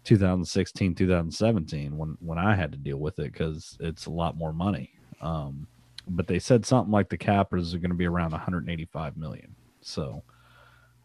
2016, 0.05 0.95
2017 0.95 1.97
when 1.97 2.17
when 2.21 2.39
I 2.39 2.55
had 2.55 2.73
to 2.73 2.79
deal 2.79 2.99
with 2.99 3.19
it 3.19 3.33
because 3.33 3.77
it's 3.81 4.07
a 4.07 4.11
lot 4.11 4.37
more 4.37 4.53
money. 4.53 4.93
Um, 5.21 5.67
but 6.09 6.27
they 6.27 6.39
said 6.39 6.65
something 6.65 6.93
like 6.93 7.09
the 7.09 7.19
cap 7.19 7.55
is 7.55 7.75
going 7.75 7.91
to 7.91 7.97
be 7.97 8.07
around 8.07 8.33
185 8.33 9.17
million. 9.17 9.55
So, 9.83 10.23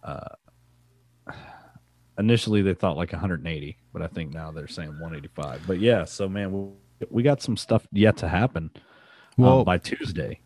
uh, 0.04 0.36
initially 2.18 2.62
they 2.62 2.74
thought 2.74 2.98
like 2.98 3.12
180, 3.12 3.78
but 3.92 4.02
I 4.02 4.08
think 4.08 4.34
now 4.34 4.52
they're 4.52 4.68
saying 4.68 4.90
185. 4.90 5.64
But 5.68 5.80
yeah, 5.80 6.06
so 6.06 6.30
man, 6.30 6.52
we, 6.52 7.08
we 7.10 7.24
got 7.24 7.42
some 7.42 7.58
stuff 7.58 7.86
yet 7.92 8.18
to 8.18 8.28
happen. 8.28 8.72
Well, 9.38 9.60
um, 9.60 9.66
by 9.66 9.78
Tuesday. 9.78 10.40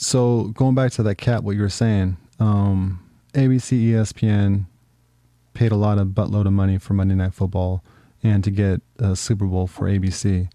So 0.00 0.44
going 0.54 0.76
back 0.76 0.92
to 0.92 1.02
that 1.02 1.16
cap, 1.16 1.42
what 1.42 1.56
you 1.56 1.62
were 1.62 1.68
saying, 1.68 2.18
um, 2.38 3.04
ABC, 3.34 3.90
ESPN 3.90 4.66
paid 5.54 5.72
a 5.72 5.76
lot 5.76 5.98
of 5.98 6.08
buttload 6.08 6.46
of 6.46 6.52
money 6.52 6.78
for 6.78 6.94
Monday 6.94 7.16
Night 7.16 7.34
Football 7.34 7.82
and 8.22 8.44
to 8.44 8.52
get 8.52 8.80
a 9.00 9.16
Super 9.16 9.44
Bowl 9.44 9.66
for 9.66 9.88
ABC, 9.88 10.48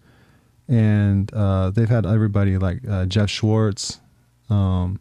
and 0.66 1.32
uh, 1.34 1.70
they've 1.70 1.90
had 1.90 2.06
everybody 2.06 2.56
like 2.56 2.88
uh, 2.88 3.04
Jeff 3.04 3.28
Schwartz, 3.28 4.00
um, 4.48 4.98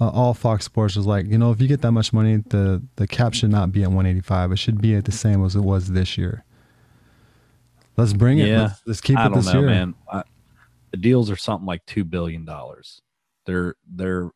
uh, 0.00 0.08
all 0.08 0.32
Fox 0.32 0.64
Sports 0.64 0.96
was 0.96 1.04
like, 1.04 1.26
you 1.26 1.36
know, 1.36 1.50
if 1.50 1.60
you 1.60 1.68
get 1.68 1.82
that 1.82 1.92
much 1.92 2.10
money, 2.14 2.42
the 2.48 2.82
the 2.96 3.06
cap 3.06 3.34
should 3.34 3.50
not 3.50 3.70
be 3.70 3.82
at 3.82 3.88
185. 3.88 4.52
It 4.52 4.56
should 4.56 4.80
be 4.80 4.94
at 4.94 5.04
the 5.04 5.12
same 5.12 5.44
as 5.44 5.56
it 5.56 5.60
was 5.60 5.90
this 5.90 6.16
year. 6.16 6.42
Let's 7.98 8.14
bring 8.14 8.38
it. 8.38 8.48
Yeah. 8.48 8.62
Let's, 8.62 8.82
let's 8.86 9.00
keep 9.02 9.18
I 9.18 9.26
it 9.26 9.28
don't 9.28 9.38
this 9.38 9.52
know, 9.52 9.60
year. 9.60 9.68
man. 9.68 9.94
I, 10.10 10.22
the 10.90 10.96
deals 10.96 11.30
are 11.30 11.36
something 11.36 11.66
like 11.66 11.84
two 11.84 12.04
billion 12.04 12.46
dollars. 12.46 13.02
They're 13.46 13.74
they're 13.86 14.30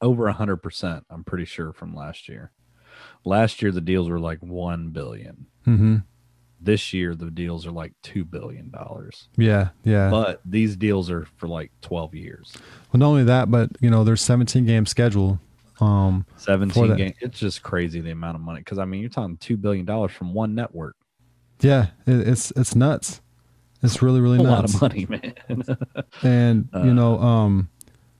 over 0.00 0.26
a 0.28 0.32
hundred 0.32 0.58
percent. 0.58 1.04
I'm 1.10 1.24
pretty 1.24 1.44
sure 1.44 1.72
from 1.72 1.94
last 1.94 2.28
year. 2.28 2.52
Last 3.24 3.62
year 3.62 3.72
the 3.72 3.80
deals 3.80 4.08
were 4.08 4.20
like 4.20 4.38
one 4.40 4.90
billion. 4.90 5.46
Mm-hmm. 5.66 5.96
This 6.60 6.92
year 6.92 7.14
the 7.14 7.30
deals 7.30 7.66
are 7.66 7.70
like 7.70 7.92
two 8.02 8.24
billion 8.24 8.70
dollars. 8.70 9.28
Yeah, 9.36 9.68
yeah. 9.84 10.10
But 10.10 10.40
these 10.44 10.76
deals 10.76 11.10
are 11.10 11.26
for 11.36 11.46
like 11.46 11.70
twelve 11.80 12.14
years. 12.14 12.52
well, 12.92 12.98
not 12.98 13.06
only 13.06 13.24
that, 13.24 13.50
but 13.50 13.70
you 13.80 13.90
know, 13.90 14.02
there's 14.04 14.22
17 14.22 14.66
game 14.66 14.86
schedule. 14.86 15.40
Um, 15.80 16.26
For 16.34 16.40
Seventeen 16.40 16.96
game. 16.96 17.14
It's 17.20 17.38
just 17.38 17.62
crazy 17.62 18.00
the 18.00 18.10
amount 18.10 18.34
of 18.34 18.40
money. 18.40 18.58
Because 18.58 18.78
I 18.78 18.84
mean, 18.84 19.00
you're 19.00 19.10
talking 19.10 19.36
two 19.36 19.56
billion 19.56 19.84
dollars 19.86 20.10
from 20.10 20.34
one 20.34 20.54
network. 20.56 20.96
yeah, 21.60 21.88
it, 22.06 22.26
it's 22.26 22.50
it's 22.56 22.74
nuts. 22.74 23.20
It's 23.82 24.02
really 24.02 24.20
really 24.20 24.38
A 24.38 24.42
nuts. 24.42 24.80
lot 24.80 24.94
of 24.94 25.08
money, 25.08 25.34
man. 25.48 25.64
And 26.22 26.68
you 26.74 26.92
know, 26.94 27.18
um, 27.20 27.68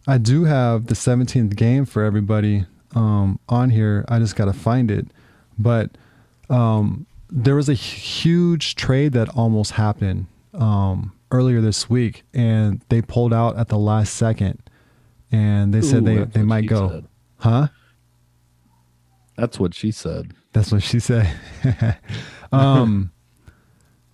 I 0.06 0.18
do 0.18 0.44
have 0.44 0.86
the 0.86 0.94
17th 0.94 1.56
game 1.56 1.84
for 1.84 2.02
everybody 2.04 2.64
um, 2.94 3.38
on 3.48 3.70
here. 3.70 4.04
I 4.08 4.18
just 4.18 4.36
got 4.36 4.44
to 4.46 4.52
find 4.52 4.90
it. 4.90 5.06
But 5.58 5.90
um, 6.48 7.06
there 7.30 7.56
was 7.56 7.68
a 7.68 7.74
huge 7.74 8.74
trade 8.76 9.12
that 9.12 9.28
almost 9.36 9.72
happened 9.72 10.26
um, 10.54 11.12
earlier 11.32 11.60
this 11.60 11.90
week, 11.90 12.22
and 12.32 12.80
they 12.88 13.02
pulled 13.02 13.32
out 13.34 13.58
at 13.58 13.68
the 13.68 13.76
last 13.78 14.14
second, 14.14 14.62
and 15.32 15.74
they 15.74 15.82
said 15.82 16.02
Ooh, 16.02 16.24
they 16.24 16.24
they 16.24 16.42
might 16.42 16.66
go, 16.66 16.88
said. 16.88 17.04
huh? 17.38 17.68
That's 19.36 19.58
what 19.58 19.74
she 19.74 19.90
said. 19.90 20.32
That's 20.52 20.72
what 20.72 20.82
she 20.82 21.00
said. 21.00 21.28
um, 22.52 23.12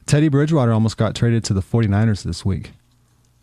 Teddy 0.06 0.28
Bridgewater 0.28 0.72
almost 0.72 0.96
got 0.96 1.14
traded 1.14 1.44
to 1.44 1.54
the 1.54 1.62
49ers 1.62 2.22
this 2.22 2.44
week, 2.44 2.72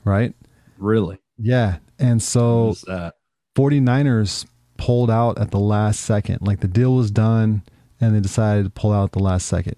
right? 0.06 0.34
Really? 0.78 1.19
Yeah. 1.38 1.78
And 2.00 2.21
so 2.21 2.65
What 2.65 2.71
is 2.71 2.82
that? 2.84 3.13
49ers 3.56 4.45
pulled 4.78 5.10
out 5.12 5.38
at 5.38 5.52
the 5.52 5.60
last 5.60 6.02
second. 6.02 6.39
Like 6.41 6.60
the 6.60 6.67
deal 6.67 6.95
was 6.95 7.12
done 7.12 7.63
and 8.00 8.15
they 8.15 8.19
decided 8.19 8.63
to 8.65 8.69
pull 8.69 8.91
out 8.91 9.06
at 9.06 9.12
the 9.12 9.19
last 9.19 9.47
second. 9.47 9.76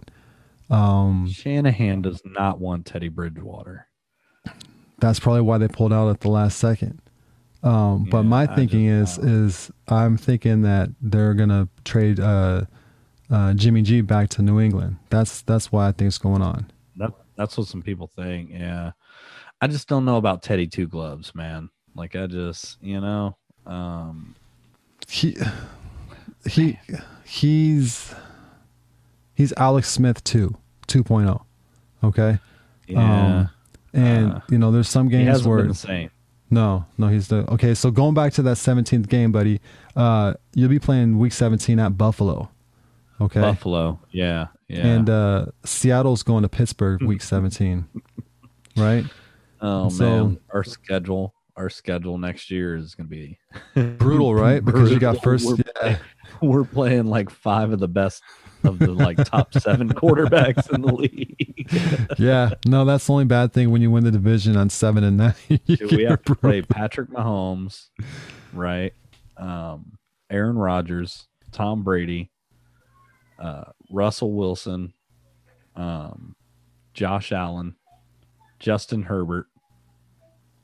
Um, 0.69 1.29
Shanahan 1.29 2.01
does 2.01 2.21
not 2.25 2.59
want 2.59 2.85
Teddy 2.85 3.09
Bridgewater. 3.09 3.87
that's 4.99 5.19
probably 5.19 5.41
why 5.41 5.57
they 5.57 5.67
pulled 5.67 5.91
out 5.93 6.09
at 6.09 6.21
the 6.21 6.29
last 6.29 6.57
second. 6.57 6.99
Um, 7.63 8.05
but 8.09 8.23
my 8.23 8.43
I 8.43 8.55
thinking 8.55 8.85
is 8.85 9.17
is 9.17 9.71
I'm 9.87 10.17
thinking 10.17 10.63
that 10.63 10.89
they're 11.01 11.33
gonna 11.33 11.69
trade 11.85 12.19
uh, 12.19 12.65
uh, 13.29 13.53
Jimmy 13.53 13.81
G 13.83 14.01
back 14.01 14.29
to 14.29 14.41
New 14.41 14.59
England. 14.59 14.97
That's 15.09 15.41
that's 15.43 15.71
why 15.71 15.87
I 15.87 15.91
think 15.93 16.07
it's 16.09 16.17
going 16.17 16.41
on. 16.41 16.69
That 17.35 17.43
that's 17.43 17.57
what 17.57 17.67
some 17.67 17.81
people 17.81 18.07
think. 18.07 18.49
Yeah. 18.51 18.91
I 19.61 19.67
just 19.67 19.87
don't 19.87 20.05
know 20.05 20.17
about 20.17 20.43
Teddy 20.43 20.67
Two 20.67 20.87
Gloves, 20.87 21.33
man. 21.35 21.69
Like 21.95 22.15
I 22.15 22.27
just, 22.27 22.77
you 22.81 22.99
know, 22.99 23.37
um 23.65 24.35
he 25.07 25.37
he 26.49 26.77
he's 27.25 28.13
he's 29.35 29.53
Alex 29.57 29.89
Smith 29.89 30.23
too, 30.23 30.55
2.0. 30.87 31.41
Okay? 32.03 32.39
yeah. 32.87 33.35
Um, 33.37 33.49
and 33.93 34.33
Uh, 34.33 34.39
you 34.49 34.57
know, 34.57 34.71
there's 34.71 34.89
some 34.89 35.07
games 35.07 35.47
where 35.47 35.71
same. 35.73 36.09
no, 36.49 36.85
no, 36.97 37.07
he's 37.07 37.27
the 37.27 37.49
okay. 37.53 37.73
So 37.73 37.91
going 37.91 38.13
back 38.15 38.33
to 38.33 38.41
that 38.43 38.57
17th 38.57 39.07
game, 39.07 39.31
buddy, 39.31 39.61
uh, 39.95 40.33
you'll 40.53 40.69
be 40.69 40.79
playing 40.79 41.19
Week 41.19 41.31
17 41.31 41.79
at 41.79 41.97
Buffalo. 41.97 42.49
Okay, 43.23 43.41
Buffalo. 43.41 43.99
Yeah. 44.11 44.47
Yeah. 44.67 44.87
and 44.87 45.09
uh, 45.09 45.45
Seattle's 45.65 46.23
going 46.23 46.41
to 46.43 46.49
Pittsburgh 46.49 47.03
Week 47.03 47.21
17, 47.21 47.85
right? 48.77 49.05
oh 49.61 49.89
so- 49.89 50.25
man, 50.27 50.39
our 50.51 50.63
schedule, 50.63 51.33
our 51.55 51.69
schedule 51.69 52.17
next 52.17 52.49
year 52.49 52.75
is 52.75 52.95
going 52.95 53.07
to 53.07 53.15
be 53.15 53.37
Brutal, 53.97 54.33
right? 54.33 54.63
Because 54.65 54.91
you 54.91 54.99
got 54.99 55.21
first, 55.21 55.45
We're, 55.45 55.57
yeah, 55.83 55.97
we're 56.41 56.63
playing 56.63 57.05
like 57.05 57.29
five 57.29 57.71
of 57.71 57.79
the 57.79 57.87
best 57.87 58.23
of 58.63 58.79
the 58.79 58.91
like 58.91 59.17
top 59.25 59.53
seven 59.53 59.89
quarterbacks 59.89 60.73
in 60.73 60.81
the 60.81 60.93
league. 60.93 62.17
yeah. 62.17 62.51
No, 62.65 62.85
that's 62.85 63.05
the 63.05 63.13
only 63.13 63.25
bad 63.25 63.53
thing 63.53 63.69
when 63.71 63.81
you 63.81 63.91
win 63.91 64.03
the 64.05 64.11
division 64.11 64.55
on 64.57 64.69
seven 64.69 65.03
and 65.03 65.17
nine. 65.17 65.33
Dude, 65.65 65.91
we 65.91 66.03
have 66.03 66.23
to 66.23 66.35
play. 66.35 66.61
Patrick 66.61 67.09
Mahomes, 67.09 67.89
right? 68.53 68.93
Um, 69.37 69.97
Aaron 70.31 70.57
Rodgers, 70.57 71.27
Tom 71.51 71.83
Brady, 71.83 72.31
uh, 73.39 73.65
Russell 73.89 74.33
Wilson, 74.33 74.93
um, 75.75 76.35
Josh 76.93 77.31
Allen, 77.31 77.75
Justin 78.59 79.03
Herbert. 79.03 79.47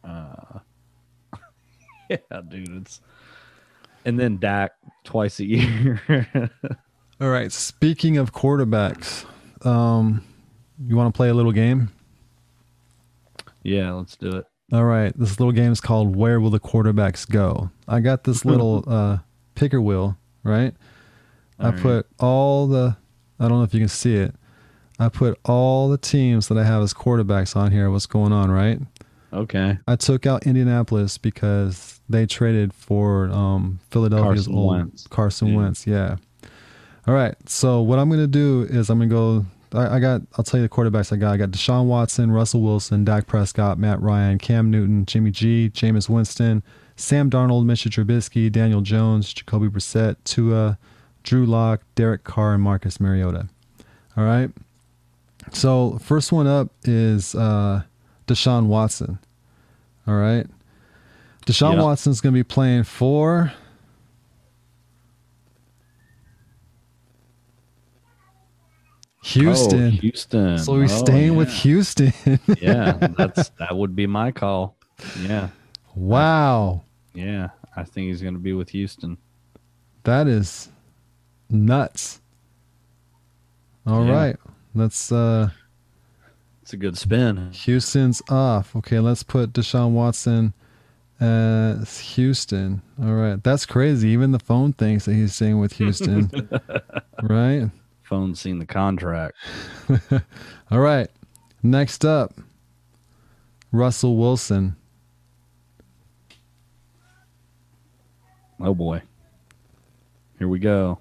Uh, 0.03 0.59
yeah, 2.09 2.17
dude, 2.47 2.69
it's 2.81 3.01
and 4.05 4.19
then 4.19 4.37
Dak 4.37 4.71
twice 5.03 5.39
a 5.39 5.45
year. 5.45 6.01
All 7.21 7.29
right. 7.29 7.51
Speaking 7.51 8.17
of 8.17 8.33
quarterbacks, 8.33 9.25
um, 9.65 10.23
you 10.87 10.95
want 10.95 11.13
to 11.13 11.17
play 11.17 11.29
a 11.29 11.33
little 11.33 11.51
game? 11.51 11.89
yeah, 13.63 13.91
let's 13.91 14.15
do 14.15 14.29
it. 14.29 14.45
All 14.71 14.85
right. 14.85 15.11
This 15.17 15.39
little 15.39 15.51
game 15.51 15.71
is 15.71 15.81
called 15.81 16.15
Where 16.15 16.39
Will 16.39 16.49
the 16.49 16.59
Quarterbacks 16.59 17.29
Go? 17.29 17.71
I 17.87 17.99
got 17.99 18.23
this 18.23 18.45
little 18.45 18.83
uh, 18.87 19.17
picker 19.55 19.81
wheel, 19.81 20.17
right? 20.43 20.73
I 21.59 21.65
All 21.65 21.71
right. 21.71 21.81
put 21.81 22.07
all 22.19 22.67
the, 22.67 22.95
I 23.39 23.47
don't 23.47 23.57
know 23.59 23.63
if 23.63 23.73
you 23.73 23.79
can 23.81 23.89
see 23.89 24.15
it. 24.15 24.33
I 24.97 25.09
put 25.09 25.37
all 25.45 25.89
the 25.89 25.97
teams 25.97 26.47
that 26.49 26.57
I 26.57 26.63
have 26.63 26.81
as 26.81 26.93
quarterbacks 26.93 27.55
on 27.55 27.71
here. 27.71 27.89
What's 27.89 28.05
going 28.05 28.31
on, 28.33 28.51
right? 28.51 28.79
Okay. 29.31 29.77
I 29.87 29.95
took 29.95 30.25
out 30.25 30.45
Indianapolis 30.45 31.17
because 31.17 31.99
they 32.09 32.25
traded 32.25 32.73
for 32.73 33.29
um, 33.29 33.79
Philadelphia's 33.91 34.47
Carson 34.47 34.55
old 34.55 34.69
Wentz. 34.75 35.07
Carson 35.07 35.47
Yeah. 35.49 35.55
Wentz. 35.57 35.87
Yeah. 35.87 36.15
All 37.07 37.13
right. 37.13 37.35
So 37.47 37.81
what 37.81 37.99
I'm 37.99 38.09
going 38.09 38.21
to 38.21 38.27
do 38.27 38.67
is 38.69 38.89
I'm 38.89 38.97
going 38.97 39.09
to 39.09 39.15
go. 39.15 39.45
I, 39.79 39.97
I 39.97 39.99
got. 39.99 40.21
I'll 40.37 40.43
tell 40.43 40.59
you 40.59 40.67
the 40.67 40.73
quarterbacks 40.73 41.13
I 41.13 41.15
got. 41.15 41.31
I 41.33 41.37
got 41.37 41.51
Deshaun 41.51 41.85
Watson, 41.85 42.31
Russell 42.31 42.61
Wilson, 42.61 43.05
Dak 43.05 43.27
Prescott, 43.27 43.77
Matt 43.77 44.01
Ryan, 44.01 44.37
Cam 44.39 44.69
Newton, 44.71 45.05
Jimmy 45.05 45.29
G, 45.31 45.69
Jameis 45.73 46.09
Winston, 46.09 46.63
Sam 46.95 47.29
Darnold, 47.29 47.65
Mitchell 47.65 47.91
Trubisky, 47.91 48.51
Daniel 48.51 48.81
Jones, 48.81 49.31
Jacoby 49.31 49.67
Brissett, 49.67 50.15
Tua, 50.23 50.77
Drew 51.23 51.45
Lock, 51.45 51.81
Derek 51.95 52.23
Carr, 52.23 52.53
and 52.53 52.63
Marcus 52.63 52.99
Mariota. 52.99 53.49
All 54.17 54.23
right. 54.23 54.49
So 55.51 55.97
first 56.01 56.31
one 56.31 56.47
up 56.47 56.69
is 56.83 57.35
uh, 57.35 57.83
Deshaun 58.27 58.67
Watson. 58.67 59.19
All 60.07 60.15
right. 60.15 60.45
Deshaun 61.45 61.75
Yeah. 61.75 61.83
Watson's 61.83 62.21
going 62.21 62.33
to 62.33 62.37
be 62.39 62.43
playing 62.43 62.83
for 62.83 63.51
Houston. 69.23 69.87
Oh, 69.87 69.89
Houston. 69.89 70.57
so 70.57 70.73
we're 70.73 70.83
Oh, 70.83 70.87
staying 70.87 71.35
with. 71.35 71.49
Houston. 71.49 72.13
yeah, 72.61 72.93
that's 73.17 73.49
that 73.59 73.75
would 73.75 73.95
be 73.95 74.07
my 74.07 74.31
call. 74.31 74.75
Yeah. 75.21 75.49
wow. 75.95 76.83
Yeah, 77.13 77.49
I 77.75 77.83
think 77.83 78.07
he's 78.07 78.21
going 78.21 78.35
to 78.35 78.39
be 78.39 78.53
with 78.53 78.69
Houston. 78.69 79.17
That 80.03 80.27
is 80.27 80.69
nuts. 81.49 82.21
All 83.85 84.05
Yeah. 84.05 84.13
right, 84.13 84.35
Let's 84.75 85.11
uh 85.11 85.49
It's 86.61 86.73
a 86.73 86.77
good 86.77 86.97
spin. 86.97 87.51
Houston's 87.51 88.21
off. 88.29 88.75
Okay, 88.75 88.99
let's 88.99 89.23
put 89.23 89.53
Deshaun 89.53 89.91
Watson 89.91 90.53
as 91.19 91.97
Houston. 91.99 92.81
All 93.01 93.13
right. 93.15 93.43
That's 93.43 93.65
crazy. 93.65 94.09
Even 94.09 94.31
the 94.31 94.39
phone 94.39 94.71
thinks 94.73 95.05
that 95.05 95.15
he's 95.15 95.33
staying 95.35 95.59
with 95.59 95.73
Houston. 95.73 96.29
right? 97.23 97.69
Phone's 98.03 98.39
seen 98.39 98.59
the 98.59 98.65
contract. 98.65 99.35
All 100.71 100.79
right. 100.79 101.09
Next 101.63 102.05
up, 102.05 102.33
Russell 103.71 104.15
Wilson. 104.17 104.75
Oh 108.59 108.73
boy. 108.73 109.01
Here 110.37 110.47
we 110.47 110.59
go. 110.59 110.99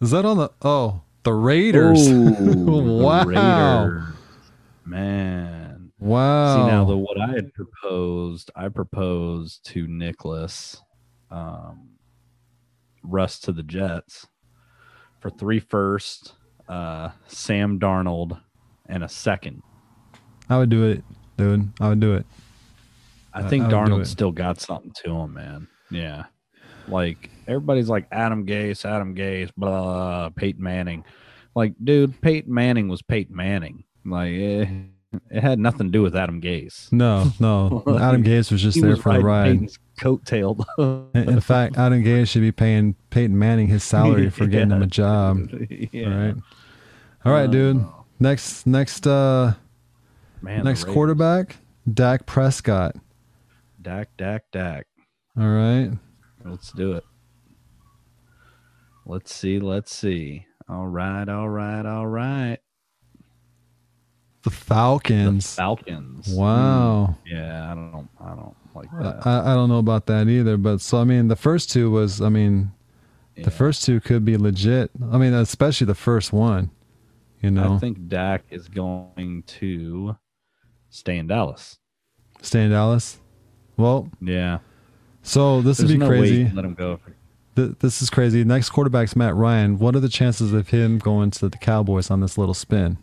Is 0.00 0.10
that 0.10 0.24
on 0.24 0.36
the 0.38 0.50
oh 0.62 1.02
the 1.22 1.32
Raiders? 1.32 2.08
Ooh, 2.08 2.30
the 2.34 3.02
Wow. 3.02 3.24
Raiders. 3.86 4.02
Man. 4.84 5.92
wow. 5.98 6.56
See 6.66 6.70
now 6.70 6.84
the 6.84 6.96
what 6.96 7.18
I 7.18 7.28
had 7.32 7.52
proposed, 7.54 8.50
I 8.54 8.68
proposed 8.68 9.64
to 9.66 9.86
Nicholas 9.86 10.80
um 11.30 11.90
Russ 13.02 13.38
to 13.40 13.52
the 13.52 13.62
Jets 13.62 14.26
for 15.20 15.30
three 15.30 15.60
first, 15.60 16.34
uh 16.68 17.10
Sam 17.28 17.78
Darnold 17.80 18.38
and 18.86 19.02
a 19.04 19.08
second. 19.08 19.62
I 20.50 20.58
would 20.58 20.68
do 20.68 20.84
it, 20.84 21.02
dude. 21.38 21.70
I 21.80 21.88
would 21.88 22.00
do 22.00 22.14
it. 22.14 22.26
I 23.32 23.40
I- 23.40 23.48
think 23.48 23.64
I 23.64 23.70
Darnold 23.70 24.06
still 24.06 24.32
got 24.32 24.60
something 24.60 24.92
to 25.04 25.10
him, 25.14 25.32
man. 25.34 25.68
Yeah. 25.90 26.24
Like 26.88 27.30
everybody's 27.46 27.88
like 27.88 28.06
Adam 28.12 28.46
Gase, 28.46 28.84
Adam 28.84 29.14
Gase, 29.14 29.50
blah, 29.56 30.30
Peyton 30.30 30.62
Manning. 30.62 31.04
Like, 31.54 31.74
dude, 31.82 32.20
Peyton 32.20 32.52
Manning 32.52 32.88
was 32.88 33.02
Peyton 33.02 33.34
Manning. 33.34 33.84
Like, 34.04 34.32
it, 34.32 34.68
it 35.30 35.42
had 35.42 35.58
nothing 35.58 35.86
to 35.86 35.92
do 35.92 36.02
with 36.02 36.16
Adam 36.16 36.40
Gase. 36.40 36.92
No, 36.92 37.30
no. 37.38 37.82
Adam 38.00 38.24
Gase 38.24 38.50
was 38.50 38.60
just 38.60 38.74
He 38.74 38.80
there 38.80 38.90
was 38.90 39.00
for 39.00 39.12
the 39.12 39.20
ride. 39.20 39.52
Peyton's 39.52 39.78
coattail. 40.00 40.64
In, 41.14 41.40
fact, 41.40 41.76
Adam 41.78 42.02
Gase 42.02 42.28
should 42.28 42.42
be 42.42 42.52
paying 42.52 42.96
Peyton 43.10 43.38
Manning 43.38 43.68
his 43.68 43.84
salary 43.84 44.30
for 44.30 44.46
getting 44.46 44.72
him 44.72 44.82
a 44.82 44.86
job. 44.88 45.48
yeah. 45.70 46.06
All 46.06 46.10
right. 46.12 46.34
All 47.24 47.32
right, 47.32 47.50
dude. 47.50 47.84
Next, 48.18 48.66
next, 48.66 49.06
uh, 49.06 49.54
Man, 50.42 50.64
next 50.64 50.84
quarterback, 50.84 51.56
Dak 51.92 52.26
Prescott. 52.26 52.96
Dak, 53.80 54.08
Dak, 54.16 54.44
Dak. 54.52 54.86
All 55.38 55.48
right. 55.48 55.90
Let's 56.44 56.72
do 56.72 56.92
it. 56.92 57.04
Let's 59.06 59.34
see. 59.34 59.58
Let's 59.58 59.94
see. 59.94 60.46
All 60.68 60.86
right. 60.86 61.28
All 61.28 61.48
right. 61.48 61.84
All 61.84 62.06
right. 62.06 62.58
The 64.42 64.50
The 64.50 64.56
Falcons. 64.56 65.54
Falcons. 65.54 66.28
Wow. 66.34 67.16
Hmm. 67.26 67.34
Yeah, 67.34 67.72
I 67.72 67.74
don't. 67.74 68.08
I 68.20 68.28
don't 68.34 68.56
like 68.74 68.88
I, 68.94 69.02
that. 69.02 69.26
I 69.26 69.54
don't 69.54 69.68
know 69.68 69.78
about 69.78 70.06
that 70.06 70.28
either, 70.28 70.56
but 70.56 70.80
so 70.80 70.98
I 70.98 71.04
mean, 71.04 71.28
the 71.28 71.36
first 71.36 71.70
two 71.70 71.90
was, 71.90 72.20
I 72.20 72.28
mean, 72.28 72.72
Yeah. 73.36 73.44
the 73.44 73.50
first 73.50 73.84
two 73.84 74.00
could 74.00 74.24
be 74.24 74.36
legit. 74.36 74.90
I 75.12 75.18
mean, 75.18 75.32
especially 75.32 75.86
the 75.86 75.94
first 75.94 76.32
one. 76.32 76.70
You 77.40 77.50
know, 77.50 77.74
I 77.74 77.78
think 77.78 78.08
Dak 78.08 78.44
is 78.50 78.68
going 78.68 79.42
to 79.46 80.16
stay 80.88 81.18
in 81.18 81.26
Dallas. 81.26 81.78
stay 82.40 82.64
in 82.64 82.70
Dallas. 82.70 83.18
Well, 83.76 84.08
Yeah, 84.22 84.58
so 85.24 85.60
this 85.60 85.78
there's 85.78 85.90
would 85.90 85.94
be 85.94 85.98
no 85.98 86.06
crazy. 86.08 86.48
let 86.54 86.64
him 86.64 86.74
go. 86.74 87.00
Th- 87.56 87.72
this 87.80 88.00
is 88.02 88.10
crazy. 88.10 88.44
Next 88.44 88.70
quarterback's 88.70 89.16
Matt 89.16 89.34
Ryan. 89.34 89.78
What 89.78 89.96
are 89.96 90.00
the 90.00 90.08
chances 90.08 90.52
of 90.52 90.68
him 90.68 90.98
going 90.98 91.30
to 91.32 91.48
the 91.48 91.56
Cowboys 91.58 92.10
on 92.10 92.20
this 92.20 92.38
little 92.38 92.54
spin? 92.54 92.98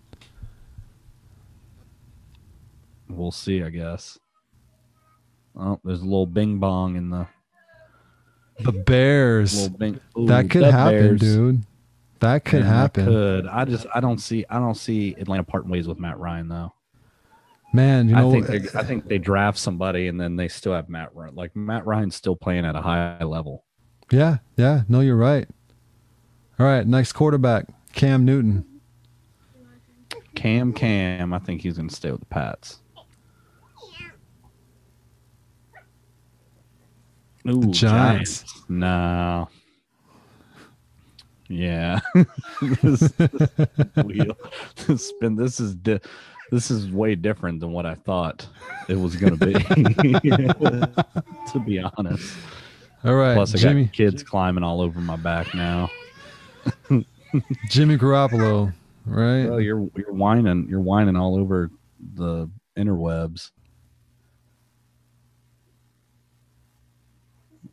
We'll 3.10 3.32
see. 3.32 3.64
I 3.64 3.70
guess. 3.70 4.18
Oh, 5.56 5.80
there's 5.84 6.02
a 6.02 6.06
little 6.06 6.26
bing 6.28 6.60
bong 6.60 6.96
in 6.96 7.10
the 7.10 7.28
The 8.60 8.72
Bears. 8.72 9.68
bing. 9.70 10.00
Ooh, 10.18 10.28
that 10.28 10.50
could 10.50 10.64
happen, 10.64 11.18
Bears. 11.18 11.20
dude. 11.20 11.64
That 12.20 12.46
could 12.46 12.62
Man, 12.62 12.70
that 12.70 12.76
happen. 12.76 13.06
Could 13.06 13.48
I 13.48 13.66
just? 13.66 13.86
I 13.94 14.00
don't 14.00 14.20
see. 14.20 14.46
I 14.50 14.60
don't 14.60 14.76
see 14.78 15.16
Atlanta 15.18 15.44
parting 15.44 15.72
ways 15.72 15.88
with 15.88 16.00
Matt 16.00 16.20
Ryan 16.20 16.48
though. 16.48 16.74
Man, 17.74 18.10
you 18.10 18.16
know, 18.16 18.30
I 18.30 18.32
think 18.32 18.48
they, 18.48 18.80
I 18.80 18.84
think 18.84 19.08
they 19.08 19.18
draft 19.18 19.58
somebody 19.58 20.08
and 20.08 20.20
then 20.20 20.36
they 20.36 20.48
still 20.48 20.74
have 20.74 20.90
Matt 20.90 21.16
Ryan. 21.16 21.36
Like 21.36 21.56
Matt 21.56 21.86
Ryan's 21.86 22.16
still 22.16 22.36
playing 22.36 22.66
at 22.66 22.76
a 22.76 22.82
high 22.82 23.24
level. 23.24 23.64
yeah, 24.12 24.38
yeah. 24.58 24.82
No, 24.90 25.00
you're 25.00 25.16
right. 25.16 25.48
All 26.60 26.66
right, 26.66 26.86
next 26.86 27.14
quarterback, 27.14 27.66
Cam 27.94 28.26
Newton. 28.26 28.66
Cam 30.36 30.74
Cam, 30.74 31.34
I 31.34 31.40
think 31.40 31.62
he's 31.62 31.78
going 31.78 31.90
to 31.90 31.96
stay 31.96 32.12
with 32.12 32.20
the 32.20 32.26
Pats. 32.28 32.80
Ooh, 37.50 37.72
Giants. 37.72 38.46
No. 38.70 39.50
Yeah. 41.48 42.00
this, 42.82 43.12
wheel, 44.06 44.38
this. 44.88 45.14
This 45.20 45.60
is 45.60 45.76
di- 45.76 46.00
this 46.52 46.70
is 46.70 46.92
way 46.92 47.16
different 47.16 47.60
than 47.62 47.72
what 47.72 47.86
I 47.86 47.96
thought 47.96 48.46
it 48.88 48.96
was 48.96 49.16
going 49.16 49.38
to 49.38 49.46
be. 49.46 49.54
to 51.52 51.60
be 51.66 51.80
honest. 51.80 52.36
All 53.04 53.16
right, 53.16 53.34
Plus, 53.34 53.56
I 53.56 53.58
Jimmy 53.58 53.86
got 53.86 53.94
kids 53.94 54.22
climbing 54.22 54.64
all 54.64 54.82
over 54.82 55.00
my 55.00 55.16
back 55.16 55.56
now. 55.56 55.90
Jimmy 57.70 57.98
Garoppolo. 57.98 58.72
Right. 59.06 59.46
Oh, 59.48 59.58
you're 59.58 59.90
you're 59.96 60.14
whining. 60.14 60.68
You're 60.70 60.82
whining 60.82 61.16
all 61.16 61.36
over 61.36 61.72
the 62.16 62.48
interwebs. 62.78 63.50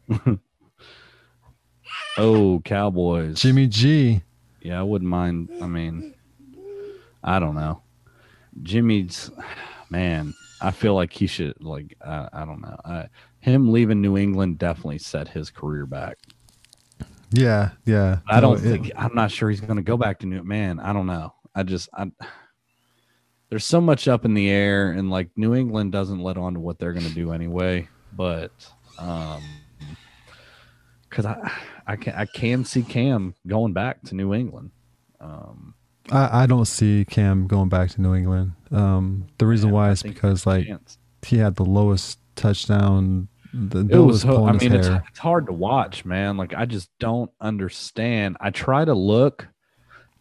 oh, 2.16 2.62
Cowboys. 2.64 3.38
Jimmy 3.40 3.66
G. 3.66 4.22
Yeah, 4.62 4.80
I 4.80 4.82
wouldn't 4.82 5.10
mind. 5.10 5.50
I 5.60 5.66
mean, 5.66 6.14
I 7.22 7.38
don't 7.38 7.54
know. 7.54 7.82
Jimmy's 8.62 9.30
man. 9.90 10.34
I 10.60 10.70
feel 10.72 10.94
like 10.94 11.12
he 11.12 11.26
should 11.26 11.62
like. 11.62 11.96
I, 12.04 12.28
I 12.32 12.44
don't 12.44 12.60
know. 12.60 12.76
I, 12.84 13.06
him 13.40 13.70
leaving 13.72 14.00
New 14.00 14.16
England 14.16 14.58
definitely 14.58 14.98
set 14.98 15.28
his 15.28 15.50
career 15.50 15.86
back. 15.86 16.18
Yeah, 17.30 17.70
yeah. 17.84 18.20
I 18.26 18.40
don't 18.40 18.56
it- 18.58 18.62
think 18.62 18.92
I'm 18.96 19.14
not 19.14 19.30
sure 19.30 19.50
he's 19.50 19.60
going 19.60 19.76
to 19.76 19.82
go 19.82 19.96
back 19.96 20.18
to 20.20 20.26
New 20.26 20.42
Man. 20.42 20.80
I 20.80 20.92
don't 20.92 21.06
know. 21.06 21.34
I 21.54 21.62
just 21.62 21.88
I 21.94 22.10
there's 23.50 23.64
so 23.64 23.80
much 23.80 24.08
up 24.08 24.24
in 24.24 24.34
the 24.34 24.48
air 24.50 24.90
and 24.92 25.10
like 25.10 25.30
New 25.36 25.54
England 25.54 25.92
doesn't 25.92 26.20
let 26.20 26.36
on 26.36 26.54
to 26.54 26.60
what 26.60 26.78
they're 26.78 26.92
going 26.92 27.06
to 27.06 27.14
do 27.14 27.32
anyway, 27.32 27.88
but 28.16 28.50
um 28.98 29.42
cuz 31.10 31.24
I 31.24 31.50
I 31.86 31.96
can 31.96 32.14
I 32.14 32.26
can 32.26 32.64
see 32.64 32.82
Cam 32.82 33.34
going 33.46 33.72
back 33.72 34.02
to 34.04 34.14
New 34.14 34.34
England. 34.34 34.70
Um 35.20 35.74
I, 36.10 36.42
I 36.42 36.46
don't 36.46 36.66
see 36.66 37.04
Cam 37.08 37.46
going 37.46 37.68
back 37.68 37.90
to 37.90 38.00
New 38.00 38.14
England. 38.14 38.52
Um, 38.70 39.26
the 39.38 39.46
reason 39.46 39.70
man, 39.70 39.74
why 39.74 39.88
I 39.88 39.92
is 39.92 40.02
because 40.02 40.46
like 40.46 40.66
chance. 40.66 40.98
he 41.22 41.38
had 41.38 41.56
the 41.56 41.64
lowest 41.64 42.18
touchdown. 42.36 43.28
The 43.52 43.86
it 43.90 43.98
was, 43.98 44.24
I 44.24 44.52
mean 44.52 44.74
it's, 44.74 44.88
it's 44.88 45.18
hard 45.18 45.46
to 45.46 45.52
watch, 45.52 46.04
man. 46.04 46.36
Like 46.36 46.54
I 46.54 46.66
just 46.66 46.90
don't 46.98 47.30
understand. 47.40 48.36
I 48.40 48.50
try 48.50 48.84
to 48.84 48.94
look 48.94 49.48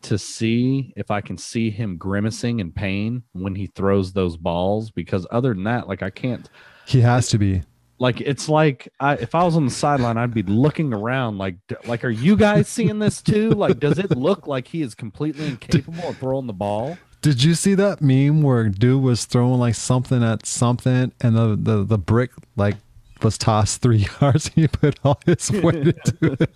to 0.03 0.17
see 0.17 0.93
if 0.95 1.11
I 1.11 1.21
can 1.21 1.37
see 1.37 1.69
him 1.69 1.97
grimacing 1.97 2.59
in 2.59 2.71
pain 2.71 3.23
when 3.33 3.55
he 3.55 3.67
throws 3.67 4.13
those 4.13 4.37
balls 4.37 4.91
because 4.91 5.27
other 5.31 5.53
than 5.53 5.63
that, 5.63 5.87
like 5.87 6.03
I 6.03 6.09
can't 6.09 6.49
He 6.85 7.01
has 7.01 7.29
to 7.29 7.37
be. 7.37 7.63
Like 7.99 8.21
it's 8.21 8.47
like 8.47 8.87
I, 8.99 9.15
if 9.15 9.33
I 9.33 9.43
was 9.43 9.55
on 9.55 9.65
the 9.65 9.71
sideline, 9.71 10.17
I'd 10.17 10.33
be 10.33 10.43
looking 10.43 10.93
around 10.93 11.37
like 11.37 11.55
like 11.85 12.03
are 12.03 12.09
you 12.09 12.35
guys 12.35 12.67
seeing 12.67 12.99
this 12.99 13.21
too? 13.21 13.51
Like 13.51 13.79
does 13.79 13.97
it 13.97 14.11
look 14.11 14.47
like 14.47 14.67
he 14.67 14.81
is 14.81 14.95
completely 14.95 15.47
incapable 15.47 16.09
of 16.09 16.17
throwing 16.17 16.47
the 16.47 16.53
ball? 16.53 16.97
Did 17.21 17.43
you 17.43 17.55
see 17.55 17.73
that 17.75 18.01
meme 18.01 18.41
where 18.41 18.69
dude 18.69 19.01
was 19.01 19.25
throwing 19.25 19.59
like 19.59 19.75
something 19.75 20.23
at 20.23 20.45
something 20.45 21.11
and 21.21 21.35
the 21.35 21.57
the, 21.59 21.83
the 21.83 21.97
brick 21.97 22.31
like 22.55 22.75
was 23.23 23.37
tossed 23.37 23.81
three 23.81 24.07
yards 24.21 24.47
and 24.47 24.55
he 24.55 24.67
put 24.67 24.99
all 25.03 25.19
his 25.25 25.51
weight 25.63 25.87
into 25.87 26.37
it? 26.39 26.55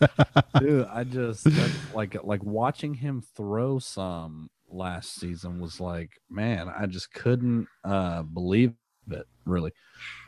Dude, 0.60 0.86
I 0.88 1.04
just 1.04 1.48
like 1.94 2.16
like 2.24 2.44
watching 2.44 2.94
him 2.94 3.24
throw 3.36 3.80
some 3.80 4.50
last 4.70 5.16
season 5.16 5.60
was 5.60 5.80
like, 5.80 6.12
man, 6.30 6.70
I 6.70 6.86
just 6.86 7.12
couldn't 7.14 7.68
uh 7.84 8.22
believe 8.22 8.74
it. 9.10 9.28
Really, 9.46 9.72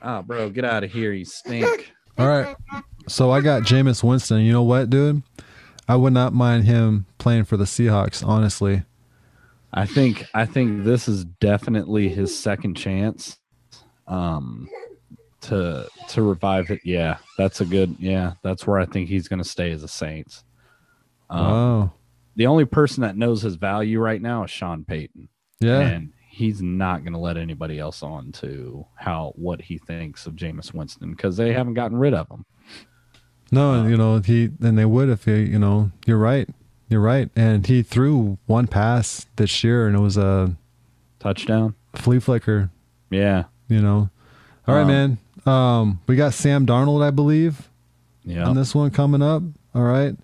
ah, 0.02 0.22
bro, 0.22 0.50
get 0.50 0.66
out 0.66 0.84
of 0.84 0.92
here, 0.92 1.14
you 1.14 1.26
stink. 1.26 1.94
All 2.18 2.28
right. 2.28 2.56
So 3.08 3.32
I 3.32 3.42
got 3.42 3.64
Jameis 3.64 4.04
Winston. 4.04 4.42
You 4.42 4.54
know 4.54 4.64
what, 4.64 4.90
dude? 4.90 5.24
I 5.88 5.96
would 5.96 6.14
not 6.14 6.34
mind 6.34 6.66
him 6.66 7.06
playing 7.18 7.46
for 7.46 7.58
the 7.58 7.66
Seahawks, 7.66 8.26
honestly. 8.26 8.84
I 9.74 9.86
think 9.86 10.26
I 10.34 10.46
think 10.46 10.84
this 10.84 11.08
is 11.08 11.26
definitely 11.26 12.08
his 12.08 12.38
second 12.38 12.76
chance, 12.76 13.38
um, 14.08 14.70
to 15.42 15.88
to 16.10 16.22
revive 16.22 16.70
it. 16.70 16.82
Yeah, 16.84 17.18
that's 17.38 17.62
a 17.62 17.66
good. 17.66 17.96
Yeah, 18.00 18.34
that's 18.44 18.68
where 18.68 18.80
I 18.80 18.86
think 18.86 19.10
he's 19.10 19.28
to 19.28 19.44
stay 19.44 19.72
as 19.72 19.84
a 19.84 19.88
Saints. 19.88 20.44
Um, 21.30 21.46
wow. 21.46 21.94
The 22.36 22.48
only 22.48 22.66
person 22.66 23.02
that 23.02 23.18
knows 23.18 23.42
his 23.42 23.56
value 23.56 24.00
right 24.00 24.22
now 24.22 24.44
is 24.44 24.52
Sean 24.52 24.86
Payton. 24.86 25.30
Yeah. 25.60 25.80
and 25.80 26.14
he's 26.36 26.64
not 26.64 27.04
going 27.04 27.14
to 27.14 27.20
let 27.20 27.38
anybody 27.38 27.78
else 27.78 28.02
on 28.02 28.32
to 28.32 28.84
how 28.96 29.32
what 29.36 29.62
he 29.62 29.78
thinks 29.78 30.26
of 30.26 30.34
Jameis 30.34 30.74
Winston 30.74 31.12
because 31.12 31.38
they 31.38 31.54
haven't 31.54 31.76
gotten 31.76 31.96
rid 31.96 32.16
of 32.16 32.28
him. 32.28 32.44
No, 33.52 33.74
and 33.76 33.88
you 33.88 33.96
know, 33.96 34.18
he 34.20 34.50
and 34.62 34.76
they 34.76 34.86
would 34.86 35.10
if 35.10 35.26
he, 35.26 35.44
you 35.44 35.60
know, 35.60 35.92
you're 36.08 36.18
right. 36.18 36.50
You're 36.90 37.02
right. 37.02 37.30
And 37.36 37.68
he 37.68 37.84
threw 37.84 38.40
one 38.48 38.66
pass 38.66 39.28
this 39.36 39.64
year 39.64 39.86
and 39.86 39.96
it 39.96 40.00
was 40.00 40.18
a 40.18 40.56
Touchdown, 41.20 41.76
flea 41.96 42.20
flicker, 42.20 42.72
yeah, 43.12 43.44
you 43.70 43.80
know. 43.82 44.10
All 44.68 44.76
right, 44.76 44.82
Um, 44.82 44.88
man. 44.88 45.18
Um, 45.46 46.00
we 46.08 46.16
got 46.16 46.34
Sam 46.34 46.66
Darnold, 46.66 47.04
I 47.04 47.12
believe, 47.12 47.70
yeah. 48.26 48.46
on 48.48 48.56
this 48.56 48.74
one 48.74 48.90
coming 48.90 49.22
up. 49.22 49.44
All 49.76 49.84
right. 49.84 50.16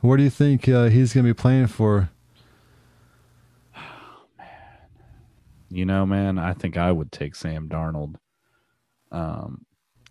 Where 0.00 0.16
do 0.16 0.22
you 0.24 0.30
think 0.30 0.66
uh, 0.68 0.84
he's 0.86 1.12
going 1.12 1.26
to 1.26 1.34
be 1.34 1.38
playing 1.38 1.66
for? 1.68 2.08
You 5.72 5.86
know, 5.86 6.04
man, 6.04 6.38
I 6.38 6.52
think 6.52 6.76
I 6.76 6.92
would 6.92 7.10
take 7.12 7.34
Sam 7.34 7.68
Darnold. 7.68 8.16
Um, 9.10 9.64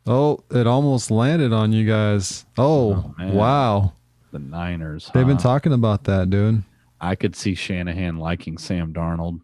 Oh, 0.07 0.43
it 0.49 0.65
almost 0.65 1.11
landed 1.11 1.53
on 1.53 1.71
you 1.71 1.85
guys. 1.87 2.43
Oh, 2.57 3.13
Oh, 3.19 3.33
wow. 3.33 3.93
the 4.31 4.39
Niners. 4.39 5.11
They've 5.13 5.27
been 5.27 5.37
talking 5.37 5.73
about 5.73 6.05
that, 6.05 6.31
dude. 6.31 6.63
I 6.99 7.13
could 7.15 7.35
see 7.35 7.53
Shanahan 7.53 8.17
liking 8.17 8.57
Sam 8.57 8.93
Darnold 8.93 9.41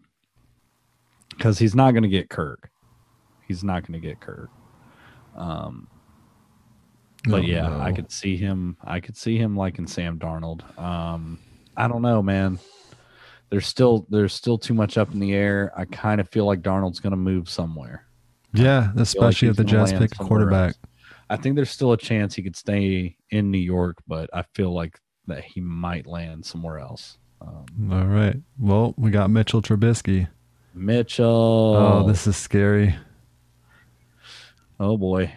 because 1.30 1.58
he's 1.60 1.76
not 1.76 1.92
going 1.92 2.02
to 2.02 2.08
get 2.08 2.28
Kirk. 2.28 2.70
He's 3.46 3.62
not 3.62 3.86
going 3.86 4.00
to 4.00 4.04
get 4.06 4.18
Kirk. 4.20 4.50
Um, 5.36 5.86
but 7.24 7.40
Oh, 7.40 7.42
yeah, 7.44 7.68
no. 7.68 7.78
I 7.80 7.92
could 7.92 8.10
see 8.10 8.36
him. 8.36 8.76
I 8.84 8.98
could 8.98 9.16
see 9.16 9.38
him 9.38 9.56
liking 9.56 9.86
Sam 9.86 10.18
Darnold. 10.18 10.62
Um, 10.78 11.38
I 11.76 11.86
don't 11.86 12.02
know, 12.02 12.20
man. 12.20 12.58
There's 13.50 13.66
still 13.66 14.06
there's 14.10 14.34
still 14.34 14.58
too 14.58 14.74
much 14.74 14.98
up 14.98 15.12
in 15.12 15.20
the 15.20 15.32
air. 15.32 15.72
I 15.76 15.84
kind 15.86 16.20
of 16.20 16.28
feel 16.28 16.44
like 16.44 16.60
Darnold's 16.60 17.00
going 17.00 17.12
to 17.12 17.16
move 17.16 17.48
somewhere. 17.48 18.06
Yeah, 18.52 18.82
feel 18.82 18.92
like 18.94 19.02
especially 19.02 19.48
if 19.48 19.56
the 19.56 19.64
Jets 19.64 19.92
pick 19.92 20.12
a 20.12 20.24
quarterback. 20.24 20.68
else. 20.68 20.78
I 21.30 21.36
think 21.36 21.56
there's 21.56 21.70
still 21.70 21.92
a 21.92 21.98
chance 21.98 22.34
he 22.34 22.42
could 22.42 22.56
stay 22.56 23.16
in 23.30 23.50
New 23.50 23.58
York, 23.58 23.98
but 24.06 24.30
I 24.32 24.44
feel 24.54 24.72
like 24.72 24.98
that 25.26 25.44
he 25.44 25.60
might 25.60 26.06
land 26.06 26.44
somewhere 26.44 26.78
else. 26.78 27.18
Um, 27.40 27.92
All 27.92 28.06
right. 28.06 28.36
Well, 28.58 28.94
we 28.96 29.10
got 29.10 29.30
Mitchell 29.30 29.62
Trubisky. 29.62 30.28
Mitchell. 30.74 31.26
Oh, 31.76 32.04
this 32.06 32.26
is 32.26 32.36
scary. 32.36 32.96
Oh 34.80 34.96
boy. 34.96 35.32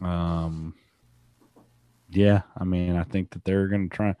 Um 0.00 0.74
yeah, 2.08 2.42
I 2.56 2.64
mean, 2.64 2.96
I 2.96 3.04
think 3.04 3.30
that 3.30 3.44
they're 3.44 3.68
going 3.68 3.90
to 3.90 3.96
try 3.96 4.14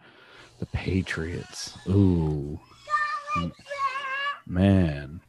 the 0.58 0.66
Patriots. 0.66 1.76
Ooh. 1.88 2.58
Man. 4.46 5.20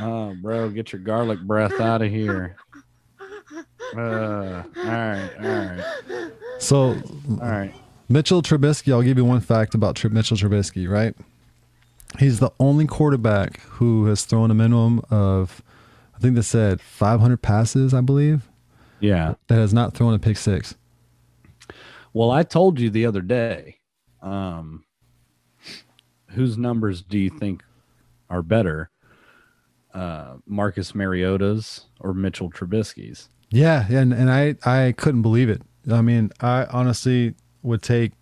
Oh, 0.00 0.34
bro, 0.40 0.68
get 0.70 0.92
your 0.92 1.00
garlic 1.00 1.40
breath 1.40 1.80
out 1.80 2.02
of 2.02 2.10
here. 2.10 2.56
Uh, 3.96 3.98
all 3.98 4.62
right, 4.84 5.30
all 5.40 5.48
right, 5.48 6.32
So, 6.58 6.76
all 7.30 7.36
right. 7.40 7.74
Mitchell 8.08 8.42
Trubisky, 8.42 8.92
I'll 8.92 9.02
give 9.02 9.16
you 9.18 9.24
one 9.24 9.40
fact 9.40 9.74
about 9.74 9.96
Tr- 9.96 10.08
Mitchell 10.08 10.36
Trubisky, 10.36 10.88
right? 10.88 11.14
He's 12.18 12.38
the 12.38 12.50
only 12.60 12.86
quarterback 12.86 13.60
who 13.60 14.06
has 14.06 14.24
thrown 14.24 14.50
a 14.50 14.54
minimum 14.54 15.02
of, 15.10 15.62
I 16.16 16.20
think 16.20 16.36
they 16.36 16.42
said 16.42 16.80
500 16.80 17.42
passes, 17.42 17.92
I 17.92 18.00
believe, 18.00 18.48
Yeah. 19.00 19.34
that 19.48 19.56
has 19.56 19.74
not 19.74 19.94
thrown 19.94 20.14
a 20.14 20.18
pick 20.18 20.36
six. 20.36 20.74
Well, 22.12 22.30
I 22.30 22.42
told 22.42 22.80
you 22.80 22.90
the 22.90 23.06
other 23.06 23.20
day. 23.20 23.76
Um, 24.22 24.84
whose 26.30 26.58
numbers 26.58 27.02
do 27.02 27.18
you 27.18 27.30
think 27.30 27.62
are 28.28 28.42
better, 28.42 28.90
uh, 29.94 30.36
Marcus 30.46 30.94
Mariota's 30.94 31.86
or 32.00 32.12
Mitchell 32.14 32.50
Trubisky's? 32.50 33.28
Yeah, 33.50 33.86
and 33.90 34.12
and 34.12 34.30
I 34.30 34.56
I 34.64 34.92
couldn't 34.96 35.22
believe 35.22 35.48
it. 35.48 35.62
I 35.90 36.02
mean, 36.02 36.30
I 36.40 36.64
honestly 36.66 37.34
would 37.62 37.82
take 37.82 38.12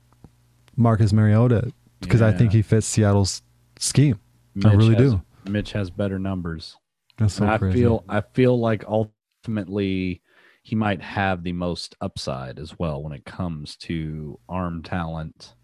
Marcus 0.77 1.13
Mariota 1.13 1.73
because 2.01 2.23
I 2.23 2.33
think 2.33 2.53
he 2.53 2.63
fits 2.63 2.87
Seattle's 2.87 3.43
scheme. 3.79 4.21
I 4.65 4.73
really 4.75 4.95
has- 4.95 5.13
do. 5.15 5.23
Mitch 5.51 5.73
has 5.73 5.91
better 5.91 6.19
numbers. 6.19 6.77
That's 7.19 7.35
so 7.35 7.45
And 7.45 7.53
I 7.53 7.59
crazy. 7.59 7.79
feel 7.81 8.05
I 8.09 8.21
feel 8.21 8.59
like 8.59 8.85
ultimately 8.87 10.21
he 10.67 10.75
might 10.75 11.01
have 11.01 11.45
the 11.45 11.53
most 11.53 11.95
upside 12.01 12.59
as 12.59 12.77
well 12.77 13.01
when 13.01 13.13
it 13.13 13.25
comes 13.25 13.77
to 13.77 14.37
arm 14.49 14.83
talent. 14.83 15.55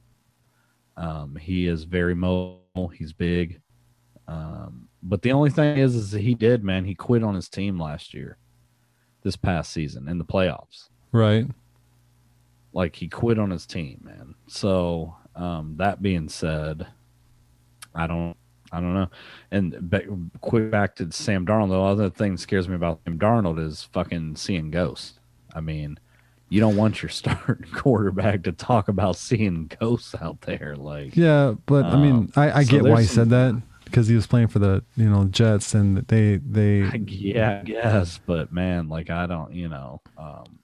Um, 0.96 1.34
he 1.34 1.66
is 1.66 1.82
very 1.82 2.14
mobile. 2.14 2.86
He's 2.94 3.12
big. 3.12 3.60
Um, 4.28 4.88
but 5.02 5.22
the 5.22 5.32
only 5.32 5.50
thing 5.50 5.76
is, 5.76 5.96
is 5.96 6.12
he 6.12 6.36
did, 6.36 6.62
man. 6.62 6.84
He 6.84 6.94
quit 6.94 7.24
on 7.24 7.34
his 7.34 7.48
team 7.48 7.80
last 7.80 8.14
year, 8.14 8.36
this 9.24 9.34
past 9.34 9.72
season 9.72 10.08
in 10.08 10.18
the 10.18 10.24
playoffs. 10.24 10.88
right. 11.10 11.48
Like 12.72 12.94
he 12.94 13.08
quit 13.08 13.40
on 13.40 13.50
his 13.50 13.66
team, 13.66 14.02
man. 14.04 14.36
So 14.46 15.16
um, 15.34 15.74
that 15.78 16.00
being 16.00 16.28
said, 16.28 16.86
I 17.92 18.06
don't, 18.06 18.36
I 18.72 18.80
don't 18.80 18.94
know. 18.94 19.10
And 19.50 19.76
ba- 19.90 20.06
quick 20.40 20.70
back 20.70 20.96
to 20.96 21.12
Sam 21.12 21.44
Darnold. 21.46 21.68
The 21.68 21.80
other 21.80 22.10
thing 22.10 22.32
that 22.32 22.38
scares 22.38 22.68
me 22.68 22.74
about 22.74 23.00
Sam 23.04 23.18
Darnold 23.18 23.58
is 23.64 23.84
fucking 23.92 24.36
seeing 24.36 24.70
ghosts. 24.70 25.18
I 25.54 25.60
mean, 25.60 25.98
you 26.48 26.60
don't 26.60 26.76
want 26.76 27.02
your 27.02 27.08
starting 27.10 27.66
quarterback 27.72 28.42
to 28.44 28.52
talk 28.52 28.88
about 28.88 29.16
seeing 29.16 29.70
ghosts 29.80 30.14
out 30.20 30.40
there. 30.40 30.74
Like, 30.76 31.16
Yeah, 31.16 31.54
but 31.66 31.84
I 31.84 31.96
mean, 31.96 32.14
Um, 32.14 32.32
I, 32.36 32.60
I 32.60 32.64
so 32.64 32.70
get 32.72 32.84
why 32.84 33.02
he 33.02 33.06
said 33.06 33.28
that 33.30 33.60
because 33.84 34.08
he 34.08 34.14
was 34.14 34.26
playing 34.26 34.48
for 34.48 34.58
the 34.58 34.82
you 34.96 35.08
know 35.08 35.24
Jets 35.26 35.74
and 35.74 35.98
they 36.08 36.36
they 36.36 36.90
yeah, 37.06 37.60
I 37.60 37.64
guess, 37.64 38.18
but 38.24 38.52
man, 38.52 38.88
like 38.88 39.10
I 39.10 39.26
don't, 39.26 39.52
you 39.52 39.68
know. 39.68 40.00
Um, 40.16 40.58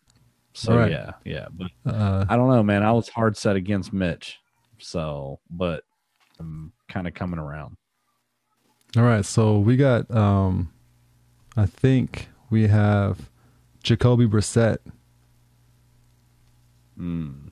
so 0.55 0.77
Right. 0.77 0.91
yeah, 0.91 1.13
yeah, 1.25 1.47
but 1.53 1.71
uh, 1.87 2.25
I 2.29 2.37
don't 2.37 2.49
know, 2.49 2.63
man. 2.63 2.83
I 2.83 2.93
was 2.93 3.09
hard 3.11 3.37
set 3.37 3.55
against 3.55 3.93
Mitch, 3.93 4.39
so 4.79 5.41
but 5.51 5.85
I'm 6.41 6.73
kind 6.89 7.07
of 7.07 7.15
coming 7.15 7.39
around. 7.39 7.77
All 8.97 9.03
right. 9.03 9.25
So 9.25 9.59
we 9.59 9.77
got 9.77 10.11
um, 10.11 10.73
I 11.57 11.67
think 11.67 12.29
we 12.51 12.69
have 12.69 13.31
Jacoby 13.83 14.27
Brissett. 14.27 14.79
Mm. 16.99 17.51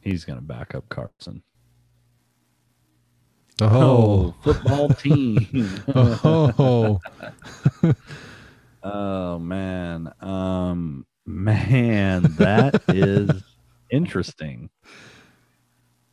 He's 0.00 0.24
gonna 0.24 0.40
back 0.40 0.74
up 0.74 0.88
Carson. 0.88 1.42
Oh, 3.60 4.34
football 4.44 4.90
team. 4.90 5.68
oh, 5.94 7.00
oh 8.82 9.38
man, 9.38 10.12
um, 10.20 11.06
man, 11.24 12.22
that 12.38 12.82
is 12.88 13.42
interesting. 13.90 14.70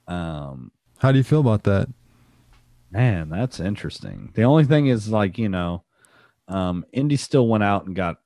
Um, 0.07 0.71
how 0.99 1.11
do 1.11 1.17
you 1.17 1.23
feel 1.23 1.39
about 1.39 1.63
that? 1.63 1.89
Man, 2.91 3.29
that's 3.29 3.59
interesting. 3.59 4.31
The 4.35 4.43
only 4.43 4.65
thing 4.65 4.87
is 4.87 5.09
like, 5.09 5.37
you 5.37 5.49
know, 5.49 5.83
um, 6.47 6.85
Indy 6.93 7.15
still 7.15 7.47
went 7.47 7.63
out 7.63 7.85
and 7.85 7.95
got 7.95 8.17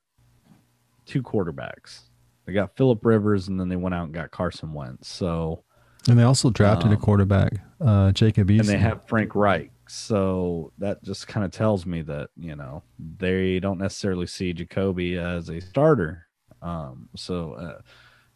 two 1.06 1.22
quarterbacks. 1.22 2.02
They 2.44 2.52
got 2.52 2.76
Philip 2.76 3.04
Rivers 3.04 3.48
and 3.48 3.58
then 3.58 3.68
they 3.68 3.76
went 3.76 3.94
out 3.94 4.04
and 4.04 4.14
got 4.14 4.30
Carson 4.30 4.72
Wentz. 4.72 5.08
So 5.08 5.64
And 6.08 6.18
they 6.18 6.22
also 6.22 6.50
drafted 6.50 6.90
a 6.90 6.94
Um, 6.94 7.00
quarterback, 7.00 7.54
uh, 7.80 8.12
Jacob 8.12 8.48
Eason. 8.48 8.60
and 8.60 8.68
they 8.68 8.78
have 8.78 9.06
Frank 9.06 9.34
Reich. 9.34 9.70
So 9.88 10.72
that 10.78 11.02
just 11.02 11.26
kind 11.28 11.46
of 11.46 11.50
tells 11.52 11.86
me 11.86 12.02
that, 12.02 12.28
you 12.36 12.54
know, 12.56 12.82
they 13.18 13.58
don't 13.60 13.78
necessarily 13.78 14.26
see 14.26 14.52
Jacoby 14.52 15.16
as 15.16 15.48
a 15.48 15.60
starter. 15.60 16.26
Um, 16.60 17.08
so 17.16 17.52
uh, 17.54 17.80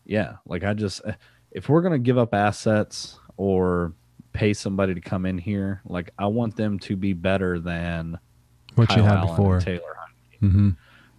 yeah, 0.05 0.36
like 0.47 0.64
I 0.64 0.72
just 0.74 1.03
if 1.51 1.68
we're 1.68 1.82
gonna 1.82 1.99
give 1.99 2.16
up 2.16 2.32
assets 2.32 3.18
or 3.37 3.93
pay 4.33 4.53
somebody 4.55 4.95
to 4.95 5.01
come 5.01 5.26
in 5.26 5.39
here, 5.39 5.83
like 5.85 6.11
I 6.18 6.26
want 6.26 6.57
them 6.57 6.78
to 6.80 6.97
be 6.97 7.12
better 7.12 7.59
than 7.59 8.18
what 8.74 8.89
you 8.91 8.97
Kyle 8.97 9.05
had 9.05 9.18
Allen 9.18 9.30
before. 9.37 9.61
Taylor 9.61 9.80
Heinicke, 9.80 10.39
hmm 10.41 10.70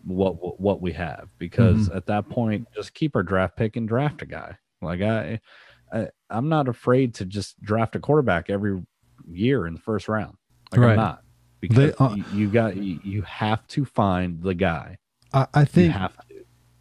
what, 0.06 0.42
what 0.44 0.60
what 0.60 0.82
we 0.82 0.92
have 0.92 1.30
because 1.38 1.88
Mm-hmm. 1.88 1.96
at 1.98 2.06
that 2.08 2.28
point 2.28 2.68
just 2.76 2.94
keep 2.94 3.16
our 3.16 3.24
draft 3.24 3.56
pick 3.56 3.78
and 3.78 3.88
draft 3.88 4.22
a 4.22 4.26
guy. 4.26 4.58
Like 4.82 5.02
I, 5.02 5.40
I 5.94 6.08
I'm 6.30 6.50
not 6.50 6.68
afraid 6.68 7.14
to 7.16 7.26
just 7.26 7.62
draft 7.62 7.96
a 7.96 8.00
quarterback 8.00 8.50
every 8.50 8.82
year 9.32 9.66
in 9.66 9.76
the 9.76 9.80
first 9.80 10.10
round. 10.10 10.36
Like 10.72 10.82
Right. 10.82 10.90
I'm 10.92 10.98
not 10.98 11.24
because 11.62 11.94
uh, 12.00 12.16
you, 12.16 12.26
you 12.34 12.48
got 12.50 12.76
you, 12.76 13.00
you 13.04 13.22
have 13.22 13.66
to 13.70 13.86
find 13.86 14.42
the 14.44 14.54
guy. 14.54 14.98
I, 15.32 15.48
I 15.54 15.60
You 15.62 15.66
think. 15.68 15.96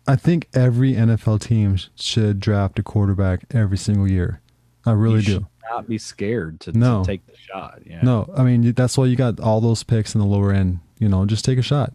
I 0.08 0.16
think 0.16 0.48
every 0.52 0.94
NFL 0.94 1.42
team 1.42 1.78
should 1.94 2.40
draft 2.40 2.76
a 2.80 2.82
quarterback 2.82 3.44
every 3.52 3.78
single 3.78 4.08
year. 4.10 4.40
I 4.86 4.92
really 4.92 5.20
you 5.20 5.38
do. 5.40 5.46
not 5.70 5.88
be 5.88 5.98
scared 5.98 6.60
to, 6.60 6.72
No. 6.76 7.02
to 7.02 7.06
take 7.06 7.26
the 7.26 7.36
shot. 7.36 7.80
Yeah. 7.86 8.00
No, 8.02 8.28
I 8.36 8.42
mean 8.42 8.72
that's 8.72 8.96
why 8.98 9.06
you 9.06 9.16
got 9.16 9.40
all 9.40 9.60
those 9.60 9.82
picks 9.82 10.14
in 10.14 10.20
the 10.20 10.26
lower 10.26 10.52
end. 10.52 10.80
You 10.98 11.08
know, 11.08 11.24
just 11.26 11.44
take 11.44 11.58
a 11.58 11.62
shot. 11.62 11.92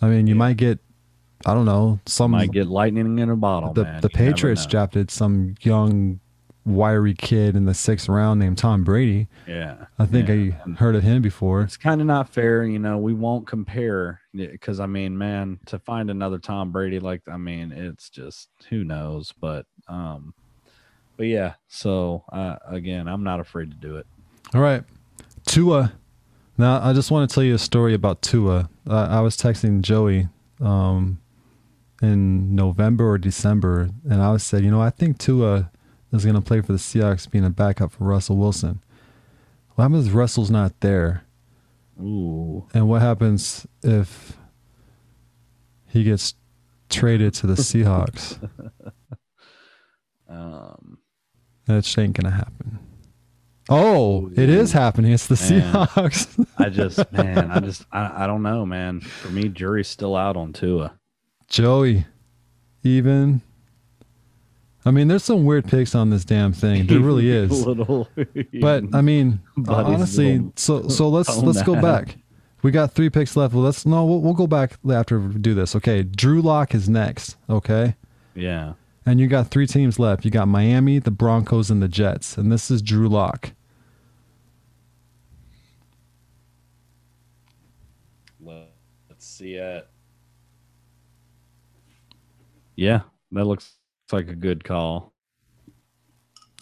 I 0.00 0.08
mean, 0.08 0.26
you 0.26 0.34
might 0.34 0.56
get, 0.56 0.78
I 1.46 1.54
don't 1.54 1.64
know, 1.64 2.00
some 2.06 2.32
might 2.32 2.50
get 2.50 2.66
lightning 2.66 3.18
in 3.18 3.30
a 3.30 3.36
bottle. 3.36 3.72
the 3.72 3.84
man. 3.84 4.00
the 4.00 4.10
Patriots 4.10 4.66
drafted 4.66 5.10
some 5.10 5.54
young, 5.62 6.18
wiry 6.64 7.14
kid 7.14 7.56
in 7.56 7.64
the 7.64 7.74
sixth 7.74 8.08
round 8.08 8.38
named 8.40 8.56
Tom 8.58 8.84
Brady. 8.84 9.26
Yeah. 9.48 9.86
I 9.98 10.06
think 10.06 10.28
yeah. 10.28 10.56
I 10.66 10.70
heard 10.78 10.94
of 10.96 11.02
him 11.02 11.20
before. 11.22 11.62
it's 11.62 11.76
kind 11.76 12.00
of 12.00 12.06
not 12.06 12.28
fair 12.28 12.64
you 12.64 12.78
know 12.78 12.98
we 12.98 13.12
won't 13.14 13.46
compare 13.48 14.20
because 14.34 14.78
i 14.80 14.86
mean 14.86 15.18
man 15.18 15.58
to 15.66 15.78
find 15.80 16.08
another 16.08 16.38
tom 16.38 16.70
brady 16.72 16.98
like 17.00 17.20
i 17.28 17.36
mean 17.36 17.70
it's 17.72 18.08
just 18.08 18.48
who 18.70 18.82
knows 18.84 19.32
but 19.40 19.66
um 19.88 20.32
but 21.16 21.26
yeah 21.26 21.54
so 21.68 22.24
uh 22.32 22.56
again 22.68 23.06
i'm 23.08 23.22
not 23.22 23.40
afraid 23.40 23.70
to 23.70 23.76
do 23.76 23.96
it 23.96 24.06
All 24.54 24.60
right, 24.60 24.84
Tua. 25.46 25.92
Now, 26.58 26.80
I 26.82 26.92
just 26.92 27.10
want 27.10 27.28
to 27.28 27.34
tell 27.34 27.42
you 27.42 27.54
a 27.54 27.58
story 27.58 27.94
about 27.94 28.20
Tua. 28.20 28.68
I, 28.86 29.04
I 29.18 29.20
was 29.20 29.36
texting 29.36 29.80
Joey 29.80 30.28
um, 30.60 31.18
in 32.02 32.54
November 32.54 33.08
or 33.08 33.16
December, 33.18 33.88
and 34.08 34.20
I 34.20 34.30
was 34.30 34.42
said, 34.42 34.62
you 34.62 34.70
know, 34.70 34.80
I 34.82 34.90
think 34.90 35.16
Tua 35.18 35.70
is 36.12 36.24
going 36.24 36.34
to 36.34 36.42
play 36.42 36.60
for 36.60 36.72
the 36.72 36.78
Seahawks, 36.78 37.30
being 37.30 37.44
a 37.46 37.50
backup 37.50 37.92
for 37.92 38.04
Russell 38.04 38.36
Wilson. 38.36 38.82
What 39.74 39.84
happens 39.84 40.08
if 40.08 40.14
Russell's 40.14 40.50
not 40.50 40.78
there? 40.80 41.24
Ooh. 41.98 42.66
And 42.74 42.86
what 42.88 43.00
happens 43.00 43.66
if 43.82 44.36
he 45.88 46.04
gets 46.04 46.34
traded 46.90 47.32
to 47.34 47.46
the 47.46 47.54
Seahawks? 47.68 48.38
Um, 50.28 50.98
That 51.66 51.98
ain't 51.98 52.14
gonna 52.14 52.34
happen. 52.34 52.78
Oh, 53.68 53.76
oh 54.26 54.30
it 54.34 54.48
is 54.48 54.72
happening. 54.72 55.12
It's 55.12 55.26
the 55.26 55.34
Man. 55.50 55.72
Seahawks. 55.72 56.46
I 56.58 56.68
just, 56.68 57.12
man, 57.12 57.50
I 57.50 57.60
just, 57.60 57.84
I, 57.92 58.24
I 58.24 58.26
don't 58.26 58.42
know, 58.42 58.66
man. 58.66 59.00
For 59.00 59.28
me, 59.28 59.48
jury's 59.48 59.88
still 59.88 60.16
out 60.16 60.36
on 60.36 60.52
Tua. 60.52 60.92
Joey, 61.48 62.06
even. 62.82 63.42
I 64.84 64.90
mean, 64.90 65.06
there's 65.06 65.22
some 65.22 65.44
weird 65.44 65.66
picks 65.66 65.94
on 65.94 66.10
this 66.10 66.24
damn 66.24 66.52
thing. 66.52 66.86
There 66.86 66.98
really 67.00 67.30
is. 67.30 67.64
little, 67.64 68.08
But 68.60 68.84
I 68.92 69.00
mean, 69.00 69.40
honestly, 69.68 70.50
so 70.56 70.88
so 70.88 71.08
let's 71.08 71.36
let's 71.38 71.62
go 71.62 71.80
back. 71.80 72.16
We 72.62 72.70
got 72.70 72.92
three 72.92 73.10
picks 73.10 73.36
left. 73.36 73.54
Well, 73.54 73.64
let's 73.64 73.86
no, 73.86 74.04
we'll, 74.04 74.20
we'll 74.20 74.34
go 74.34 74.46
back 74.46 74.78
after 74.90 75.20
we 75.20 75.34
do 75.34 75.54
this. 75.54 75.76
Okay, 75.76 76.02
Drew 76.02 76.42
Lock 76.42 76.74
is 76.74 76.88
next. 76.88 77.36
Okay, 77.48 77.94
yeah, 78.34 78.74
and 79.04 79.20
you 79.20 79.26
got 79.26 79.48
three 79.48 79.66
teams 79.66 79.98
left. 79.98 80.24
You 80.24 80.30
got 80.30 80.48
Miami, 80.48 80.98
the 80.98 81.10
Broncos, 81.10 81.70
and 81.70 81.82
the 81.82 81.88
Jets. 81.88 82.36
And 82.36 82.50
this 82.50 82.70
is 82.70 82.82
Drew 82.82 83.08
Lock. 83.08 83.52
let's 89.08 89.26
see 89.26 89.54
it. 89.54 89.88
Yeah, 92.74 93.02
that 93.30 93.44
looks 93.44 93.74
like 94.10 94.28
a 94.28 94.34
good 94.34 94.64
call. 94.64 95.12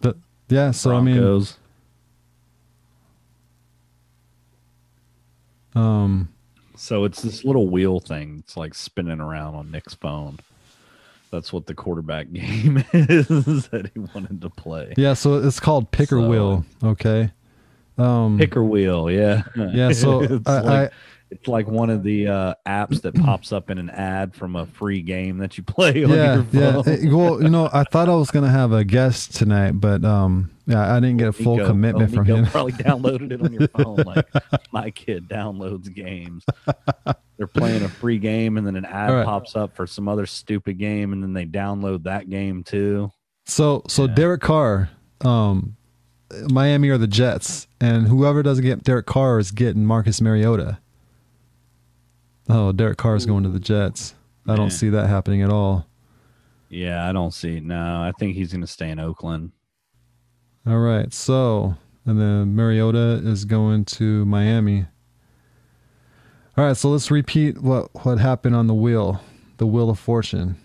The, 0.02 0.16
yeah, 0.48 0.70
so 0.70 0.94
I 0.94 1.00
mean, 1.00 1.46
um, 5.74 6.28
So 6.76 7.04
it's 7.04 7.22
this 7.22 7.44
little 7.44 7.68
wheel 7.68 8.00
thing. 8.00 8.40
It's 8.40 8.56
like 8.56 8.74
spinning 8.74 9.20
around 9.20 9.54
on 9.54 9.70
Nick's 9.70 9.94
phone. 9.94 10.38
That's 11.30 11.52
what 11.52 11.66
the 11.66 11.74
quarterback 11.74 12.32
game 12.32 12.84
is 12.92 13.28
that 13.68 13.90
he 13.94 14.00
wanted 14.00 14.40
to 14.40 14.50
play. 14.50 14.94
yeah, 14.96 15.14
so 15.14 15.34
it's 15.36 15.60
called 15.60 15.90
Picker 15.92 16.20
So- 16.20 16.28
Wheel. 16.28 16.64
Okay. 16.82 17.30
Um, 17.98 18.38
Picker 18.38 18.64
wheel, 18.64 19.10
yeah. 19.10 19.42
Yeah, 19.56 19.92
so 19.92 20.22
it's, 20.22 20.48
I- 20.48 20.60
like, 20.62 20.92
it's 21.30 21.46
like 21.46 21.68
one 21.68 21.90
of 21.90 22.02
the 22.02 22.26
uh, 22.28 22.54
apps 22.66 23.02
that 23.02 23.14
pops 23.24 23.52
up 23.52 23.68
in 23.70 23.76
an 23.78 23.90
ad 23.90 24.34
from 24.34 24.56
a 24.56 24.64
free 24.66 25.02
game 25.02 25.36
that 25.38 25.56
you 25.58 25.62
play 25.64 26.02
on 26.04 26.10
yeah, 26.10 26.34
your 26.36 26.46
yeah. 26.50 26.82
phone. 26.82 27.12
Well, 27.16 27.42
you 27.42 27.50
know, 27.50 27.68
I 27.72 27.84
thought 27.84 28.08
I 28.08 28.14
was 28.14 28.30
gonna 28.30 28.48
have 28.50 28.72
a 28.72 28.84
guest 28.84 29.36
tonight, 29.36 29.72
but 29.72 30.02
um, 30.04 30.50
yeah, 30.66 30.92
I 30.94 30.98
didn't 30.98 31.18
get 31.18 31.28
a 31.28 31.32
full 31.32 31.56
Nico- 31.58 31.68
commitment 31.68 32.10
oh, 32.10 32.14
from 32.16 32.26
Nico 32.26 32.36
him. 32.38 32.46
Probably 32.46 32.72
downloaded 32.72 33.32
it 33.32 33.42
on 33.42 33.52
your 33.52 33.68
phone. 33.68 33.96
Like 33.96 34.28
my 34.72 34.90
kid 34.90 35.28
downloads 35.28 35.92
games. 35.92 36.42
They're 37.40 37.46
playing 37.46 37.84
a 37.84 37.88
free 37.88 38.18
game, 38.18 38.58
and 38.58 38.66
then 38.66 38.76
an 38.76 38.84
ad 38.84 39.08
All 39.08 39.16
right. 39.16 39.24
pops 39.24 39.56
up 39.56 39.74
for 39.74 39.86
some 39.86 40.08
other 40.08 40.26
stupid 40.26 40.76
game, 40.76 41.14
and 41.14 41.22
then 41.22 41.32
they 41.32 41.46
download 41.46 42.02
that 42.02 42.28
game 42.28 42.62
too. 42.62 43.10
So, 43.46 43.82
so 43.88 44.04
Yeah. 44.04 44.14
Derek 44.14 44.42
Carr, 44.42 44.90
um, 45.22 45.74
Miami 46.50 46.90
or 46.90 46.98
the 46.98 47.06
Jets, 47.06 47.66
and 47.80 48.08
whoever 48.08 48.42
doesn't 48.42 48.62
get 48.62 48.84
Derek 48.84 49.06
Carr 49.06 49.38
is 49.38 49.52
getting 49.52 49.86
Marcus 49.86 50.20
Mariota. 50.20 50.80
Oh, 52.50 52.72
Derek 52.72 52.98
Carr 52.98 53.16
is 53.16 53.24
going 53.24 53.42
to 53.44 53.48
the 53.48 53.58
Jets. 53.58 54.14
I 54.46 54.50
don't 54.54 54.66
Man. 54.66 54.70
see 54.70 54.90
that 54.90 55.06
happening 55.08 55.40
at 55.40 55.48
all. 55.48 55.86
Yeah, 56.68 57.08
I 57.08 57.12
don't 57.12 57.32
see. 57.32 57.58
No, 57.60 58.02
I 58.02 58.12
think 58.18 58.34
he's 58.34 58.52
going 58.52 58.60
to 58.60 58.66
stay 58.66 58.90
in 58.90 58.98
Oakland. 59.00 59.52
All 60.66 60.78
right, 60.80 61.10
so 61.14 61.76
and 62.04 62.20
then 62.20 62.54
Mariota 62.54 63.22
is 63.24 63.46
going 63.46 63.86
to 63.86 64.26
Miami. 64.26 64.84
All 66.60 66.66
right, 66.66 66.76
so 66.76 66.90
let's 66.90 67.10
repeat 67.10 67.56
what 67.62 67.88
what 68.04 68.18
happened 68.18 68.54
on 68.54 68.66
the 68.66 68.74
wheel, 68.74 69.22
the 69.56 69.66
wheel 69.66 69.88
of 69.88 69.98
fortune. 69.98 70.56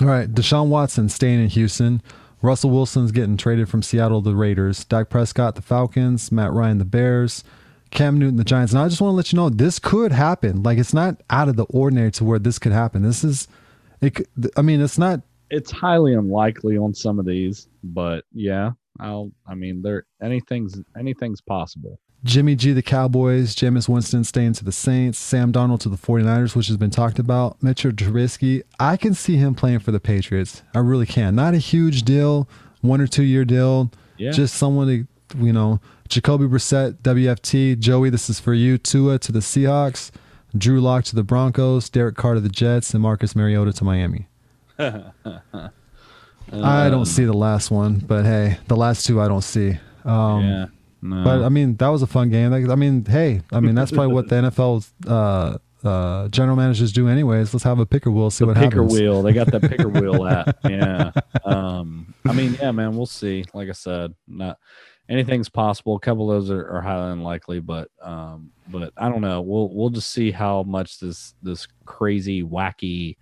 All 0.00 0.06
right, 0.06 0.32
Deshaun 0.32 0.68
Watson 0.68 1.08
staying 1.08 1.40
in 1.40 1.48
Houston. 1.48 2.00
Russell 2.40 2.70
Wilson's 2.70 3.10
getting 3.10 3.36
traded 3.36 3.68
from 3.68 3.82
Seattle 3.82 4.22
to 4.22 4.30
the 4.30 4.36
Raiders. 4.36 4.84
Dak 4.84 5.08
Prescott 5.08 5.56
the 5.56 5.62
Falcons. 5.62 6.30
Matt 6.30 6.52
Ryan 6.52 6.78
the 6.78 6.84
Bears. 6.84 7.42
Cam 7.90 8.20
Newton 8.20 8.36
the 8.36 8.44
Giants. 8.44 8.72
And 8.72 8.80
I 8.80 8.86
just 8.86 9.00
want 9.00 9.14
to 9.14 9.16
let 9.16 9.32
you 9.32 9.36
know 9.36 9.48
this 9.48 9.80
could 9.80 10.12
happen. 10.12 10.62
Like 10.62 10.78
it's 10.78 10.94
not 10.94 11.20
out 11.28 11.48
of 11.48 11.56
the 11.56 11.64
ordinary 11.64 12.12
to 12.12 12.24
where 12.24 12.38
this 12.38 12.60
could 12.60 12.70
happen. 12.70 13.02
This 13.02 13.24
is, 13.24 13.48
it. 14.00 14.24
I 14.56 14.62
mean, 14.62 14.80
it's 14.80 14.96
not 14.96 15.22
It's 15.50 15.72
highly 15.72 16.14
unlikely 16.14 16.78
on 16.78 16.94
some 16.94 17.18
of 17.18 17.26
these, 17.26 17.66
but 17.82 18.24
yeah, 18.32 18.70
I'll. 19.00 19.32
I 19.48 19.56
mean, 19.56 19.82
there 19.82 20.06
anything's 20.22 20.80
anything's 20.96 21.40
possible. 21.40 21.98
Jimmy 22.22 22.54
G, 22.54 22.72
the 22.72 22.82
Cowboys, 22.82 23.56
Jameis 23.56 23.88
Winston 23.88 24.24
staying 24.24 24.52
to 24.54 24.64
the 24.64 24.72
Saints, 24.72 25.18
Sam 25.18 25.52
Darnold 25.52 25.80
to 25.80 25.88
the 25.88 25.96
49ers, 25.96 26.54
which 26.54 26.66
has 26.66 26.76
been 26.76 26.90
talked 26.90 27.18
about. 27.18 27.62
Mitchell 27.62 27.92
Trubisky, 27.92 28.62
I 28.78 28.98
can 28.98 29.14
see 29.14 29.36
him 29.36 29.54
playing 29.54 29.78
for 29.78 29.90
the 29.90 30.00
Patriots. 30.00 30.62
I 30.74 30.80
really 30.80 31.06
can. 31.06 31.34
Not 31.34 31.54
a 31.54 31.58
huge 31.58 32.02
deal, 32.02 32.46
one 32.82 33.00
or 33.00 33.06
two 33.06 33.22
year 33.22 33.46
deal. 33.46 33.90
Yeah. 34.18 34.32
Just 34.32 34.56
someone 34.56 34.86
to, 34.88 35.06
you 35.42 35.52
know, 35.52 35.80
Jacoby 36.08 36.44
Brissett, 36.44 36.98
WFT. 36.98 37.78
Joey, 37.78 38.10
this 38.10 38.28
is 38.28 38.38
for 38.38 38.52
you. 38.52 38.76
Tua 38.76 39.18
to 39.20 39.32
the 39.32 39.38
Seahawks, 39.38 40.10
Drew 40.56 40.80
Lock 40.80 41.04
to 41.04 41.16
the 41.16 41.22
Broncos, 41.22 41.88
Derek 41.88 42.16
Carr 42.16 42.34
to 42.34 42.40
the 42.40 42.50
Jets, 42.50 42.92
and 42.92 43.02
Marcus 43.02 43.34
Mariota 43.34 43.72
to 43.72 43.84
Miami. 43.84 44.28
I 44.78 45.12
don't 46.90 47.06
see 47.06 47.24
the 47.24 47.32
last 47.32 47.70
one, 47.70 48.00
but 48.00 48.26
hey, 48.26 48.58
the 48.66 48.76
last 48.76 49.06
two 49.06 49.20
I 49.20 49.28
don't 49.28 49.42
see. 49.42 49.78
Um, 50.04 50.44
yeah. 50.44 50.66
No. 51.02 51.24
but 51.24 51.42
I 51.42 51.48
mean, 51.48 51.76
that 51.76 51.88
was 51.88 52.02
a 52.02 52.06
fun 52.06 52.30
game. 52.30 52.50
Like, 52.50 52.68
I 52.68 52.74
mean, 52.74 53.04
hey, 53.04 53.40
I 53.52 53.60
mean, 53.60 53.74
that's 53.74 53.90
probably 53.90 54.12
what 54.12 54.28
the 54.28 54.34
NFL's 54.42 54.92
uh, 55.06 55.58
uh, 55.86 56.28
general 56.28 56.56
managers 56.56 56.92
do, 56.92 57.08
anyways. 57.08 57.54
Let's 57.54 57.64
have 57.64 57.78
a 57.78 57.86
picker 57.86 58.10
wheel, 58.10 58.30
see 58.30 58.44
the 58.44 58.48
what 58.48 58.56
picker 58.56 58.82
happens. 58.82 58.92
wheel. 58.92 59.22
They 59.22 59.32
got 59.32 59.46
that 59.48 59.62
picker 59.62 59.88
wheel 59.88 60.26
app. 60.28 60.56
Yeah. 60.68 61.12
Um, 61.44 62.14
I 62.26 62.32
mean, 62.32 62.56
yeah, 62.60 62.70
man, 62.72 62.96
we'll 62.96 63.06
see. 63.06 63.44
Like 63.54 63.68
I 63.68 63.72
said, 63.72 64.14
not 64.28 64.58
anything's 65.08 65.48
possible. 65.48 65.96
A 65.96 66.00
couple 66.00 66.30
of 66.30 66.40
those 66.40 66.50
are, 66.50 66.66
are 66.68 66.80
highly 66.80 67.12
unlikely, 67.12 67.60
but 67.60 67.90
um, 68.02 68.50
but 68.68 68.92
I 68.96 69.08
don't 69.08 69.20
know. 69.22 69.40
We'll 69.40 69.68
we'll 69.74 69.90
just 69.90 70.10
see 70.10 70.30
how 70.30 70.62
much 70.62 70.98
this 71.00 71.34
this 71.42 71.66
crazy 71.84 72.42
wacky 72.42 73.16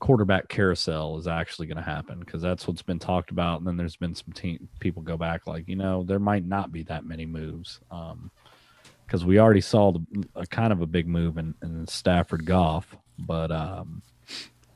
quarterback 0.00 0.48
carousel 0.48 1.16
is 1.18 1.28
actually 1.28 1.66
going 1.68 1.76
to 1.76 1.82
happen 1.82 2.18
because 2.18 2.42
that's 2.42 2.66
what's 2.66 2.82
been 2.82 2.98
talked 2.98 3.30
about. 3.30 3.58
And 3.58 3.66
then 3.66 3.76
there's 3.76 3.96
been 3.96 4.14
some 4.14 4.32
team 4.32 4.68
people 4.80 5.02
go 5.02 5.16
back 5.16 5.46
like 5.46 5.68
you 5.68 5.76
know 5.76 6.02
there 6.02 6.18
might 6.18 6.44
not 6.44 6.72
be 6.72 6.82
that 6.84 7.04
many 7.04 7.26
moves. 7.26 7.80
Um, 7.90 8.30
because 9.06 9.24
we 9.24 9.40
already 9.40 9.60
saw 9.60 9.90
the, 9.90 10.00
a 10.36 10.46
kind 10.46 10.72
of 10.72 10.82
a 10.82 10.86
big 10.86 11.08
move 11.08 11.36
in, 11.36 11.52
in 11.64 11.84
Stafford 11.88 12.46
Goff. 12.46 12.96
but 13.18 13.50
um, 13.50 14.02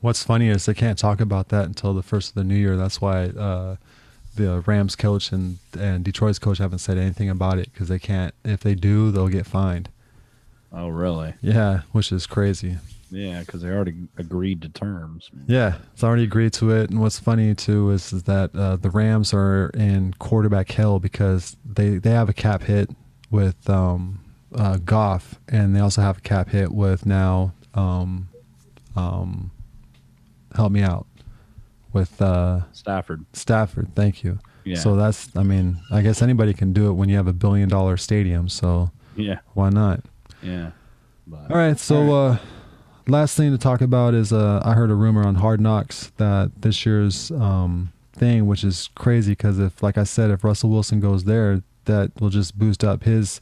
What's 0.01 0.23
funny 0.23 0.49
is 0.49 0.65
they 0.65 0.73
can't 0.73 0.99
talk 0.99 1.21
about 1.21 1.47
that 1.49 1.65
until 1.65 1.93
the 1.93 2.03
first 2.03 2.29
of 2.29 2.35
the 2.35 2.43
new 2.43 2.55
year. 2.55 2.75
That's 2.75 2.99
why 2.99 3.27
uh, 3.27 3.77
the 4.35 4.59
Rams 4.65 4.95
coach 4.97 5.31
and 5.31 5.59
and 5.79 6.03
Detroit's 6.03 6.37
coach 6.37 6.57
haven't 6.57 6.79
said 6.79 6.97
anything 6.97 7.29
about 7.29 7.59
it 7.59 7.71
because 7.71 7.87
they 7.87 7.97
can't. 7.97 8.35
If 8.43 8.59
they 8.59 8.75
do, 8.75 9.09
they'll 9.09 9.29
get 9.29 9.45
fined. 9.45 9.89
oh 10.71 10.89
really? 10.89 11.35
Yeah, 11.41 11.81
which 11.93 12.11
is 12.11 12.27
crazy. 12.27 12.77
Yeah, 13.11 13.41
because 13.41 13.61
they 13.61 13.69
already 13.69 13.95
agreed 14.17 14.61
to 14.63 14.69
terms. 14.69 15.29
Yeah, 15.47 15.75
it's 15.93 16.03
already 16.03 16.23
agreed 16.23 16.53
to 16.53 16.71
it. 16.71 16.89
And 16.89 16.99
what's 17.01 17.19
funny 17.19 17.53
too 17.55 17.91
is, 17.91 18.11
is 18.11 18.23
that 18.23 18.55
uh, 18.55 18.75
the 18.77 18.89
Rams 18.89 19.33
are 19.33 19.69
in 19.73 20.13
quarterback 20.19 20.71
hell 20.71 20.99
because 20.99 21.55
they 21.63 21.97
they 21.97 22.11
have 22.11 22.29
a 22.29 22.33
cap 22.33 22.63
hit 22.63 22.89
with 23.29 23.69
um, 23.69 24.19
uh, 24.55 24.77
Goff, 24.77 25.39
and 25.47 25.75
they 25.75 25.79
also 25.79 26.01
have 26.01 26.17
a 26.17 26.21
cap 26.21 26.49
hit 26.49 26.71
with 26.71 27.05
now. 27.05 27.53
Um, 27.73 28.29
um, 28.95 29.51
help 30.55 30.71
me 30.71 30.81
out 30.81 31.05
with 31.93 32.21
uh, 32.21 32.61
Stafford. 32.71 33.25
Stafford. 33.33 33.89
Thank 33.95 34.23
you. 34.23 34.39
Yeah. 34.63 34.77
So 34.77 34.95
that's, 34.95 35.29
I 35.35 35.43
mean, 35.43 35.77
I 35.91 36.01
guess 36.01 36.21
anybody 36.21 36.53
can 36.53 36.73
do 36.73 36.87
it 36.89 36.93
when 36.93 37.07
you 37.09 37.17
have 37.17 37.27
a 37.27 37.33
billion 37.33 37.69
dollar 37.69 37.97
stadium. 37.97 38.49
So 38.49 38.89
Yeah, 39.15 39.39
why 39.53 39.69
not? 39.69 40.01
yeah. 40.41 40.71
But, 41.27 41.51
All 41.51 41.57
right. 41.57 41.77
So, 41.77 42.13
uh, 42.13 42.37
last 43.07 43.37
thing 43.37 43.51
to 43.51 43.57
talk 43.57 43.81
about 43.81 44.13
is 44.13 44.33
uh, 44.33 44.61
I 44.63 44.73
heard 44.73 44.91
a 44.91 44.95
rumor 44.95 45.25
on 45.25 45.35
Hard 45.35 45.61
Knocks 45.61 46.11
that 46.17 46.51
this 46.57 46.85
year's 46.85 47.31
um, 47.31 47.91
thing, 48.13 48.47
which 48.47 48.63
is 48.63 48.89
crazy 48.95 49.31
because 49.31 49.59
if, 49.59 49.83
like 49.83 49.97
I 49.97 50.03
said, 50.03 50.31
if 50.31 50.43
Russell 50.43 50.69
Wilson 50.69 50.99
goes 50.99 51.25
there, 51.25 51.61
that 51.85 52.11
will 52.19 52.29
just 52.29 52.57
boost 52.57 52.83
up 52.83 53.03
his 53.03 53.41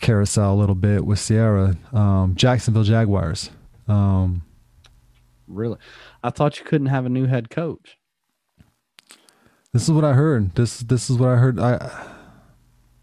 carousel 0.00 0.54
a 0.54 0.56
little 0.56 0.74
bit 0.74 1.04
with 1.04 1.24
Ciara. 1.24 1.76
Um, 1.92 2.34
Jacksonville 2.34 2.84
Jaguars. 2.84 3.50
Um, 3.88 4.42
really, 5.46 5.78
I 6.22 6.30
thought 6.30 6.58
you 6.58 6.64
couldn't 6.64 6.88
have 6.88 7.06
a 7.06 7.10
new 7.10 7.26
head 7.26 7.50
coach. 7.50 7.98
this 9.72 9.82
is 9.82 9.90
what 9.90 10.04
I 10.04 10.14
heard. 10.14 10.54
This 10.54 10.80
this 10.80 11.10
is 11.10 11.18
what 11.18 11.28
I 11.28 11.36
heard. 11.36 11.60
I 11.60 12.06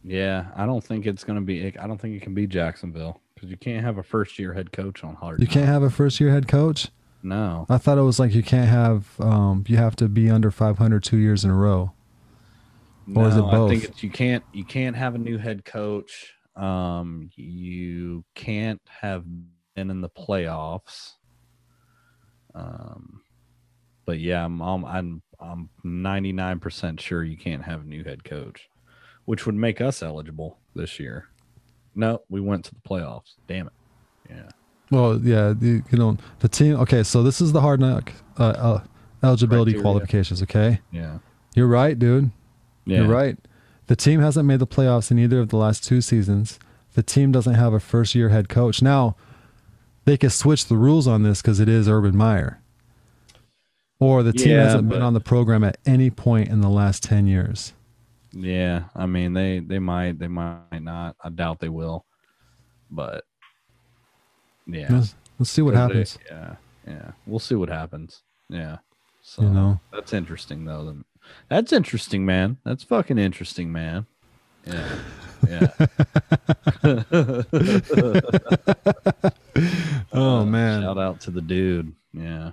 Yeah, 0.03 0.47
I 0.55 0.66
don't 0.66 0.84
think 0.84 1.05
it's 1.05 1.24
going 1.24 1.39
to 1.39 1.45
be. 1.45 1.78
I 1.78 1.88
don't 1.88 1.99
think 2.01 2.16
it 2.16 2.24
can 2.24 2.34
be 2.34 2.47
Jacksonville 2.47 3.22
because 3.43 3.51
you 3.51 3.57
can't 3.57 3.83
have 3.83 3.97
a 3.97 4.03
first 4.03 4.39
year 4.39 4.53
head 4.53 4.71
coach 4.71 5.03
on 5.03 5.15
hard. 5.15 5.41
You 5.41 5.47
can't 5.47 5.65
have 5.65 5.83
a 5.83 5.89
first 5.89 6.19
year 6.19 6.31
head 6.31 6.47
coach. 6.47 6.87
No. 7.21 7.65
I 7.69 7.77
thought 7.77 7.97
it 7.97 8.01
was 8.01 8.19
like 8.19 8.33
you 8.33 8.43
can't 8.43 8.69
have. 8.69 9.19
Um, 9.19 9.65
you 9.67 9.77
have 9.77 9.95
to 9.97 10.07
be 10.07 10.29
under 10.29 10.49
500 10.49 11.03
two 11.03 11.17
years 11.17 11.43
in 11.43 11.51
a 11.51 11.55
row. 11.55 11.91
Or 13.13 13.27
is 13.27 13.35
it 13.35 13.39
No, 13.39 13.65
I 13.65 13.69
think 13.69 13.83
it's 13.83 14.01
you 14.03 14.09
can't 14.09 14.43
you 14.53 14.63
can't 14.63 14.95
have 14.95 15.15
a 15.15 15.17
new 15.17 15.37
head 15.37 15.65
coach. 15.65 16.33
Um, 16.55 17.29
you 17.35 18.23
can't 18.33 18.81
have 19.01 19.25
been 19.75 19.89
in 19.89 19.99
the 19.99 20.09
playoffs. 20.09 21.13
Um, 22.55 23.21
but 24.05 24.19
yeah, 24.19 24.45
I'm 24.45 24.61
I'm 24.61 24.85
I'm 24.85 25.21
I'm 25.39 25.69
99% 25.83 26.99
sure 27.01 27.23
you 27.23 27.35
can't 27.35 27.63
have 27.63 27.81
a 27.81 27.85
new 27.85 28.05
head 28.05 28.23
coach, 28.23 28.69
which 29.25 29.45
would 29.45 29.55
make 29.55 29.81
us 29.81 30.01
eligible 30.01 30.59
this 30.73 30.97
year. 30.97 31.27
No, 31.95 32.21
we 32.29 32.41
went 32.41 32.65
to 32.65 32.73
the 32.73 32.81
playoffs. 32.87 33.33
Damn 33.47 33.67
it. 33.67 33.73
Yeah. 34.29 34.49
Well, 34.91 35.19
yeah, 35.21 35.53
you, 35.59 35.83
you 35.89 35.97
know 35.97 36.17
the 36.39 36.47
team. 36.49 36.75
Okay, 36.81 37.03
so 37.03 37.23
this 37.23 37.41
is 37.41 37.51
the 37.51 37.61
hard 37.61 37.79
knock 37.79 38.11
uh, 38.39 38.43
uh, 38.43 38.83
eligibility 39.23 39.71
Criteria. 39.73 39.81
qualifications. 39.83 40.41
Okay, 40.43 40.79
Yeah. 40.91 41.19
you're 41.55 41.67
right, 41.67 41.97
dude. 41.97 42.31
Yeah. 42.85 42.99
You're 42.99 43.07
right. 43.07 43.37
The 43.87 43.95
team 43.95 44.19
hasn't 44.21 44.45
made 44.45 44.59
the 44.59 44.67
playoffs 44.67 45.11
in 45.11 45.19
either 45.19 45.39
of 45.39 45.49
the 45.49 45.57
last 45.57 45.83
two 45.83 46.01
seasons. 46.01 46.59
The 46.93 47.03
team 47.03 47.31
doesn't 47.31 47.55
have 47.55 47.73
a 47.73 47.79
first 47.79 48.13
year 48.15 48.29
head 48.29 48.49
coach. 48.49 48.81
Now, 48.81 49.15
they 50.05 50.17
could 50.17 50.31
switch 50.31 50.65
the 50.67 50.77
rules 50.77 51.07
on 51.07 51.23
this 51.23 51.41
because 51.41 51.59
it 51.59 51.67
is 51.69 51.87
Urban 51.89 52.15
Meyer. 52.15 52.59
Or 53.99 54.21
the 54.21 54.33
team 54.33 54.51
Yeah, 54.51 54.63
hasn't 54.65 54.89
been 54.89 55.01
on 55.01 55.13
the 55.13 55.19
program 55.21 55.63
at 55.63 55.77
any 55.85 56.09
point 56.09 56.49
in 56.49 56.61
the 56.61 56.69
last 56.69 57.03
10 57.03 57.25
years. 57.25 57.73
Yeah, 58.34 58.86
I 58.95 59.05
mean 59.05 59.34
they 59.34 59.59
they 59.59 59.79
might 59.79 60.17
they 60.19 60.27
might 60.27 60.81
not. 60.81 61.15
I 61.23 61.29
doubt 61.29 61.59
they 61.59 61.69
will. 61.69 62.05
But 62.91 63.25
yeah. 64.67 64.88
Let's, 64.89 65.15
let's 65.39 65.51
see 65.51 65.61
what 65.61 65.73
'Cause 65.75 65.89
they- 65.89 65.95
happens. 65.99 66.17
yeah, 66.29 66.55
yeah. 66.88 67.11
We'll 67.27 67.39
see 67.39 67.55
what 67.55 67.69
happens. 67.69 68.21
Yeah. 68.49 68.77
So 69.21 69.43
You 69.43 69.49
know? 69.49 69.79
that's 69.91 70.13
interesting 70.13 70.65
though. 70.65 70.97
That's 71.47 71.71
interesting, 71.71 72.25
man. 72.25 72.57
That's 72.65 72.84
fucking 72.84 73.17
interesting, 73.17 73.71
man. 73.71 74.05
Yeah. 74.65 74.89
Yeah. 75.49 75.67
Oh, 80.13 80.45
man. 80.45 80.81
Shout 80.84 80.97
out 80.97 81.19
to 81.21 81.31
the 81.31 81.41
dude. 81.41 81.93
Yeah. 82.13 82.51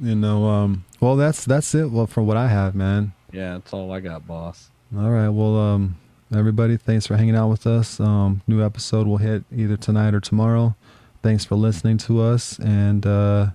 You 0.00 0.14
know, 0.14 0.46
um, 0.46 0.84
well, 1.00 1.16
that's 1.16 1.44
that's 1.44 1.74
it. 1.74 1.90
Well, 1.90 2.06
for 2.06 2.22
what 2.22 2.36
I 2.36 2.46
have, 2.48 2.74
man. 2.74 3.12
Yeah, 3.32 3.54
that's 3.54 3.72
all 3.72 3.92
I 3.92 4.00
got, 4.00 4.26
boss. 4.26 4.70
All 4.96 5.10
right. 5.10 5.28
Well, 5.28 5.56
um, 5.56 5.96
everybody, 6.34 6.76
thanks 6.76 7.06
for 7.06 7.16
hanging 7.16 7.36
out 7.36 7.48
with 7.48 7.64
us. 7.66 8.00
Um, 8.00 8.42
new 8.48 8.64
episode 8.64 9.06
will 9.06 9.18
hit 9.18 9.44
either 9.54 9.76
tonight 9.76 10.14
or 10.14 10.20
tomorrow. 10.20 10.74
Thanks 11.22 11.44
for 11.44 11.54
listening 11.54 11.96
to 11.98 12.20
us 12.20 12.58
and 12.58 13.06
uh, 13.06 13.50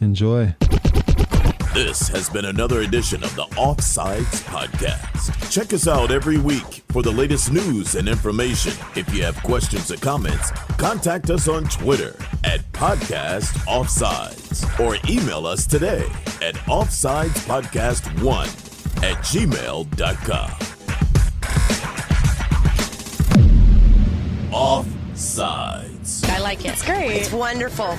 enjoy. 0.00 0.54
This 1.72 2.08
has 2.08 2.28
been 2.28 2.44
another 2.44 2.80
edition 2.80 3.24
of 3.24 3.34
the 3.34 3.44
Offsides 3.52 4.42
Podcast. 4.42 5.50
Check 5.50 5.72
us 5.72 5.88
out 5.88 6.10
every 6.10 6.36
week 6.36 6.82
for 6.90 7.02
the 7.02 7.12
latest 7.12 7.50
news 7.52 7.94
and 7.94 8.06
information. 8.08 8.72
If 8.96 9.14
you 9.14 9.22
have 9.22 9.42
questions 9.42 9.90
or 9.90 9.96
comments, 9.96 10.50
contact 10.76 11.30
us 11.30 11.48
on 11.48 11.64
Twitter 11.64 12.14
at 12.44 12.60
Podcast 12.72 13.56
Offsides 13.66 14.78
or 14.80 14.98
email 15.10 15.46
us 15.46 15.66
today 15.66 16.04
at 16.42 16.56
OffsidesPodcast1 16.66 18.77
at 19.02 19.16
gmail.com. 19.18 20.50
Offsides. 24.50 26.28
I 26.28 26.38
like 26.40 26.64
it. 26.64 26.68
It's 26.68 26.84
great. 26.84 27.10
It's 27.12 27.32
wonderful. 27.32 27.96